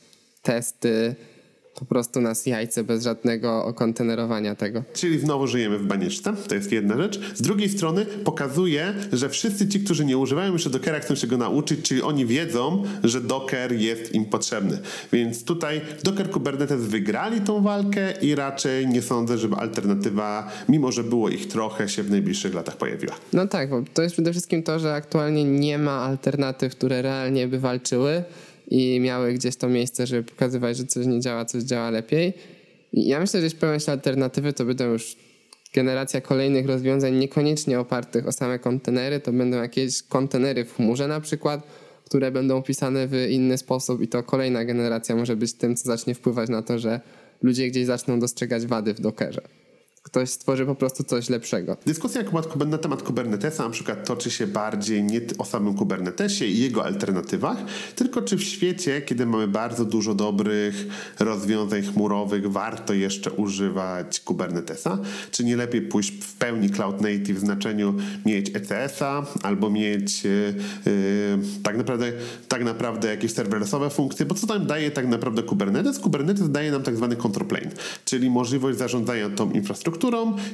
testy 0.44 1.16
po 1.80 1.86
prostu 1.86 2.22
nas 2.22 2.46
jajce 2.46 2.84
bez 2.84 3.04
żadnego 3.04 3.74
kontenerowania 3.76 4.56
tego. 4.56 4.84
Czyli 4.94 5.20
znowu 5.20 5.48
żyjemy 5.48 5.78
w 5.78 5.86
banieczce, 5.86 6.34
to 6.48 6.56
jest 6.56 6.72
jedna 6.72 6.98
rzecz. 6.98 7.20
Z 7.36 7.42
drugiej 7.42 7.70
strony 7.70 8.06
pokazuje, 8.06 8.94
że 9.14 9.30
wszyscy 9.30 9.68
ci, 9.68 9.80
którzy 9.80 10.06
nie 10.06 10.18
używają 10.18 10.54
jeszcze 10.54 10.70
Dockera, 10.70 11.00
chcą 11.00 11.16
się 11.16 11.28
go 11.28 11.38
nauczyć, 11.38 11.82
czyli 11.82 12.02
oni 12.02 12.26
wiedzą, 12.26 12.84
że 13.04 13.22
Docker 13.22 13.74
jest 13.74 14.16
im 14.16 14.26
potrzebny. 14.26 14.80
Więc 15.14 15.44
tutaj 15.44 15.82
Docker 16.04 16.30
Kubernetes 16.30 16.82
wygrali 16.82 17.42
tą 17.42 17.62
walkę 17.62 18.14
i 18.22 18.36
raczej 18.36 18.88
nie 18.88 19.02
sądzę, 19.02 19.38
żeby 19.38 19.56
alternatywa, 19.56 20.52
mimo 20.70 20.92
że 20.92 21.04
było 21.04 21.30
ich 21.30 21.48
trochę, 21.48 21.90
się 21.90 22.04
w 22.04 22.12
najbliższych 22.12 22.54
latach 22.54 22.78
pojawiła. 22.78 23.16
No 23.34 23.48
tak, 23.48 23.70
bo 23.70 23.84
to 23.94 24.02
jest 24.02 24.16
przede 24.16 24.32
wszystkim 24.32 24.64
to, 24.64 24.80
że 24.80 24.94
aktualnie 24.94 25.44
nie 25.44 25.78
ma 25.78 26.00
alternatyw, 26.00 26.76
które 26.76 27.02
realnie 27.02 27.48
by 27.48 27.60
walczyły 27.60 28.24
i 28.74 29.00
miały 29.00 29.34
gdzieś 29.34 29.56
to 29.56 29.70
miejsce, 29.70 30.08
żeby 30.08 30.24
pokazywać, 30.24 30.78
że 30.78 30.86
coś 30.86 31.06
nie 31.06 31.20
działa, 31.20 31.46
coś 31.46 31.64
działa 31.64 31.90
lepiej. 31.90 32.34
Ja 32.94 33.20
myślę, 33.20 33.40
że 33.40 33.44
jeśli 33.44 33.60
pojawią 33.60 33.80
się 33.80 33.92
alternatywy, 33.92 34.54
to 34.54 34.66
będą 34.66 34.86
już 34.86 35.16
generacja 35.74 36.22
kolejnych 36.22 36.68
rozwiązań 36.68 37.16
niekoniecznie 37.16 37.80
opartych 37.80 38.28
o 38.28 38.32
same 38.32 38.60
kontenery, 38.60 39.20
to 39.20 39.34
będą 39.34 39.58
jakieś 39.58 40.04
kontenery 40.04 40.66
w 40.66 40.76
chmurze 40.76 41.08
na 41.08 41.22
przykład, 41.22 41.68
które 42.06 42.32
będą 42.32 42.64
pisane 42.64 43.08
w 43.08 43.30
inny 43.30 43.58
sposób 43.58 44.02
i 44.02 44.08
to 44.08 44.24
kolejna 44.24 44.66
generacja 44.66 45.16
może 45.16 45.36
być 45.36 45.54
tym, 45.54 45.76
co 45.76 45.84
zacznie 45.84 46.16
wpływać 46.16 46.50
na 46.50 46.62
to, 46.62 46.80
że 46.80 47.02
ludzie 47.42 47.68
gdzieś 47.68 47.86
zaczną 47.86 48.20
dostrzegać 48.20 48.66
wady 48.66 48.94
w 48.94 49.00
Dockerze 49.00 49.42
ktoś 50.04 50.30
stworzy 50.30 50.66
po 50.66 50.76
prostu 50.76 51.04
coś 51.04 51.30
lepszego. 51.30 51.78
Dyskusja 51.86 52.24
na 52.68 52.78
temat 52.78 53.04
Kubernetesa 53.04 53.64
na 53.64 53.70
przykład 53.70 54.08
toczy 54.08 54.32
się 54.32 54.48
bardziej 54.48 55.04
nie 55.04 55.22
o 55.38 55.46
samym 55.46 55.74
Kubernetesie 55.74 56.46
i 56.46 56.60
jego 56.60 56.86
alternatywach, 56.86 57.58
tylko 57.96 58.22
czy 58.22 58.38
w 58.38 58.44
świecie, 58.44 59.02
kiedy 59.02 59.26
mamy 59.26 59.48
bardzo 59.48 59.86
dużo 59.86 60.16
dobrych 60.16 60.86
rozwiązań 61.20 61.82
chmurowych, 61.82 62.52
warto 62.52 62.94
jeszcze 62.94 63.32
używać 63.32 64.20
Kubernetesa? 64.20 64.98
Czy 65.32 65.44
nie 65.44 65.56
lepiej 65.56 65.82
pójść 65.82 66.12
w 66.12 66.34
pełni 66.34 66.70
cloud 66.70 67.02
native 67.02 67.38
w 67.38 67.40
znaczeniu 67.40 67.94
mieć 68.26 68.52
ECS-a 68.56 69.26
albo 69.44 69.70
mieć 69.70 70.24
yy, 70.24 70.54
tak, 71.64 71.78
naprawdę, 71.78 72.12
tak 72.48 72.64
naprawdę 72.64 73.08
jakieś 73.08 73.34
serwersowe 73.34 73.90
funkcje, 73.90 74.26
bo 74.26 74.36
co 74.36 74.48
tam 74.48 74.68
daje 74.68 74.92
tak 74.92 75.08
naprawdę 75.08 75.44
Kubernetes? 75.44 76.00
Kubernetes 76.00 76.52
daje 76.52 76.72
nam 76.72 76.84
tak 76.84 76.96
zwany 76.96 77.16
control 77.16 77.48
plane, 77.48 77.72
czyli 78.06 78.30
możliwość 78.30 78.78
zarządzania 78.78 79.30
tą 79.30 79.52
infrastrukturą 79.52 79.93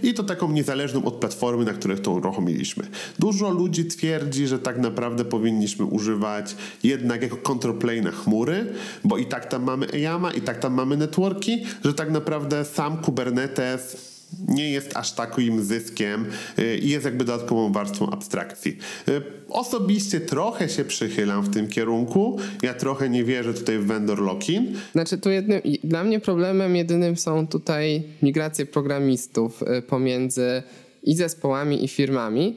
i 0.03 0.13
to 0.13 0.23
taką 0.23 0.51
niezależną 0.51 1.05
od 1.05 1.13
platformy, 1.13 1.65
na 1.65 1.73
której 1.73 1.97
tą 1.97 2.11
uruchomiliśmy. 2.11 2.87
Dużo 3.19 3.49
ludzi 3.49 3.85
twierdzi, 3.85 4.47
że 4.47 4.59
tak 4.59 4.77
naprawdę 4.77 5.25
powinniśmy 5.25 5.85
używać 5.85 6.55
jednak 6.83 7.21
jako 7.21 7.37
control 7.37 7.77
plane 7.77 8.11
chmury, 8.11 8.73
bo 9.03 9.17
i 9.17 9.25
tak 9.25 9.45
tam 9.45 9.63
mamy 9.63 9.87
EYAMA, 9.91 10.31
i 10.31 10.41
tak 10.41 10.59
tam 10.59 10.73
mamy 10.73 10.97
networki, 10.97 11.65
że 11.85 11.93
tak 11.93 12.11
naprawdę 12.11 12.65
sam 12.65 12.97
Kubernetes 12.97 14.18
nie 14.47 14.71
jest 14.71 14.97
aż 14.97 15.11
takim 15.11 15.63
zyskiem 15.63 16.25
y, 16.59 16.77
i 16.77 16.89
jest 16.89 17.05
jakby 17.05 17.23
dodatkową 17.23 17.71
warstwą 17.71 18.09
abstrakcji. 18.09 18.77
Y, 19.09 19.21
osobiście 19.49 20.19
trochę 20.19 20.69
się 20.69 20.85
przychylam 20.85 21.43
w 21.43 21.53
tym 21.53 21.67
kierunku. 21.67 22.37
Ja 22.61 22.73
trochę 22.73 23.09
nie 23.09 23.23
wierzę 23.23 23.53
tutaj 23.53 23.77
w 23.77 23.85
vendor 23.85 24.21
lock-in. 24.21 24.75
Znaczy 24.91 25.17
tu 25.17 25.29
jednym, 25.29 25.61
dla 25.83 26.03
mnie 26.03 26.19
problemem 26.19 26.75
jedynym 26.75 27.17
są 27.17 27.47
tutaj 27.47 28.03
migracje 28.21 28.65
programistów 28.65 29.63
y, 29.63 29.81
pomiędzy 29.81 30.63
i 31.03 31.15
zespołami 31.15 31.83
i 31.83 31.87
firmami. 31.87 32.55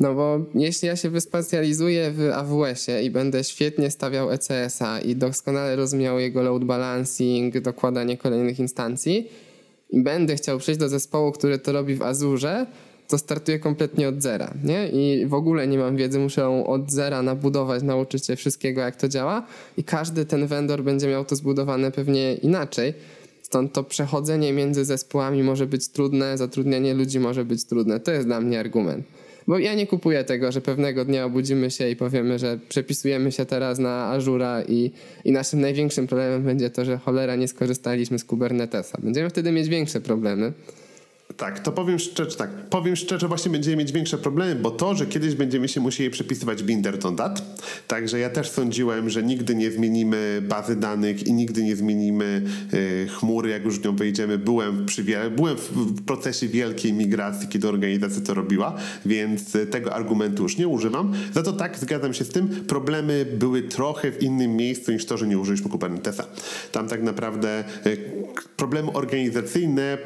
No 0.00 0.14
bo 0.14 0.40
jeśli 0.54 0.88
ja 0.88 0.96
się 0.96 1.10
wyspecjalizuję 1.10 2.10
w 2.10 2.30
AWS-ie 2.34 3.02
i 3.02 3.10
będę 3.10 3.44
świetnie 3.44 3.90
stawiał 3.90 4.30
ECS-a 4.30 5.00
i 5.00 5.16
doskonale 5.16 5.76
rozumiał 5.76 6.18
jego 6.18 6.42
load 6.42 6.64
balancing, 6.64 7.60
dokładanie 7.60 8.16
kolejnych 8.16 8.58
instancji, 8.58 9.28
i 9.94 10.00
będę 10.00 10.36
chciał 10.36 10.58
przejść 10.58 10.80
do 10.80 10.88
zespołu, 10.88 11.32
który 11.32 11.58
to 11.58 11.72
robi 11.72 11.94
w 11.94 12.02
Azurze, 12.02 12.66
to 13.08 13.18
startuję 13.18 13.58
kompletnie 13.58 14.08
od 14.08 14.22
zera, 14.22 14.54
nie? 14.64 14.88
I 14.88 15.26
w 15.26 15.34
ogóle 15.34 15.66
nie 15.66 15.78
mam 15.78 15.96
wiedzy, 15.96 16.18
muszę 16.18 16.48
od 16.66 16.92
zera 16.92 17.22
nabudować, 17.22 17.82
nauczyć 17.82 18.26
się 18.26 18.36
wszystkiego, 18.36 18.80
jak 18.80 18.96
to 18.96 19.08
działa 19.08 19.46
i 19.76 19.84
każdy 19.84 20.24
ten 20.24 20.46
vendor 20.46 20.82
będzie 20.82 21.08
miał 21.08 21.24
to 21.24 21.36
zbudowane 21.36 21.90
pewnie 21.90 22.34
inaczej. 22.34 22.94
Stąd 23.42 23.72
to 23.72 23.84
przechodzenie 23.84 24.52
między 24.52 24.84
zespołami 24.84 25.42
może 25.42 25.66
być 25.66 25.88
trudne, 25.88 26.38
zatrudnianie 26.38 26.94
ludzi 26.94 27.20
może 27.20 27.44
być 27.44 27.64
trudne. 27.64 28.00
To 28.00 28.12
jest 28.12 28.26
dla 28.26 28.40
mnie 28.40 28.60
argument. 28.60 29.06
Bo 29.46 29.58
ja 29.58 29.74
nie 29.74 29.86
kupuję 29.86 30.24
tego, 30.24 30.52
że 30.52 30.60
pewnego 30.60 31.04
dnia 31.04 31.24
obudzimy 31.24 31.70
się 31.70 31.88
i 31.90 31.96
powiemy, 31.96 32.38
że 32.38 32.58
przepisujemy 32.68 33.32
się 33.32 33.46
teraz 33.46 33.78
na 33.78 34.06
Azura 34.06 34.62
i, 34.62 34.90
i 35.24 35.32
naszym 35.32 35.60
największym 35.60 36.06
problemem 36.06 36.42
będzie 36.42 36.70
to, 36.70 36.84
że 36.84 36.98
cholera 36.98 37.36
nie 37.36 37.48
skorzystaliśmy 37.48 38.18
z 38.18 38.24
Kubernetesa. 38.24 38.98
Będziemy 39.02 39.30
wtedy 39.30 39.52
mieć 39.52 39.68
większe 39.68 40.00
problemy. 40.00 40.52
Tak, 41.36 41.60
to 41.60 41.72
powiem 41.72 41.98
szczerze, 41.98 42.36
tak. 42.36 42.50
Powiem 42.50 42.96
szczerze, 42.96 43.28
właśnie 43.28 43.52
będziemy 43.52 43.76
mieć 43.76 43.92
większe 43.92 44.18
problemy, 44.18 44.54
bo 44.54 44.70
to, 44.70 44.94
że 44.94 45.06
kiedyś 45.06 45.34
będziemy 45.34 45.68
się 45.68 45.80
musieli 45.80 46.10
przepisywać 46.10 46.62
binder 46.62 46.98
to 46.98 47.10
dat, 47.10 47.58
także 47.88 48.18
ja 48.18 48.30
też 48.30 48.50
sądziłem, 48.50 49.10
że 49.10 49.22
nigdy 49.22 49.54
nie 49.54 49.70
zmienimy 49.70 50.42
bazy 50.48 50.76
danych 50.76 51.26
i 51.26 51.32
nigdy 51.32 51.62
nie 51.62 51.76
zmienimy 51.76 52.42
y, 52.74 53.08
chmury, 53.08 53.50
jak 53.50 53.64
już 53.64 53.78
w 53.78 53.84
nią 53.84 53.96
wejdziemy. 53.96 54.38
Byłem, 54.38 54.86
przy, 54.86 55.04
byłem 55.36 55.56
w 55.56 56.04
procesie 56.04 56.48
wielkiej 56.48 56.92
migracji, 56.92 57.48
kiedy 57.48 57.68
organizacja 57.68 58.22
to 58.22 58.34
robiła, 58.34 58.76
więc 59.06 59.54
y, 59.54 59.66
tego 59.66 59.94
argumentu 59.94 60.42
już 60.42 60.58
nie 60.58 60.68
używam. 60.68 61.12
Za 61.32 61.42
to 61.42 61.52
tak, 61.52 61.78
zgadzam 61.78 62.14
się 62.14 62.24
z 62.24 62.28
tym, 62.28 62.48
problemy 62.48 63.26
były 63.38 63.62
trochę 63.62 64.12
w 64.12 64.22
innym 64.22 64.56
miejscu 64.56 64.92
niż 64.92 65.06
to, 65.06 65.16
że 65.16 65.26
nie 65.26 65.38
użyliśmy 65.38 65.70
Kubernetesa. 65.70 66.26
Tam 66.72 66.88
tak 66.88 67.02
naprawdę 67.02 67.64
y, 67.86 67.98
problemy 68.56 68.92
organizacyjne 68.92 69.98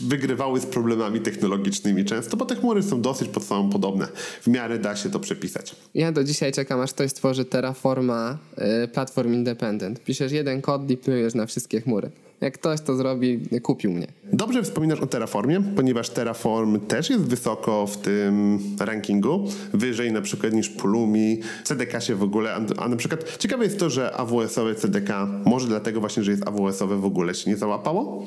wygrywały 0.00 0.60
z 0.60 0.66
problemami 0.66 1.20
technologicznymi 1.20 2.04
często, 2.04 2.36
bo 2.36 2.44
te 2.44 2.56
chmury 2.56 2.82
są 2.82 3.00
dosyć 3.02 3.28
pod 3.28 3.44
sobą 3.44 3.70
podobne. 3.70 4.08
W 4.42 4.46
miarę 4.46 4.78
da 4.78 4.96
się 4.96 5.10
to 5.10 5.20
przepisać. 5.20 5.76
Ja 5.94 6.12
do 6.12 6.24
dzisiaj 6.24 6.52
czekam, 6.52 6.80
aż 6.80 6.92
ktoś 6.92 7.10
stworzy 7.10 7.44
Terraforma 7.44 8.38
y, 8.84 8.88
Platform 8.88 9.34
Independent. 9.34 10.04
Piszesz 10.04 10.32
jeden 10.32 10.62
kod, 10.62 10.86
deployujesz 10.86 11.34
na 11.34 11.46
wszystkie 11.46 11.80
chmury. 11.80 12.10
Jak 12.40 12.54
ktoś 12.54 12.80
to 12.80 12.96
zrobi, 12.96 13.40
kupił 13.62 13.92
mnie. 13.92 14.06
Dobrze 14.32 14.62
wspominasz 14.62 15.00
o 15.00 15.06
Terraformie, 15.06 15.62
ponieważ 15.76 16.10
Terraform 16.10 16.80
też 16.80 17.10
jest 17.10 17.22
wysoko 17.22 17.86
w 17.86 17.96
tym 17.96 18.58
rankingu, 18.80 19.44
wyżej 19.72 20.12
na 20.12 20.22
przykład 20.22 20.52
niż 20.52 20.68
Pulumi, 20.68 21.40
CDK 21.64 22.00
się 22.00 22.14
w 22.14 22.22
ogóle, 22.22 22.54
a 22.76 22.88
na 22.88 22.96
przykład 22.96 23.36
ciekawe 23.38 23.64
jest 23.64 23.78
to, 23.78 23.90
że 23.90 24.12
AWS-owe 24.16 24.74
CDK, 24.74 25.28
może 25.44 25.66
dlatego 25.66 26.00
właśnie, 26.00 26.22
że 26.22 26.30
jest 26.30 26.48
AWS-owe 26.48 26.96
w 26.96 27.04
ogóle 27.04 27.34
się 27.34 27.50
nie 27.50 27.56
załapało, 27.56 28.26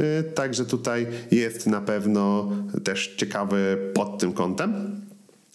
y, 0.00 0.22
także 0.22 0.64
tutaj 0.64 1.06
jest 1.30 1.66
na 1.66 1.80
pewno 1.80 2.52
też 2.84 3.14
ciekawy 3.16 3.78
pod 3.94 4.18
tym 4.18 4.32
kątem. 4.32 5.00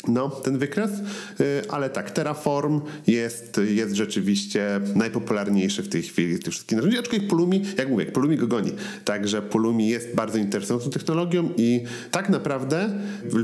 No, 0.08 0.30
ten 0.30 0.58
wykres, 0.58 0.92
y, 0.92 1.70
ale 1.70 1.90
tak, 1.90 2.12
Terraform 2.12 2.82
jest, 3.08 3.62
jest 3.70 3.96
rzeczywiście 3.96 4.82
najpopularniejszy 4.96 5.84
w 5.84 5.90
tej 5.90 6.02
chwili 6.02 6.36
z 6.36 6.40
tych 6.40 6.54
wszystkich 6.54 6.76
narzędzi, 6.76 6.98
aczkolwiek 6.98 7.30
Pulumi, 7.30 7.62
jak 7.78 7.90
mówię, 7.90 8.06
Pulumi 8.06 8.38
go 8.38 8.48
goni. 8.48 8.72
Także 9.06 9.42
Pulumi 9.42 9.88
jest 9.88 10.16
bardzo 10.16 10.38
interesującą 10.38 10.90
technologią 10.90 11.50
i 11.58 11.84
tak 12.12 12.30
naprawdę 12.30 12.90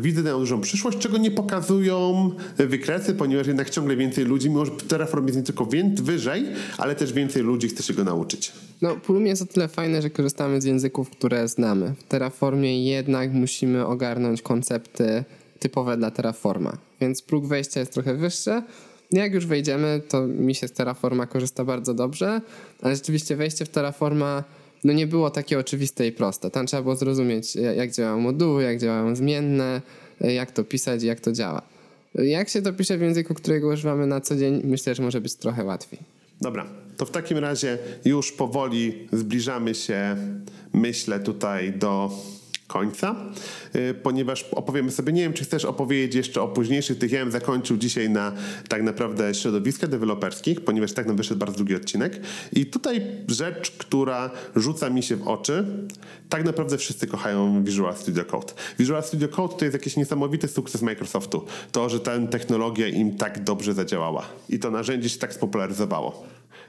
widzę 0.01 0.21
na 0.21 0.31
dużą 0.31 0.61
przyszłość, 0.61 0.97
czego 0.97 1.17
nie 1.17 1.31
pokazują 1.31 2.31
wykresy, 2.57 3.13
ponieważ 3.13 3.47
jednak 3.47 3.69
ciągle 3.69 3.95
więcej 3.95 4.25
ludzi, 4.25 4.49
mimo 4.49 4.65
że 4.65 4.71
Terraform 4.71 5.25
jest 5.25 5.37
nie 5.37 5.43
tylko 5.43 5.67
wyżej, 6.01 6.45
ale 6.77 6.95
też 6.95 7.13
więcej 7.13 7.43
ludzi 7.43 7.67
chce 7.67 7.83
się 7.83 7.93
go 7.93 8.03
nauczyć. 8.03 8.51
No, 8.81 8.95
Pulumi 8.95 9.29
jest 9.29 9.41
o 9.41 9.45
tyle 9.45 9.67
fajne, 9.67 10.01
że 10.01 10.09
korzystamy 10.09 10.61
z 10.61 10.65
języków, 10.65 11.09
które 11.09 11.47
znamy. 11.47 11.93
W 11.99 12.03
Terraformie 12.03 12.85
jednak 12.85 13.33
musimy 13.33 13.85
ogarnąć 13.85 14.41
koncepty 14.41 15.23
typowe 15.59 15.97
dla 15.97 16.11
Terraforma, 16.11 16.77
więc 17.01 17.21
próg 17.21 17.45
wejścia 17.45 17.79
jest 17.79 17.93
trochę 17.93 18.15
wyższy. 18.15 18.61
Jak 19.11 19.33
już 19.33 19.45
wejdziemy, 19.45 20.01
to 20.09 20.27
mi 20.27 20.55
się 20.55 20.67
z 20.67 20.71
Terraforma 20.71 21.27
korzysta 21.27 21.65
bardzo 21.65 21.93
dobrze, 21.93 22.41
ale 22.81 22.95
rzeczywiście 22.95 23.35
wejście 23.35 23.65
w 23.65 23.69
Terraforma 23.69 24.43
no 24.83 24.93
nie 24.93 25.07
było 25.07 25.29
takie 25.29 25.59
oczywiste 25.59 26.07
i 26.07 26.11
proste. 26.11 26.51
Tam 26.51 26.65
trzeba 26.65 26.83
było 26.83 26.95
zrozumieć, 26.95 27.55
jak 27.55 27.91
działają 27.91 28.19
moduły, 28.19 28.63
jak 28.63 28.79
działają 28.79 29.15
zmienne, 29.15 29.81
jak 30.21 30.51
to 30.51 30.63
pisać 30.63 31.03
i 31.03 31.05
jak 31.05 31.19
to 31.19 31.31
działa. 31.31 31.61
Jak 32.15 32.49
się 32.49 32.61
to 32.61 32.73
pisze 32.73 32.97
w 32.97 33.01
języku, 33.01 33.33
którego 33.33 33.67
używamy 33.67 34.07
na 34.07 34.21
co 34.21 34.35
dzień, 34.35 34.61
myślę, 34.63 34.95
że 34.95 35.03
może 35.03 35.21
być 35.21 35.35
trochę 35.35 35.63
łatwiej. 35.63 35.99
Dobra, 36.41 36.65
to 36.97 37.05
w 37.05 37.11
takim 37.11 37.37
razie 37.37 37.77
już 38.05 38.31
powoli 38.31 39.07
zbliżamy 39.11 39.75
się, 39.75 40.17
myślę, 40.73 41.19
tutaj 41.19 41.73
do 41.73 42.11
końca, 42.69 43.15
y, 43.75 43.93
ponieważ 43.93 44.43
opowiemy 44.43 44.91
sobie, 44.91 45.13
nie 45.13 45.21
wiem, 45.21 45.33
czy 45.33 45.43
chcesz 45.43 45.65
opowiedzieć 45.65 46.15
jeszcze 46.15 46.41
o 46.41 46.47
późniejszych. 46.47 46.97
Tych, 46.97 47.11
ja 47.11 47.19
bym 47.19 47.31
zakończył 47.31 47.77
dzisiaj 47.77 48.09
na 48.09 48.31
tak 48.67 48.83
naprawdę 48.83 49.33
środowiska 49.33 49.87
deweloperskich, 49.87 50.61
ponieważ 50.61 50.93
tak 50.93 51.07
nam 51.07 51.15
wyszedł 51.15 51.39
bardzo 51.39 51.57
długi 51.57 51.75
odcinek. 51.75 52.19
I 52.53 52.65
tutaj 52.65 53.01
rzecz, 53.27 53.71
która 53.71 54.31
rzuca 54.55 54.89
mi 54.89 55.03
się 55.03 55.15
w 55.15 55.27
oczy, 55.27 55.65
tak 56.29 56.45
naprawdę 56.45 56.77
wszyscy 56.77 57.07
kochają 57.07 57.63
Visual 57.63 57.95
Studio 57.95 58.25
Code. 58.25 58.53
Visual 58.79 59.03
Studio 59.03 59.27
Code 59.27 59.53
to 59.57 59.65
jest 59.65 59.73
jakiś 59.73 59.97
niesamowity 59.97 60.47
sukces 60.47 60.81
Microsoftu, 60.81 61.45
to, 61.71 61.89
że 61.89 61.99
ta 61.99 62.27
technologia 62.27 62.87
im 62.87 63.17
tak 63.17 63.43
dobrze 63.43 63.73
zadziałała. 63.73 64.25
I 64.49 64.59
to 64.59 64.71
narzędzie 64.71 65.09
się 65.09 65.19
tak 65.19 65.33
spopularyzowało. 65.33 66.23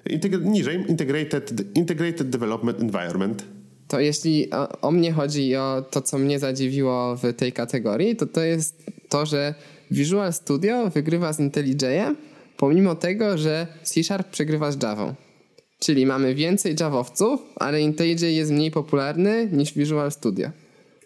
Integr 0.06 0.40
niżej, 0.40 0.84
integrated, 0.88 1.76
integrated 1.76 2.30
Development 2.30 2.80
Environment 2.80 3.59
to 3.90 4.00
jeśli 4.00 4.50
o, 4.50 4.80
o, 4.80 4.90
mnie 4.90 5.12
chodzi 5.12 5.48
i 5.48 5.56
o 5.56 5.84
to, 5.90 6.00
co 6.02 6.18
mnie 6.18 6.38
zadziwiło 6.38 7.16
w 7.16 7.32
tej 7.32 7.52
kategorii, 7.52 8.16
to 8.16 8.26
to 8.26 8.40
jest 8.40 8.82
to, 9.08 9.26
że 9.26 9.54
Visual 9.90 10.32
Studio 10.32 10.90
wygrywa 10.90 11.32
z 11.32 11.40
IntelliJ'em, 11.40 12.14
pomimo 12.56 12.94
tego, 12.94 13.38
że 13.38 13.66
C 13.82 14.02
Sharp 14.04 14.30
przegrywa 14.30 14.72
z 14.72 14.82
Java. 14.82 15.14
Czyli 15.78 16.06
mamy 16.06 16.34
więcej 16.34 16.76
Javowców, 16.80 17.40
ale 17.56 17.82
IntelliJ 17.82 18.36
jest 18.36 18.50
mniej 18.50 18.70
popularny 18.70 19.48
niż 19.52 19.74
Visual 19.74 20.12
Studio. 20.12 20.50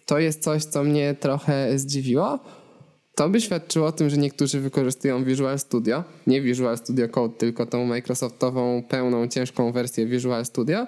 To 0.07 0.19
jest 0.19 0.43
coś, 0.43 0.65
co 0.65 0.85
mnie 0.85 1.15
trochę 1.21 1.79
zdziwiło. 1.79 2.39
To 3.15 3.29
by 3.29 3.41
świadczyło 3.41 3.87
o 3.87 3.93
tym, 3.93 4.11
że 4.11 4.17
niektórzy 4.17 4.61
wykorzystują 4.61 5.25
Visual 5.25 5.59
Studio, 5.59 6.05
nie 6.27 6.43
Visual 6.43 6.79
Studio 6.79 7.09
Code, 7.09 7.35
tylko 7.39 7.67
tą 7.67 7.87
Microsoftową 7.87 8.83
pełną, 8.89 9.29
ciężką 9.29 9.73
wersję 9.73 10.07
Visual 10.07 10.45
Studio, 10.45 10.87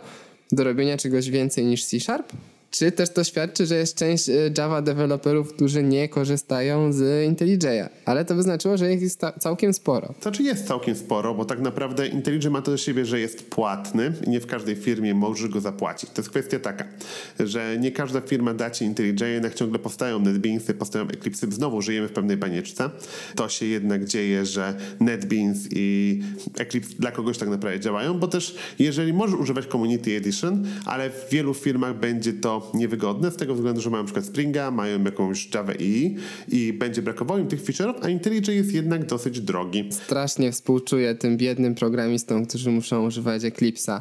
do 0.52 0.64
robienia 0.64 0.96
czegoś 0.96 1.30
więcej 1.30 1.64
niż 1.64 1.84
C 1.84 2.00
Sharp? 2.00 2.32
Czy 2.78 2.92
też 2.92 3.10
to 3.10 3.24
świadczy, 3.24 3.66
że 3.66 3.76
jest 3.76 3.96
część 3.96 4.28
y, 4.28 4.52
Java 4.58 4.82
deweloperów, 4.82 5.52
którzy 5.52 5.82
nie 5.82 6.08
korzystają 6.08 6.92
z 6.92 7.28
IntelliJ'a, 7.30 7.88
ale 8.04 8.24
to 8.24 8.34
by 8.34 8.42
znaczyło, 8.42 8.76
że 8.76 8.94
ich 8.94 9.02
jest 9.02 9.20
całkiem 9.40 9.72
sporo. 9.72 10.06
To 10.06 10.22
znaczy 10.22 10.42
jest 10.42 10.66
całkiem 10.66 10.96
sporo, 10.96 11.34
bo 11.34 11.44
tak 11.44 11.60
naprawdę 11.60 12.06
IntelliJ 12.06 12.50
ma 12.50 12.62
to 12.62 12.70
do 12.70 12.76
siebie, 12.76 13.04
że 13.04 13.20
jest 13.20 13.50
płatny 13.50 14.12
i 14.26 14.30
nie 14.30 14.40
w 14.40 14.46
każdej 14.46 14.76
firmie 14.76 15.14
możesz 15.14 15.48
go 15.48 15.60
zapłacić. 15.60 16.10
To 16.10 16.22
jest 16.22 16.30
kwestia 16.30 16.58
taka, 16.58 16.84
że 17.40 17.76
nie 17.78 17.92
każda 17.92 18.20
firma 18.20 18.54
da 18.54 18.70
ci 18.70 18.84
IntelliJ, 18.84 19.32
jednak 19.32 19.54
ciągle 19.54 19.78
powstają 19.78 20.18
NetBeansy, 20.18 20.74
powstają 20.74 21.04
Eclipse. 21.04 21.46
Znowu 21.50 21.82
żyjemy 21.82 22.08
w 22.08 22.12
pewnej 22.12 22.36
banieczce. 22.36 22.90
To 23.34 23.48
się 23.48 23.66
jednak 23.66 24.04
dzieje, 24.04 24.46
że 24.46 24.74
NetBeans 25.00 25.58
i 25.70 26.22
Eclipse 26.58 26.94
dla 26.98 27.10
kogoś 27.10 27.38
tak 27.38 27.48
naprawdę 27.48 27.80
działają, 27.80 28.18
bo 28.18 28.28
też 28.28 28.56
jeżeli 28.78 29.12
możesz 29.12 29.40
używać 29.40 29.66
Community 29.66 30.16
Edition, 30.16 30.66
ale 30.84 31.10
w 31.10 31.30
wielu 31.30 31.54
firmach 31.54 31.98
będzie 31.98 32.32
to 32.32 32.65
niewygodne 32.74 33.30
z 33.30 33.36
tego 33.36 33.54
względu, 33.54 33.80
że 33.80 33.90
mają 33.90 34.04
przykład 34.04 34.24
Springa, 34.24 34.70
mają 34.70 35.04
jakąś 35.04 35.54
Java 35.54 35.72
EE 35.72 36.14
i 36.48 36.72
będzie 36.72 37.02
brakowało 37.02 37.40
im 37.40 37.46
tych 37.46 37.64
feature'ów, 37.64 37.94
a 38.02 38.08
IntelliJ 38.08 38.56
jest 38.56 38.72
jednak 38.72 39.06
dosyć 39.06 39.40
drogi. 39.40 39.88
Strasznie 39.90 40.52
współczuję 40.52 41.14
tym 41.14 41.36
biednym 41.36 41.74
programistom, 41.74 42.46
którzy 42.46 42.70
muszą 42.70 43.06
używać 43.06 43.42
Eclipse'a. 43.42 44.00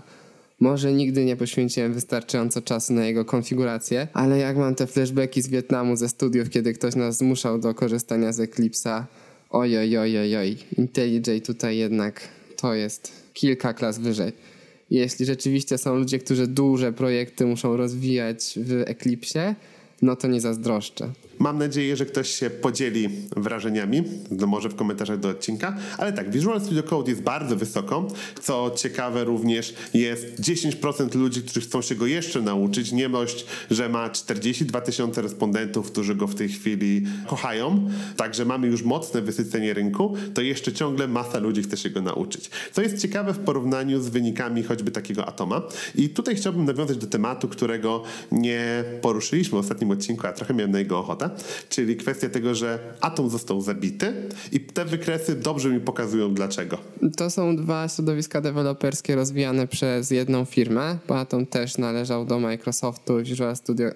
Może 0.59 0.93
nigdy 0.93 1.25
nie 1.25 1.35
poświęciłem 1.35 1.93
wystarczająco 1.93 2.61
czasu 2.61 2.93
na 2.93 3.05
jego 3.05 3.25
konfigurację, 3.25 4.07
ale 4.13 4.37
jak 4.37 4.57
mam 4.57 4.75
te 4.75 4.87
flashbacki 4.87 5.41
z 5.41 5.47
Wietnamu, 5.47 5.95
ze 5.95 6.09
studiów, 6.09 6.49
kiedy 6.49 6.73
ktoś 6.73 6.95
nas 6.95 7.17
zmuszał 7.17 7.59
do 7.59 7.73
korzystania 7.73 8.33
z 8.33 8.39
Eclipse'a, 8.39 9.03
oj, 9.49 9.77
oj, 9.77 9.97
oj, 9.97 10.17
oj, 10.17 10.35
oj. 10.35 10.57
IntelliJ 10.77 11.41
tutaj 11.41 11.77
jednak 11.77 12.21
to 12.57 12.73
jest 12.73 13.11
kilka 13.33 13.73
klas 13.73 13.99
wyżej 13.99 14.54
jeśli 14.89 15.25
rzeczywiście 15.25 15.77
są 15.77 15.95
ludzie, 15.95 16.19
którzy 16.19 16.47
duże 16.47 16.93
projekty 16.93 17.45
muszą 17.45 17.77
rozwijać 17.77 18.53
w 18.57 18.83
Eclipse, 18.85 19.55
no 20.01 20.15
to 20.15 20.27
nie 20.27 20.41
zazdroszczę. 20.41 21.11
Mam 21.39 21.57
nadzieję, 21.57 21.95
że 21.95 22.05
ktoś 22.05 22.29
się 22.29 22.49
podzieli 22.49 23.09
wrażeniami, 23.35 24.03
no 24.31 24.47
może 24.47 24.69
w 24.69 24.75
komentarzach 24.75 25.19
do 25.19 25.29
odcinka. 25.29 25.77
Ale 25.97 26.13
tak, 26.13 26.31
Visual 26.31 26.61
Studio 26.61 26.83
Code 26.83 27.11
jest 27.11 27.21
bardzo 27.21 27.55
wysoko. 27.55 28.07
Co 28.41 28.71
ciekawe 28.75 29.23
również 29.23 29.73
jest 29.93 30.39
10% 30.39 31.15
ludzi, 31.15 31.41
którzy 31.41 31.61
chcą 31.61 31.81
się 31.81 31.95
go 31.95 32.07
jeszcze 32.07 32.41
nauczyć. 32.41 32.91
Nie 32.91 33.09
dość, 33.09 33.45
że 33.71 33.89
ma 33.89 34.09
42 34.09 34.81
tysiące 34.81 35.21
respondentów, 35.21 35.91
którzy 35.91 36.15
go 36.15 36.27
w 36.27 36.35
tej 36.35 36.49
chwili 36.49 37.03
kochają. 37.27 37.89
Także 38.17 38.45
mamy 38.45 38.67
już 38.67 38.83
mocne 38.83 39.21
wysycenie 39.21 39.73
rynku. 39.73 40.15
To 40.33 40.41
jeszcze 40.41 40.73
ciągle 40.73 41.07
masa 41.07 41.39
ludzi 41.39 41.63
chce 41.63 41.77
się 41.77 41.89
go 41.89 42.01
nauczyć. 42.01 42.49
Co 42.71 42.81
jest 42.81 43.01
ciekawe 43.01 43.33
w 43.33 43.39
porównaniu 43.39 44.01
z 44.01 44.09
wynikami 44.09 44.63
choćby 44.63 44.91
takiego 44.91 45.25
Atoma. 45.25 45.61
I 45.95 46.09
tutaj 46.09 46.35
chciałbym 46.35 46.65
nawiązać 46.65 46.97
do 46.97 47.07
tematu, 47.07 47.47
którego 47.47 48.03
nie 48.31 48.83
poruszyliśmy 49.01 49.57
w 49.57 49.59
ostatnim 49.59 49.91
odcinku, 49.91 50.27
a 50.27 50.33
trochę 50.33 50.53
miałem 50.53 50.71
na 50.71 50.79
jego 50.79 50.99
ochotę 50.99 51.24
czyli 51.69 51.97
kwestia 51.97 52.29
tego, 52.29 52.55
że 52.55 52.79
atom 53.01 53.29
został 53.29 53.61
zabity 53.61 54.13
i 54.51 54.59
te 54.59 54.85
wykresy 54.85 55.35
dobrze 55.35 55.69
mi 55.69 55.79
pokazują 55.79 56.33
dlaczego. 56.33 56.77
To 57.17 57.29
są 57.29 57.55
dwa 57.55 57.87
środowiska 57.87 58.41
deweloperskie 58.41 59.15
rozwijane 59.15 59.67
przez 59.67 60.11
jedną 60.11 60.45
firmę, 60.45 60.97
bo 61.07 61.19
Atom 61.19 61.45
też 61.45 61.77
należał 61.77 62.25
do 62.25 62.39
Microsoftu, 62.39 63.17
Visual 63.23 63.55
Studio 63.55 63.89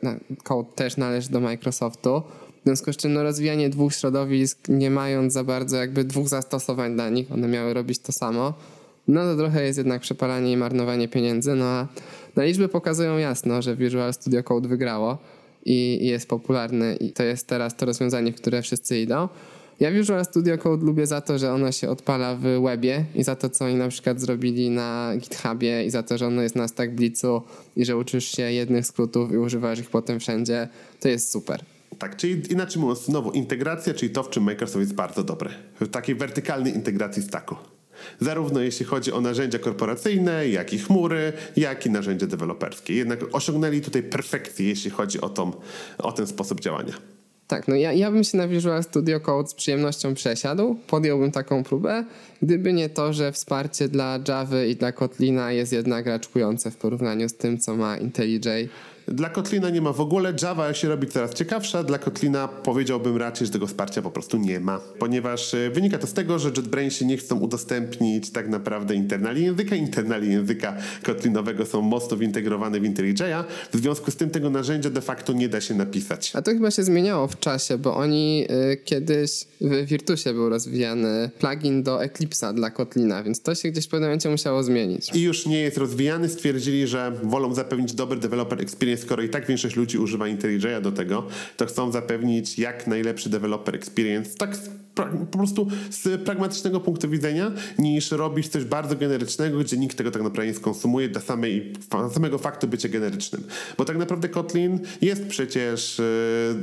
Code 0.43 0.69
też 0.75 0.97
należy 0.97 1.29
do 1.29 1.39
Microsoftu. 1.39 2.21
W 2.61 2.65
związku 2.65 2.93
z 2.93 2.97
czym 2.97 3.13
no, 3.13 3.23
rozwijanie 3.23 3.69
dwóch 3.69 3.93
środowisk, 3.93 4.59
nie 4.69 4.91
mając 4.91 5.33
za 5.33 5.43
bardzo 5.43 5.77
jakby 5.77 6.03
dwóch 6.03 6.29
zastosowań 6.29 6.93
dla 6.93 7.09
nich, 7.09 7.31
one 7.31 7.47
miały 7.47 7.73
robić 7.73 7.99
to 7.99 8.11
samo, 8.11 8.53
no 9.07 9.23
to 9.23 9.35
trochę 9.37 9.65
jest 9.65 9.77
jednak 9.77 10.01
przepalanie 10.01 10.51
i 10.51 10.57
marnowanie 10.57 11.07
pieniędzy, 11.07 11.55
no 11.55 11.65
a 11.65 11.87
na 12.35 12.43
liczby 12.43 12.69
pokazują 12.69 13.17
jasno, 13.17 13.61
że 13.61 13.75
Visual 13.75 14.13
Studio 14.13 14.43
Code 14.43 14.67
wygrało. 14.67 15.17
I, 15.69 16.07
jest 16.07 16.27
popularny 16.27 16.95
i 16.95 17.11
to 17.11 17.23
jest 17.23 17.47
teraz 17.47 17.75
to 17.75 17.85
rozwiązanie, 17.85 18.31
w 18.31 18.35
które 18.35 18.61
wszyscy 18.61 18.99
idą. 18.99 19.27
Ja 19.79 19.91
Visual 19.91 20.25
Studio 20.25 20.57
Code 20.57 20.85
lubię 20.85 21.07
za 21.07 21.21
to, 21.21 21.37
że 21.37 21.53
ono 21.53 21.71
się 21.71 21.89
odpala 21.89 22.35
w 22.35 22.41
webie 22.41 23.05
i 23.15 23.23
za 23.23 23.35
to, 23.35 23.49
co 23.49 23.65
oni 23.65 23.75
na 23.75 23.87
przykład 23.87 24.21
zrobili 24.21 24.69
na 24.69 25.13
GitHubie 25.17 25.85
i 25.85 25.89
za 25.89 26.03
to, 26.03 26.17
że 26.17 26.27
ono 26.27 26.41
jest 26.41 26.55
na 26.55 26.67
StackBlitzu 26.67 27.41
i 27.75 27.85
że 27.85 27.97
uczysz 27.97 28.31
się 28.31 28.51
jednych 28.51 28.85
skrótów 28.85 29.31
i 29.31 29.37
używasz 29.37 29.79
ich 29.79 29.89
potem 29.89 30.19
wszędzie. 30.19 30.67
To 30.99 31.09
jest 31.09 31.31
super. 31.31 31.63
Tak, 31.99 32.17
czyli 32.17 32.51
inaczej 32.51 32.81
mówiąc, 32.81 33.05
znowu 33.05 33.31
integracja, 33.31 33.93
czyli 33.93 34.11
to, 34.11 34.23
w 34.23 34.29
czym 34.29 34.43
Microsoft 34.43 34.79
jest 34.79 34.93
bardzo 34.93 35.23
dobry. 35.23 35.49
W 35.81 35.87
takiej 35.87 36.15
wertykalnej 36.15 36.75
integracji 36.75 37.23
stacku. 37.23 37.55
Zarówno 38.19 38.61
jeśli 38.61 38.85
chodzi 38.85 39.11
o 39.11 39.21
narzędzia 39.21 39.59
korporacyjne, 39.59 40.47
jak 40.47 40.73
i 40.73 40.79
chmury, 40.79 41.33
jak 41.57 41.85
i 41.85 41.89
narzędzia 41.89 42.27
deweloperskie. 42.27 42.95
Jednak 42.95 43.19
osiągnęli 43.31 43.81
tutaj 43.81 44.03
perfekcję, 44.03 44.67
jeśli 44.67 44.91
chodzi 44.91 45.21
o, 45.21 45.29
tą, 45.29 45.51
o 45.97 46.11
ten 46.11 46.27
sposób 46.27 46.61
działania. 46.61 46.93
Tak, 47.49 47.67
no 47.67 47.75
ja, 47.75 47.93
ja 47.93 48.11
bym 48.11 48.23
się 48.23 48.37
na 48.37 48.47
Visual 48.47 48.83
Studio 48.83 49.19
Code 49.19 49.49
z 49.49 49.53
przyjemnością 49.53 50.13
przesiadł, 50.13 50.75
podjąłbym 50.87 51.31
taką 51.31 51.63
próbę, 51.63 52.05
gdyby 52.41 52.73
nie 52.73 52.89
to, 52.89 53.13
że 53.13 53.31
wsparcie 53.31 53.87
dla 53.87 54.19
Java 54.27 54.63
i 54.63 54.75
dla 54.75 54.91
Kotlina 54.91 55.51
jest 55.51 55.73
jednak 55.73 56.05
raczkujące 56.05 56.71
w 56.71 56.77
porównaniu 56.77 57.29
z 57.29 57.33
tym, 57.33 57.59
co 57.59 57.75
ma 57.75 57.97
IntelliJ. 57.97 58.69
Dla 59.11 59.29
Kotlina 59.29 59.69
nie 59.69 59.81
ma 59.81 59.93
w 59.93 60.01
ogóle. 60.01 60.33
Java 60.41 60.73
się 60.73 60.89
robi 60.89 61.07
coraz 61.07 61.33
ciekawsza. 61.33 61.83
Dla 61.83 61.97
Kotlina 61.97 62.47
powiedziałbym 62.47 63.17
raczej, 63.17 63.47
że 63.47 63.53
tego 63.53 63.67
wsparcia 63.67 64.01
po 64.01 64.11
prostu 64.11 64.37
nie 64.37 64.59
ma. 64.59 64.79
Ponieważ 64.99 65.53
e, 65.53 65.69
wynika 65.69 65.97
to 65.97 66.07
z 66.07 66.13
tego, 66.13 66.39
że 66.39 66.49
JetBrainsi 66.49 67.05
nie 67.05 67.17
chcą 67.17 67.39
udostępnić 67.39 68.31
tak 68.31 68.49
naprawdę 68.49 68.95
internali 68.95 69.43
języka. 69.43 69.75
Internali 69.75 70.31
języka 70.31 70.75
kotlinowego 71.03 71.65
są 71.65 71.81
mocno 71.81 72.17
wintegrowane 72.17 72.79
w 72.79 72.83
IntelliJ'a. 72.83 73.43
W 73.73 73.77
związku 73.77 74.11
z 74.11 74.15
tym 74.15 74.29
tego 74.29 74.49
narzędzia 74.49 74.89
de 74.89 75.01
facto 75.01 75.33
nie 75.33 75.49
da 75.49 75.61
się 75.61 75.73
napisać. 75.73 76.31
A 76.35 76.41
to 76.41 76.51
chyba 76.51 76.71
się 76.71 76.83
zmieniało 76.83 77.27
w 77.27 77.39
czasie, 77.39 77.77
bo 77.77 77.95
oni 77.95 78.45
y, 78.71 78.77
kiedyś 78.77 79.31
w 79.61 79.85
Virtusie 79.85 80.33
był 80.33 80.49
rozwijany 80.49 81.29
plugin 81.39 81.83
do 81.83 81.97
Eclipse'a 81.97 82.53
dla 82.53 82.69
Kotlina, 82.69 83.23
więc 83.23 83.41
to 83.41 83.55
się 83.55 83.69
gdzieś 83.69 83.85
w 83.85 83.87
pewnym 83.87 84.09
momencie 84.09 84.29
musiało 84.29 84.63
zmienić. 84.63 85.15
I 85.15 85.21
już 85.21 85.45
nie 85.45 85.59
jest 85.59 85.77
rozwijany. 85.77 86.29
Stwierdzili, 86.29 86.87
że 86.87 87.11
wolą 87.23 87.53
zapewnić 87.53 87.93
dobry 87.93 88.19
developer 88.19 88.61
experience 88.61 88.98
skoro 88.99 89.23
i 89.23 89.29
tak 89.29 89.47
większość 89.47 89.75
ludzi 89.75 89.97
używa 89.97 90.25
IntelliJ'a 90.25 90.81
do 90.81 90.91
tego, 90.91 91.27
to 91.57 91.65
chcą 91.65 91.91
zapewnić 91.91 92.59
jak 92.59 92.87
najlepszy 92.87 93.29
developer 93.29 93.75
experience, 93.75 94.37
tak 94.37 94.57
po 95.31 95.37
prostu 95.37 95.67
z 95.89 96.21
pragmatycznego 96.21 96.79
punktu 96.79 97.09
widzenia, 97.09 97.51
niż 97.79 98.11
robić 98.11 98.47
coś 98.47 98.63
bardzo 98.63 98.95
generycznego, 98.95 99.59
gdzie 99.59 99.77
nikt 99.77 99.97
tego 99.97 100.11
tak 100.11 100.21
naprawdę 100.21 100.47
nie 100.47 100.53
skonsumuje 100.53 101.09
dla 101.09 101.21
samej, 101.21 101.73
samego 102.13 102.37
faktu 102.37 102.67
bycia 102.67 102.89
generycznym. 102.89 103.43
Bo 103.77 103.85
tak 103.85 103.97
naprawdę 103.97 104.29
Kotlin 104.29 104.79
jest 105.01 105.27
przecież, 105.27 105.99
e, 105.99 106.03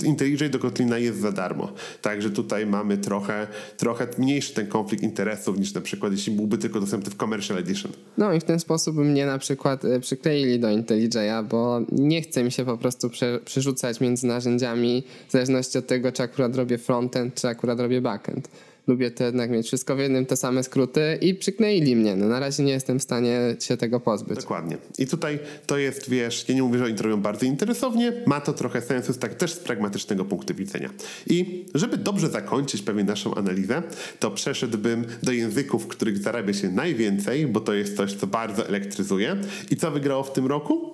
IntelliJ 0.06 0.50
do 0.50 0.58
Kotlina 0.58 0.98
jest 0.98 1.20
za 1.20 1.32
darmo. 1.32 1.72
Także 2.02 2.30
tutaj 2.30 2.66
mamy 2.66 2.98
trochę, 2.98 3.46
trochę 3.76 4.06
mniejszy 4.18 4.54
ten 4.54 4.66
konflikt 4.66 5.02
interesów 5.02 5.58
niż 5.58 5.74
na 5.74 5.80
przykład 5.80 6.12
jeśli 6.12 6.32
byłby 6.32 6.58
tylko 6.58 6.80
dostępny 6.80 7.10
w 7.10 7.16
Commercial 7.16 7.58
Edition. 7.58 7.92
No 8.18 8.32
i 8.32 8.40
w 8.40 8.44
ten 8.44 8.60
sposób 8.60 8.96
mnie 8.96 9.26
na 9.26 9.38
przykład 9.38 9.84
e, 9.84 10.00
przykleili 10.00 10.60
do 10.60 10.68
IntelliJ'a, 10.68 11.44
bo 11.44 11.80
nie 11.92 12.22
chce 12.28 12.44
mi 12.44 12.52
się 12.52 12.64
po 12.64 12.78
prostu 12.78 13.10
prze, 13.10 13.40
przerzucać 13.44 14.00
między 14.00 14.26
narzędziami 14.26 15.04
w 15.28 15.32
zależności 15.32 15.78
od 15.78 15.86
tego, 15.86 16.12
czy 16.12 16.22
akurat 16.22 16.56
robię 16.56 16.78
frontend, 16.78 17.34
czy 17.34 17.48
akurat 17.48 17.80
robię 17.80 18.00
backend. 18.00 18.48
Lubię 18.86 19.10
to 19.10 19.24
jednak 19.24 19.50
mieć 19.50 19.66
wszystko 19.66 19.96
w 19.96 19.98
jednym, 19.98 20.26
te 20.26 20.36
same 20.36 20.62
skróty 20.62 21.18
i 21.20 21.34
przykleili 21.34 21.96
mnie. 21.96 22.16
No, 22.16 22.28
na 22.28 22.40
razie 22.40 22.62
nie 22.62 22.72
jestem 22.72 22.98
w 22.98 23.02
stanie 23.02 23.56
się 23.60 23.76
tego 23.76 24.00
pozbyć. 24.00 24.36
Dokładnie. 24.36 24.76
I 24.98 25.06
tutaj 25.06 25.38
to 25.66 25.78
jest, 25.78 26.10
wiesz, 26.10 26.48
ja 26.48 26.54
nie 26.54 26.62
mówię, 26.62 26.78
że 26.78 26.84
oni 26.84 26.94
to 26.94 27.02
robią 27.02 27.20
bardzo 27.20 27.46
interesownie, 27.46 28.12
ma 28.26 28.40
to 28.40 28.52
trochę 28.52 28.82
sensu 28.82 29.14
tak 29.14 29.34
też 29.34 29.52
z 29.52 29.58
pragmatycznego 29.58 30.24
punktu 30.24 30.54
widzenia. 30.54 30.90
I 31.26 31.64
żeby 31.74 31.96
dobrze 31.96 32.28
zakończyć 32.28 32.82
pewnie 32.82 33.04
naszą 33.04 33.34
analizę, 33.34 33.82
to 34.18 34.30
przeszedłbym 34.30 35.04
do 35.22 35.32
języków, 35.32 35.86
których 35.86 36.18
zarabia 36.18 36.52
się 36.52 36.68
najwięcej, 36.68 37.46
bo 37.46 37.60
to 37.60 37.74
jest 37.74 37.96
coś, 37.96 38.14
co 38.14 38.26
bardzo 38.26 38.68
elektryzuje. 38.68 39.36
I 39.70 39.76
co 39.76 39.90
wygrało 39.90 40.22
w 40.22 40.32
tym 40.32 40.46
roku? 40.46 40.90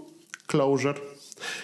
Closure 0.46 1.11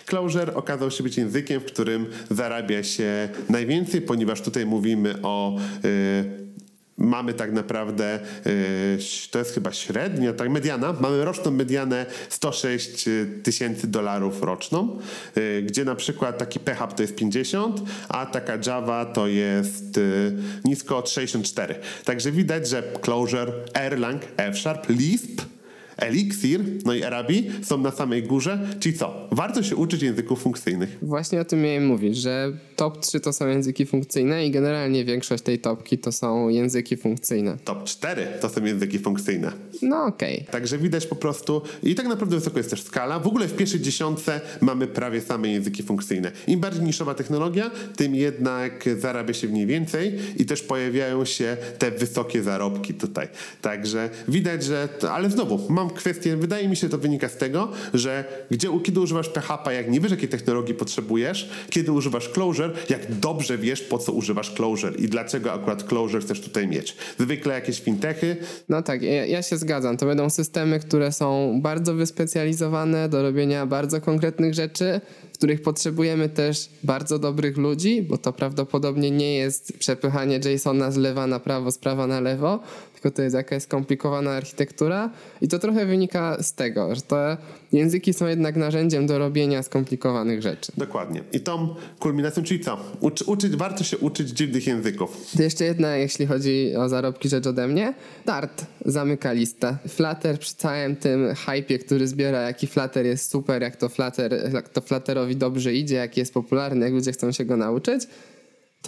Clojure 0.06 0.54
okazał 0.54 0.90
się 0.90 1.02
być 1.02 1.16
językiem, 1.16 1.60
w 1.60 1.64
którym 1.64 2.06
zarabia 2.30 2.82
się 2.82 3.28
najwięcej, 3.48 4.00
ponieważ 4.02 4.40
tutaj 4.40 4.66
mówimy 4.66 5.14
o 5.22 5.58
y, 5.84 6.48
mamy 6.98 7.34
tak 7.34 7.52
naprawdę, 7.52 8.20
y, 8.46 8.98
to 9.30 9.38
jest 9.38 9.54
chyba 9.54 9.72
średnia, 9.72 10.32
tak, 10.32 10.50
mediana, 10.50 10.94
mamy 11.00 11.24
roczną 11.24 11.50
medianę 11.50 12.06
106 12.28 13.08
tysięcy 13.42 13.86
dolarów 13.86 14.42
roczną, 14.42 14.98
y, 15.36 15.62
gdzie 15.66 15.84
na 15.84 15.94
przykład 15.94 16.38
taki 16.38 16.60
PHP 16.60 16.94
to 16.96 17.02
jest 17.02 17.14
50, 17.14 17.80
a 18.08 18.26
taka 18.26 18.58
Java 18.66 19.04
to 19.04 19.26
jest 19.26 20.00
nisko 20.64 20.98
od 20.98 21.10
64. 21.10 21.74
Także 22.04 22.32
widać, 22.32 22.68
że 22.68 22.82
Clojure, 23.00 23.52
Erlang, 23.74 24.22
F-Sharp, 24.36 24.88
Lisp 24.88 25.42
Elixir, 25.98 26.60
no 26.84 26.94
i 26.94 27.02
Arabi 27.02 27.50
są 27.62 27.78
na 27.78 27.90
samej 27.90 28.22
górze, 28.22 28.68
czyli 28.80 28.94
co? 28.98 29.28
Warto 29.32 29.62
się 29.62 29.76
uczyć 29.76 30.02
języków 30.02 30.42
funkcyjnych. 30.42 30.98
Właśnie 31.02 31.40
o 31.40 31.44
tym 31.44 31.62
miałem 31.62 31.86
mówić, 31.86 32.16
że 32.16 32.52
top 32.76 33.00
3 33.00 33.20
to 33.20 33.32
są 33.32 33.48
języki 33.48 33.86
funkcyjne 33.86 34.46
i 34.46 34.50
generalnie 34.50 35.04
większość 35.04 35.42
tej 35.42 35.58
topki 35.58 35.98
to 35.98 36.12
są 36.12 36.48
języki 36.48 36.96
funkcyjne. 36.96 37.56
Top 37.64 37.84
4 37.84 38.26
to 38.40 38.48
są 38.48 38.64
języki 38.64 38.98
funkcyjne. 38.98 39.52
No 39.82 40.04
okej. 40.04 40.40
Okay. 40.40 40.52
Także 40.52 40.78
widać 40.78 41.06
po 41.06 41.16
prostu 41.16 41.62
i 41.82 41.94
tak 41.94 42.06
naprawdę 42.06 42.36
wysoko 42.36 42.58
jest 42.58 42.70
też 42.70 42.82
skala. 42.82 43.18
W 43.18 43.26
ogóle 43.26 43.48
w 43.48 43.56
pierwszej 43.56 43.80
dziesiątce 43.80 44.40
mamy 44.60 44.86
prawie 44.86 45.20
same 45.20 45.48
języki 45.48 45.82
funkcyjne. 45.82 46.32
Im 46.46 46.60
bardziej 46.60 46.82
niszowa 46.82 47.14
technologia, 47.14 47.70
tym 47.96 48.14
jednak 48.14 48.84
zarabia 48.98 49.34
się 49.34 49.48
w 49.48 49.52
niej 49.52 49.66
więcej 49.66 50.18
i 50.36 50.46
też 50.46 50.62
pojawiają 50.62 51.24
się 51.24 51.56
te 51.78 51.90
wysokie 51.90 52.42
zarobki 52.42 52.94
tutaj. 52.94 53.28
Także 53.62 54.10
widać, 54.28 54.64
że, 54.64 54.88
ale 55.10 55.30
znowu, 55.30 55.72
mam 55.72 55.87
kwestię, 55.94 56.36
wydaje 56.36 56.68
mi 56.68 56.76
się, 56.76 56.88
to 56.88 56.98
wynika 56.98 57.28
z 57.28 57.36
tego, 57.36 57.72
że 57.94 58.24
gdzie, 58.50 58.68
kiedy 58.84 59.00
używasz 59.00 59.28
PHP, 59.28 59.74
jak 59.74 59.90
nie 59.90 60.00
wiesz, 60.00 60.10
jakiej 60.10 60.28
technologii 60.28 60.74
potrzebujesz, 60.74 61.50
kiedy 61.70 61.92
używasz 61.92 62.28
Clojure, 62.28 62.70
jak 62.88 63.14
dobrze 63.14 63.58
wiesz, 63.58 63.80
po 63.80 63.98
co 63.98 64.12
używasz 64.12 64.50
Clojure 64.50 64.92
i 64.98 65.08
dlaczego 65.08 65.52
akurat 65.52 65.84
Clojure 65.84 66.20
chcesz 66.20 66.40
tutaj 66.40 66.68
mieć. 66.68 66.96
Zwykle 67.18 67.54
jakieś 67.54 67.80
fintechy. 67.80 68.36
No 68.68 68.82
tak, 68.82 69.02
ja, 69.02 69.26
ja 69.26 69.42
się 69.42 69.56
zgadzam. 69.56 69.96
To 69.96 70.06
będą 70.06 70.30
systemy, 70.30 70.80
które 70.80 71.12
są 71.12 71.60
bardzo 71.62 71.94
wyspecjalizowane 71.94 73.08
do 73.08 73.22
robienia 73.22 73.66
bardzo 73.66 74.00
konkretnych 74.00 74.54
rzeczy, 74.54 75.00
których 75.38 75.62
potrzebujemy 75.62 76.28
też 76.28 76.68
bardzo 76.82 77.18
dobrych 77.18 77.56
ludzi, 77.56 78.02
bo 78.02 78.18
to 78.18 78.32
prawdopodobnie 78.32 79.10
nie 79.10 79.34
jest 79.36 79.78
przepychanie 79.78 80.40
JSON-a 80.44 80.90
z 80.90 80.96
lewa 80.96 81.26
na 81.26 81.40
prawo, 81.40 81.70
z 81.70 81.78
prawa 81.78 82.06
na 82.06 82.20
lewo, 82.20 82.60
tylko 82.92 83.10
to 83.16 83.22
jest 83.22 83.36
jakaś 83.36 83.62
skomplikowana 83.62 84.30
architektura. 84.30 85.10
I 85.40 85.48
to 85.48 85.58
trochę 85.58 85.86
wynika 85.86 86.42
z 86.42 86.54
tego, 86.54 86.94
że 86.94 87.00
te 87.00 87.36
języki 87.72 88.14
są 88.14 88.26
jednak 88.26 88.56
narzędziem 88.56 89.06
do 89.06 89.18
robienia 89.18 89.62
skomplikowanych 89.62 90.42
rzeczy. 90.42 90.72
Dokładnie. 90.76 91.22
I 91.32 91.40
tą 91.40 91.74
kulminacją, 91.98 92.42
czyli 92.42 92.60
co? 92.60 92.78
Uczy, 93.00 93.24
uczyć, 93.24 93.56
warto 93.56 93.84
się 93.84 93.98
uczyć 93.98 94.28
dziwnych 94.28 94.66
języków. 94.66 95.26
To 95.36 95.42
jeszcze 95.42 95.64
jedna, 95.64 95.96
jeśli 95.96 96.26
chodzi 96.26 96.76
o 96.76 96.88
zarobki, 96.88 97.28
rzecz 97.28 97.46
ode 97.46 97.68
mnie. 97.68 97.94
Dart 98.26 98.66
zamyka 98.84 99.32
listę. 99.32 99.76
Flutter 99.88 100.38
przy 100.38 100.54
całym 100.54 100.96
tym 100.96 101.34
hypie, 101.34 101.78
który 101.78 102.08
zbiera, 102.08 102.40
jaki 102.40 102.66
Flutter 102.66 103.06
jest 103.06 103.30
super, 103.30 103.62
jak 103.62 103.76
to, 103.76 103.88
Flutter, 103.88 104.50
jak 104.52 104.68
to 104.68 104.80
Flutterowi 104.80 105.36
dobrze 105.36 105.74
idzie, 105.74 105.94
jak 105.96 106.16
jest 106.16 106.34
popularny, 106.34 106.84
jak 106.84 106.94
ludzie 106.94 107.12
chcą 107.12 107.32
się 107.32 107.44
go 107.44 107.56
nauczyć 107.56 108.06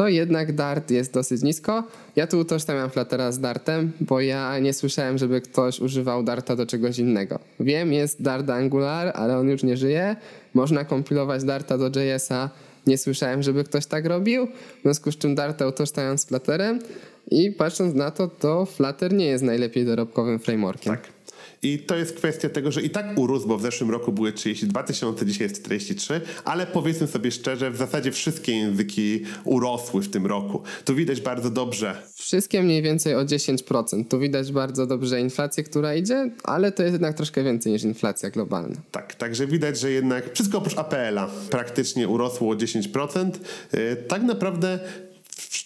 to 0.01 0.09
jednak 0.09 0.53
Dart 0.53 0.91
jest 0.91 1.13
dosyć 1.13 1.43
nisko. 1.43 1.85
Ja 2.17 2.27
tu 2.27 2.39
utożsamiam 2.39 2.91
Fluttera 2.91 3.33
z 3.33 3.41
Dartem, 3.41 3.93
bo 4.01 4.21
ja 4.21 4.59
nie 4.59 4.73
słyszałem, 4.73 5.19
żeby 5.19 5.41
ktoś 5.41 5.81
używał 5.81 6.23
Darta 6.23 6.57
do 6.57 6.67
czegoś 6.67 6.99
innego. 6.99 7.39
Wiem, 7.61 7.93
jest 7.93 8.23
Dart 8.23 8.51
Angular, 8.51 9.13
ale 9.15 9.39
on 9.39 9.49
już 9.49 9.63
nie 9.63 9.77
żyje. 9.77 10.17
Można 10.55 10.85
kompilować 10.85 11.45
Darta 11.45 11.79
do 11.79 12.01
JS-a. 12.01 12.51
Nie 12.87 12.99
słyszałem, 12.99 13.43
żeby 13.43 13.65
ktoś 13.65 13.87
tak 13.87 14.07
robił. 14.07 14.47
W 14.47 14.83
związku 14.83 15.13
z 15.13 15.19
czym 15.19 15.35
Darta 15.35 15.67
utożsamiam 15.67 16.19
z 16.19 16.25
Flutterem. 16.25 16.79
I 17.31 17.53
patrząc 17.53 17.95
na 17.95 18.11
to, 18.11 18.29
to 18.29 18.67
Flutter 18.67 19.13
nie 19.13 19.27
jest 19.27 19.45
najlepiej 19.45 19.87
dorobkowym 19.87 20.39
frameworkiem. 20.39 20.93
Tak. 20.93 21.09
I 21.63 21.79
to 21.79 21.97
jest 21.97 22.17
kwestia 22.17 22.49
tego, 22.49 22.73
że 22.73 22.83
i 22.83 22.91
tak 22.91 23.19
urósł, 23.19 23.49
bo 23.49 23.59
w 23.59 23.63
zeszłym 23.63 23.91
roku 23.91 24.13
były 24.13 24.33
32 24.33 24.83
tysiące, 24.83 25.27
dzisiaj 25.27 25.49
jest 25.49 25.63
43, 25.63 26.21
ale 26.45 26.67
powiedzmy 26.67 27.07
sobie 27.07 27.31
szczerze, 27.31 27.71
w 27.71 27.77
zasadzie 27.77 28.13
wszystkie 28.13 28.53
języki 28.57 29.25
urosły 29.45 30.03
w 30.03 30.11
tym 30.11 30.27
roku. 30.27 30.63
Tu 30.85 30.95
widać 30.95 31.21
bardzo 31.21 31.51
dobrze. 31.51 32.03
Wszystkie 32.15 32.63
mniej 32.63 32.83
więcej 32.83 33.15
o 33.15 33.25
10%. 33.25 34.05
Tu 34.05 34.19
widać 34.19 34.53
bardzo 34.53 34.87
dobrze 34.87 35.21
inflację, 35.21 35.65
która 35.65 35.95
idzie, 35.95 36.31
ale 36.45 36.73
to 36.73 36.83
jest 36.83 36.93
jednak 36.93 37.17
troszkę 37.17 37.45
więcej 37.45 37.73
niż 37.73 37.83
inflacja 37.83 38.31
globalna. 38.31 38.77
Tak, 38.91 39.15
także 39.15 39.47
widać, 39.47 39.81
że 39.81 39.91
jednak 39.91 40.35
wszystko 40.35 40.59
oprócz 40.59 40.79
APL-a 40.79 41.31
praktycznie 41.51 42.09
urosło 42.09 42.51
o 42.51 42.55
10%. 42.55 43.31
Y, 43.75 43.97
tak 44.09 44.23
naprawdę 44.23 44.79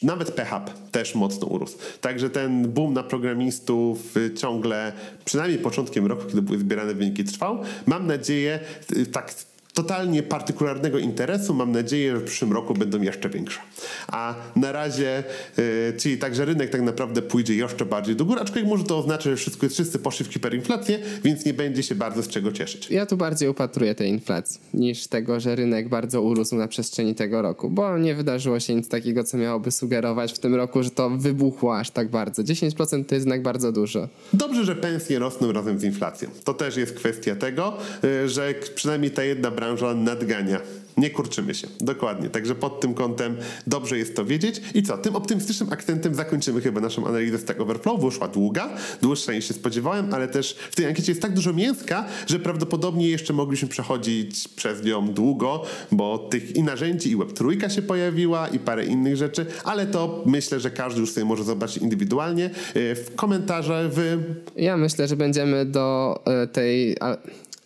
nawet 0.03 0.31
PHP 0.31 0.73
też 0.91 1.15
mocno 1.15 1.47
urósł. 1.47 1.79
Także 2.01 2.31
ten 2.31 2.73
boom 2.73 2.95
na 2.95 3.03
programistów 3.03 4.17
y, 4.17 4.35
ciągle, 4.35 4.93
przynajmniej 5.25 5.59
początkiem 5.59 6.07
roku, 6.07 6.27
kiedy 6.27 6.43
były 6.43 6.59
zbierane 6.59 6.95
wyniki, 6.95 7.25
trwał. 7.25 7.59
Mam 7.87 8.07
nadzieję, 8.07 8.61
y, 8.97 9.07
tak 9.07 9.35
totalnie 9.75 10.23
partykularnego 10.23 10.99
interesu, 10.99 11.55
mam 11.55 11.73
nadzieję, 11.73 12.13
że 12.13 12.19
w 12.19 12.25
przyszłym 12.25 12.53
roku 12.53 12.75
będą 12.75 13.03
jeszcze 13.03 13.29
większe. 13.29 13.61
A 14.07 14.35
na 14.57 14.73
razie, 14.73 15.25
yy, 15.57 15.65
czyli 15.99 16.19
także 16.19 16.45
rynek 16.45 16.71
tak 16.71 16.83
naprawdę 16.83 17.23
pójdzie 17.23 17.55
jeszcze 17.55 17.85
bardziej 17.85 18.17
do 18.17 18.25
góry, 18.25 18.41
aczkolwiek 18.41 18.71
może 18.71 18.85
to 18.85 18.99
oznaczać, 18.99 19.25
że 19.25 19.37
wszystko, 19.37 19.69
wszyscy 19.69 19.99
poszli 19.99 20.27
w 20.27 20.33
hiperinflację, 20.33 20.99
więc 21.25 21.45
nie 21.45 21.55
będzie 21.55 21.83
się 21.83 21.95
bardzo 21.95 22.23
z 22.23 22.29
czego 22.29 22.53
cieszyć. 22.53 22.91
Ja 22.91 23.07
tu 23.07 23.17
bardziej 23.17 23.49
upatruję 23.49 23.95
tej 23.95 24.11
inflacji 24.11 24.61
niż 24.75 25.07
tego, 25.07 25.41
że 25.41 25.57
rynek 25.57 25.89
bardzo 25.89 26.23
urósł 26.23 26.57
na 26.57 26.69
przestrzeni 26.69 27.15
tego 27.15 27.43
roku, 27.43 27.71
bo 27.71 27.99
nie 27.99 28.15
wydarzyło 28.15 28.61
się 28.61 28.75
nic 28.75 28.89
takiego, 28.89 29.25
co 29.25 29.37
miałoby 29.37 29.71
sugerować 29.71 30.33
w 30.33 30.39
tym 30.39 30.55
roku, 30.55 30.83
że 30.83 30.91
to 30.91 31.11
wybuchło 31.11 31.79
aż 31.79 31.91
tak 31.91 32.09
bardzo. 32.09 32.43
10% 32.43 33.05
to 33.05 33.15
jest 33.15 33.27
jednak 33.27 33.43
bardzo 33.43 33.73
dużo. 33.73 34.09
Dobrze, 34.33 34.65
że 34.65 34.77
pensje 34.77 35.19
rosną 35.19 35.53
razem 35.53 35.79
z 35.79 35.85
inflacją. 35.85 36.29
To 36.45 36.55
też 36.55 36.77
jest 36.77 36.95
kwestia 36.95 37.37
tego, 37.37 37.77
y, 38.05 38.29
że 38.29 38.55
przynajmniej 38.75 39.11
ta 39.11 39.25
jedna 39.25 39.51
branża 39.51 39.64
nadgania. 39.95 40.61
Nie 40.97 41.11
kurczymy 41.11 41.55
się. 41.55 41.69
Dokładnie. 41.81 42.31
Także 42.31 42.55
pod 42.55 42.81
tym 42.81 42.95
kątem 42.95 43.37
dobrze 43.67 43.99
jest 43.99 44.17
to 44.17 44.25
wiedzieć. 44.25 44.61
I 44.75 44.83
co? 44.83 44.99
Tym 44.99 45.17
optymistycznym 45.17 45.73
akcentem 45.73 46.15
zakończymy 46.15 46.61
chyba 46.61 46.81
naszą 46.81 47.07
analizę 47.07 47.39
Stack 47.39 47.61
Overflow. 47.61 48.01
Wyszła 48.01 48.29
długa, 48.29 48.69
dłuższa 49.03 49.33
niż 49.33 49.49
się 49.49 49.55
spodziewałem, 49.55 50.15
ale 50.15 50.29
też 50.29 50.57
w 50.71 50.77
tej 50.77 50.87
ankiecie 50.87 51.13
jest 51.13 51.23
tak 51.23 51.35
dużo 51.35 51.53
mięska, 51.53 52.05
że 52.27 52.39
prawdopodobnie 52.39 53.09
jeszcze 53.09 53.33
mogliśmy 53.33 53.69
przechodzić 53.69 54.49
przez 54.49 54.85
nią 54.85 55.09
długo, 55.09 55.65
bo 55.93 56.19
tych 56.19 56.57
i 56.57 56.63
narzędzi, 56.63 57.11
i 57.11 57.17
Web3 57.17 57.69
się 57.69 57.83
pojawiła, 57.83 58.49
i 58.49 58.59
parę 58.59 58.85
innych 58.85 59.17
rzeczy, 59.17 59.47
ale 59.65 59.87
to 59.87 60.23
myślę, 60.27 60.61
że 60.61 60.71
każdy 60.71 61.01
już 61.01 61.13
sobie 61.13 61.25
może 61.25 61.45
zobaczyć 61.45 61.77
indywidualnie 61.77 62.51
y, 62.77 62.95
w 62.95 63.15
komentarzach. 63.17 63.91
W... 63.91 64.19
Ja 64.57 64.77
myślę, 64.77 65.09
że 65.09 65.17
będziemy 65.17 65.65
do 65.65 66.21
y, 66.45 66.49
tej 66.49 66.97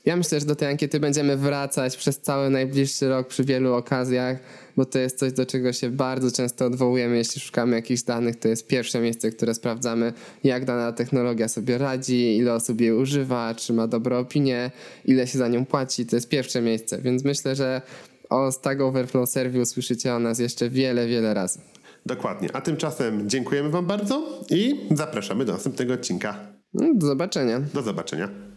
ja 0.08 0.16
myślę, 0.16 0.40
że 0.40 0.46
do 0.46 0.56
tej 0.56 0.68
ankiety 0.68 1.00
będziemy 1.00 1.36
wracać 1.36 1.96
przez 1.96 2.20
cały 2.20 2.50
najbliższy 2.50 3.08
rok 3.08 3.28
przy 3.28 3.44
wielu 3.44 3.74
okazjach, 3.74 4.38
bo 4.76 4.84
to 4.84 4.98
jest 4.98 5.18
coś, 5.18 5.32
do 5.32 5.46
czego 5.46 5.72
się 5.72 5.90
bardzo 5.90 6.32
często 6.32 6.66
odwołujemy, 6.66 7.16
jeśli 7.16 7.40
szukamy 7.40 7.76
jakichś 7.76 8.02
danych. 8.02 8.36
To 8.36 8.48
jest 8.48 8.66
pierwsze 8.66 9.00
miejsce, 9.00 9.30
które 9.30 9.54
sprawdzamy, 9.54 10.12
jak 10.44 10.64
dana 10.64 10.92
technologia 10.92 11.48
sobie 11.48 11.78
radzi, 11.78 12.36
ile 12.36 12.54
osób 12.54 12.80
jej 12.80 12.92
używa, 12.92 13.54
czy 13.54 13.72
ma 13.72 13.86
dobre 13.86 14.18
opinie, 14.18 14.70
ile 15.04 15.26
się 15.26 15.38
za 15.38 15.48
nią 15.48 15.66
płaci. 15.66 16.06
To 16.06 16.16
jest 16.16 16.28
pierwsze 16.28 16.62
miejsce, 16.62 16.98
więc 16.98 17.24
myślę, 17.24 17.56
że 17.56 17.82
o 18.30 18.52
Stack 18.52 18.80
Overflow 18.80 19.28
Serwie 19.28 19.60
usłyszycie 19.60 20.14
o 20.14 20.18
nas 20.18 20.38
jeszcze 20.38 20.70
wiele, 20.70 21.06
wiele 21.06 21.34
razy. 21.34 21.60
Dokładnie. 22.06 22.48
A 22.52 22.60
tymczasem 22.60 23.28
dziękujemy 23.28 23.70
Wam 23.70 23.86
bardzo 23.86 24.42
i 24.50 24.88
zapraszamy 24.90 25.44
do 25.44 25.52
następnego 25.52 25.94
odcinka. 25.94 26.38
Do 26.74 27.06
zobaczenia. 27.06 27.60
Do 27.74 27.82
zobaczenia. 27.82 28.47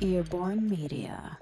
Earborn 0.00 0.68
Media. 0.70 1.38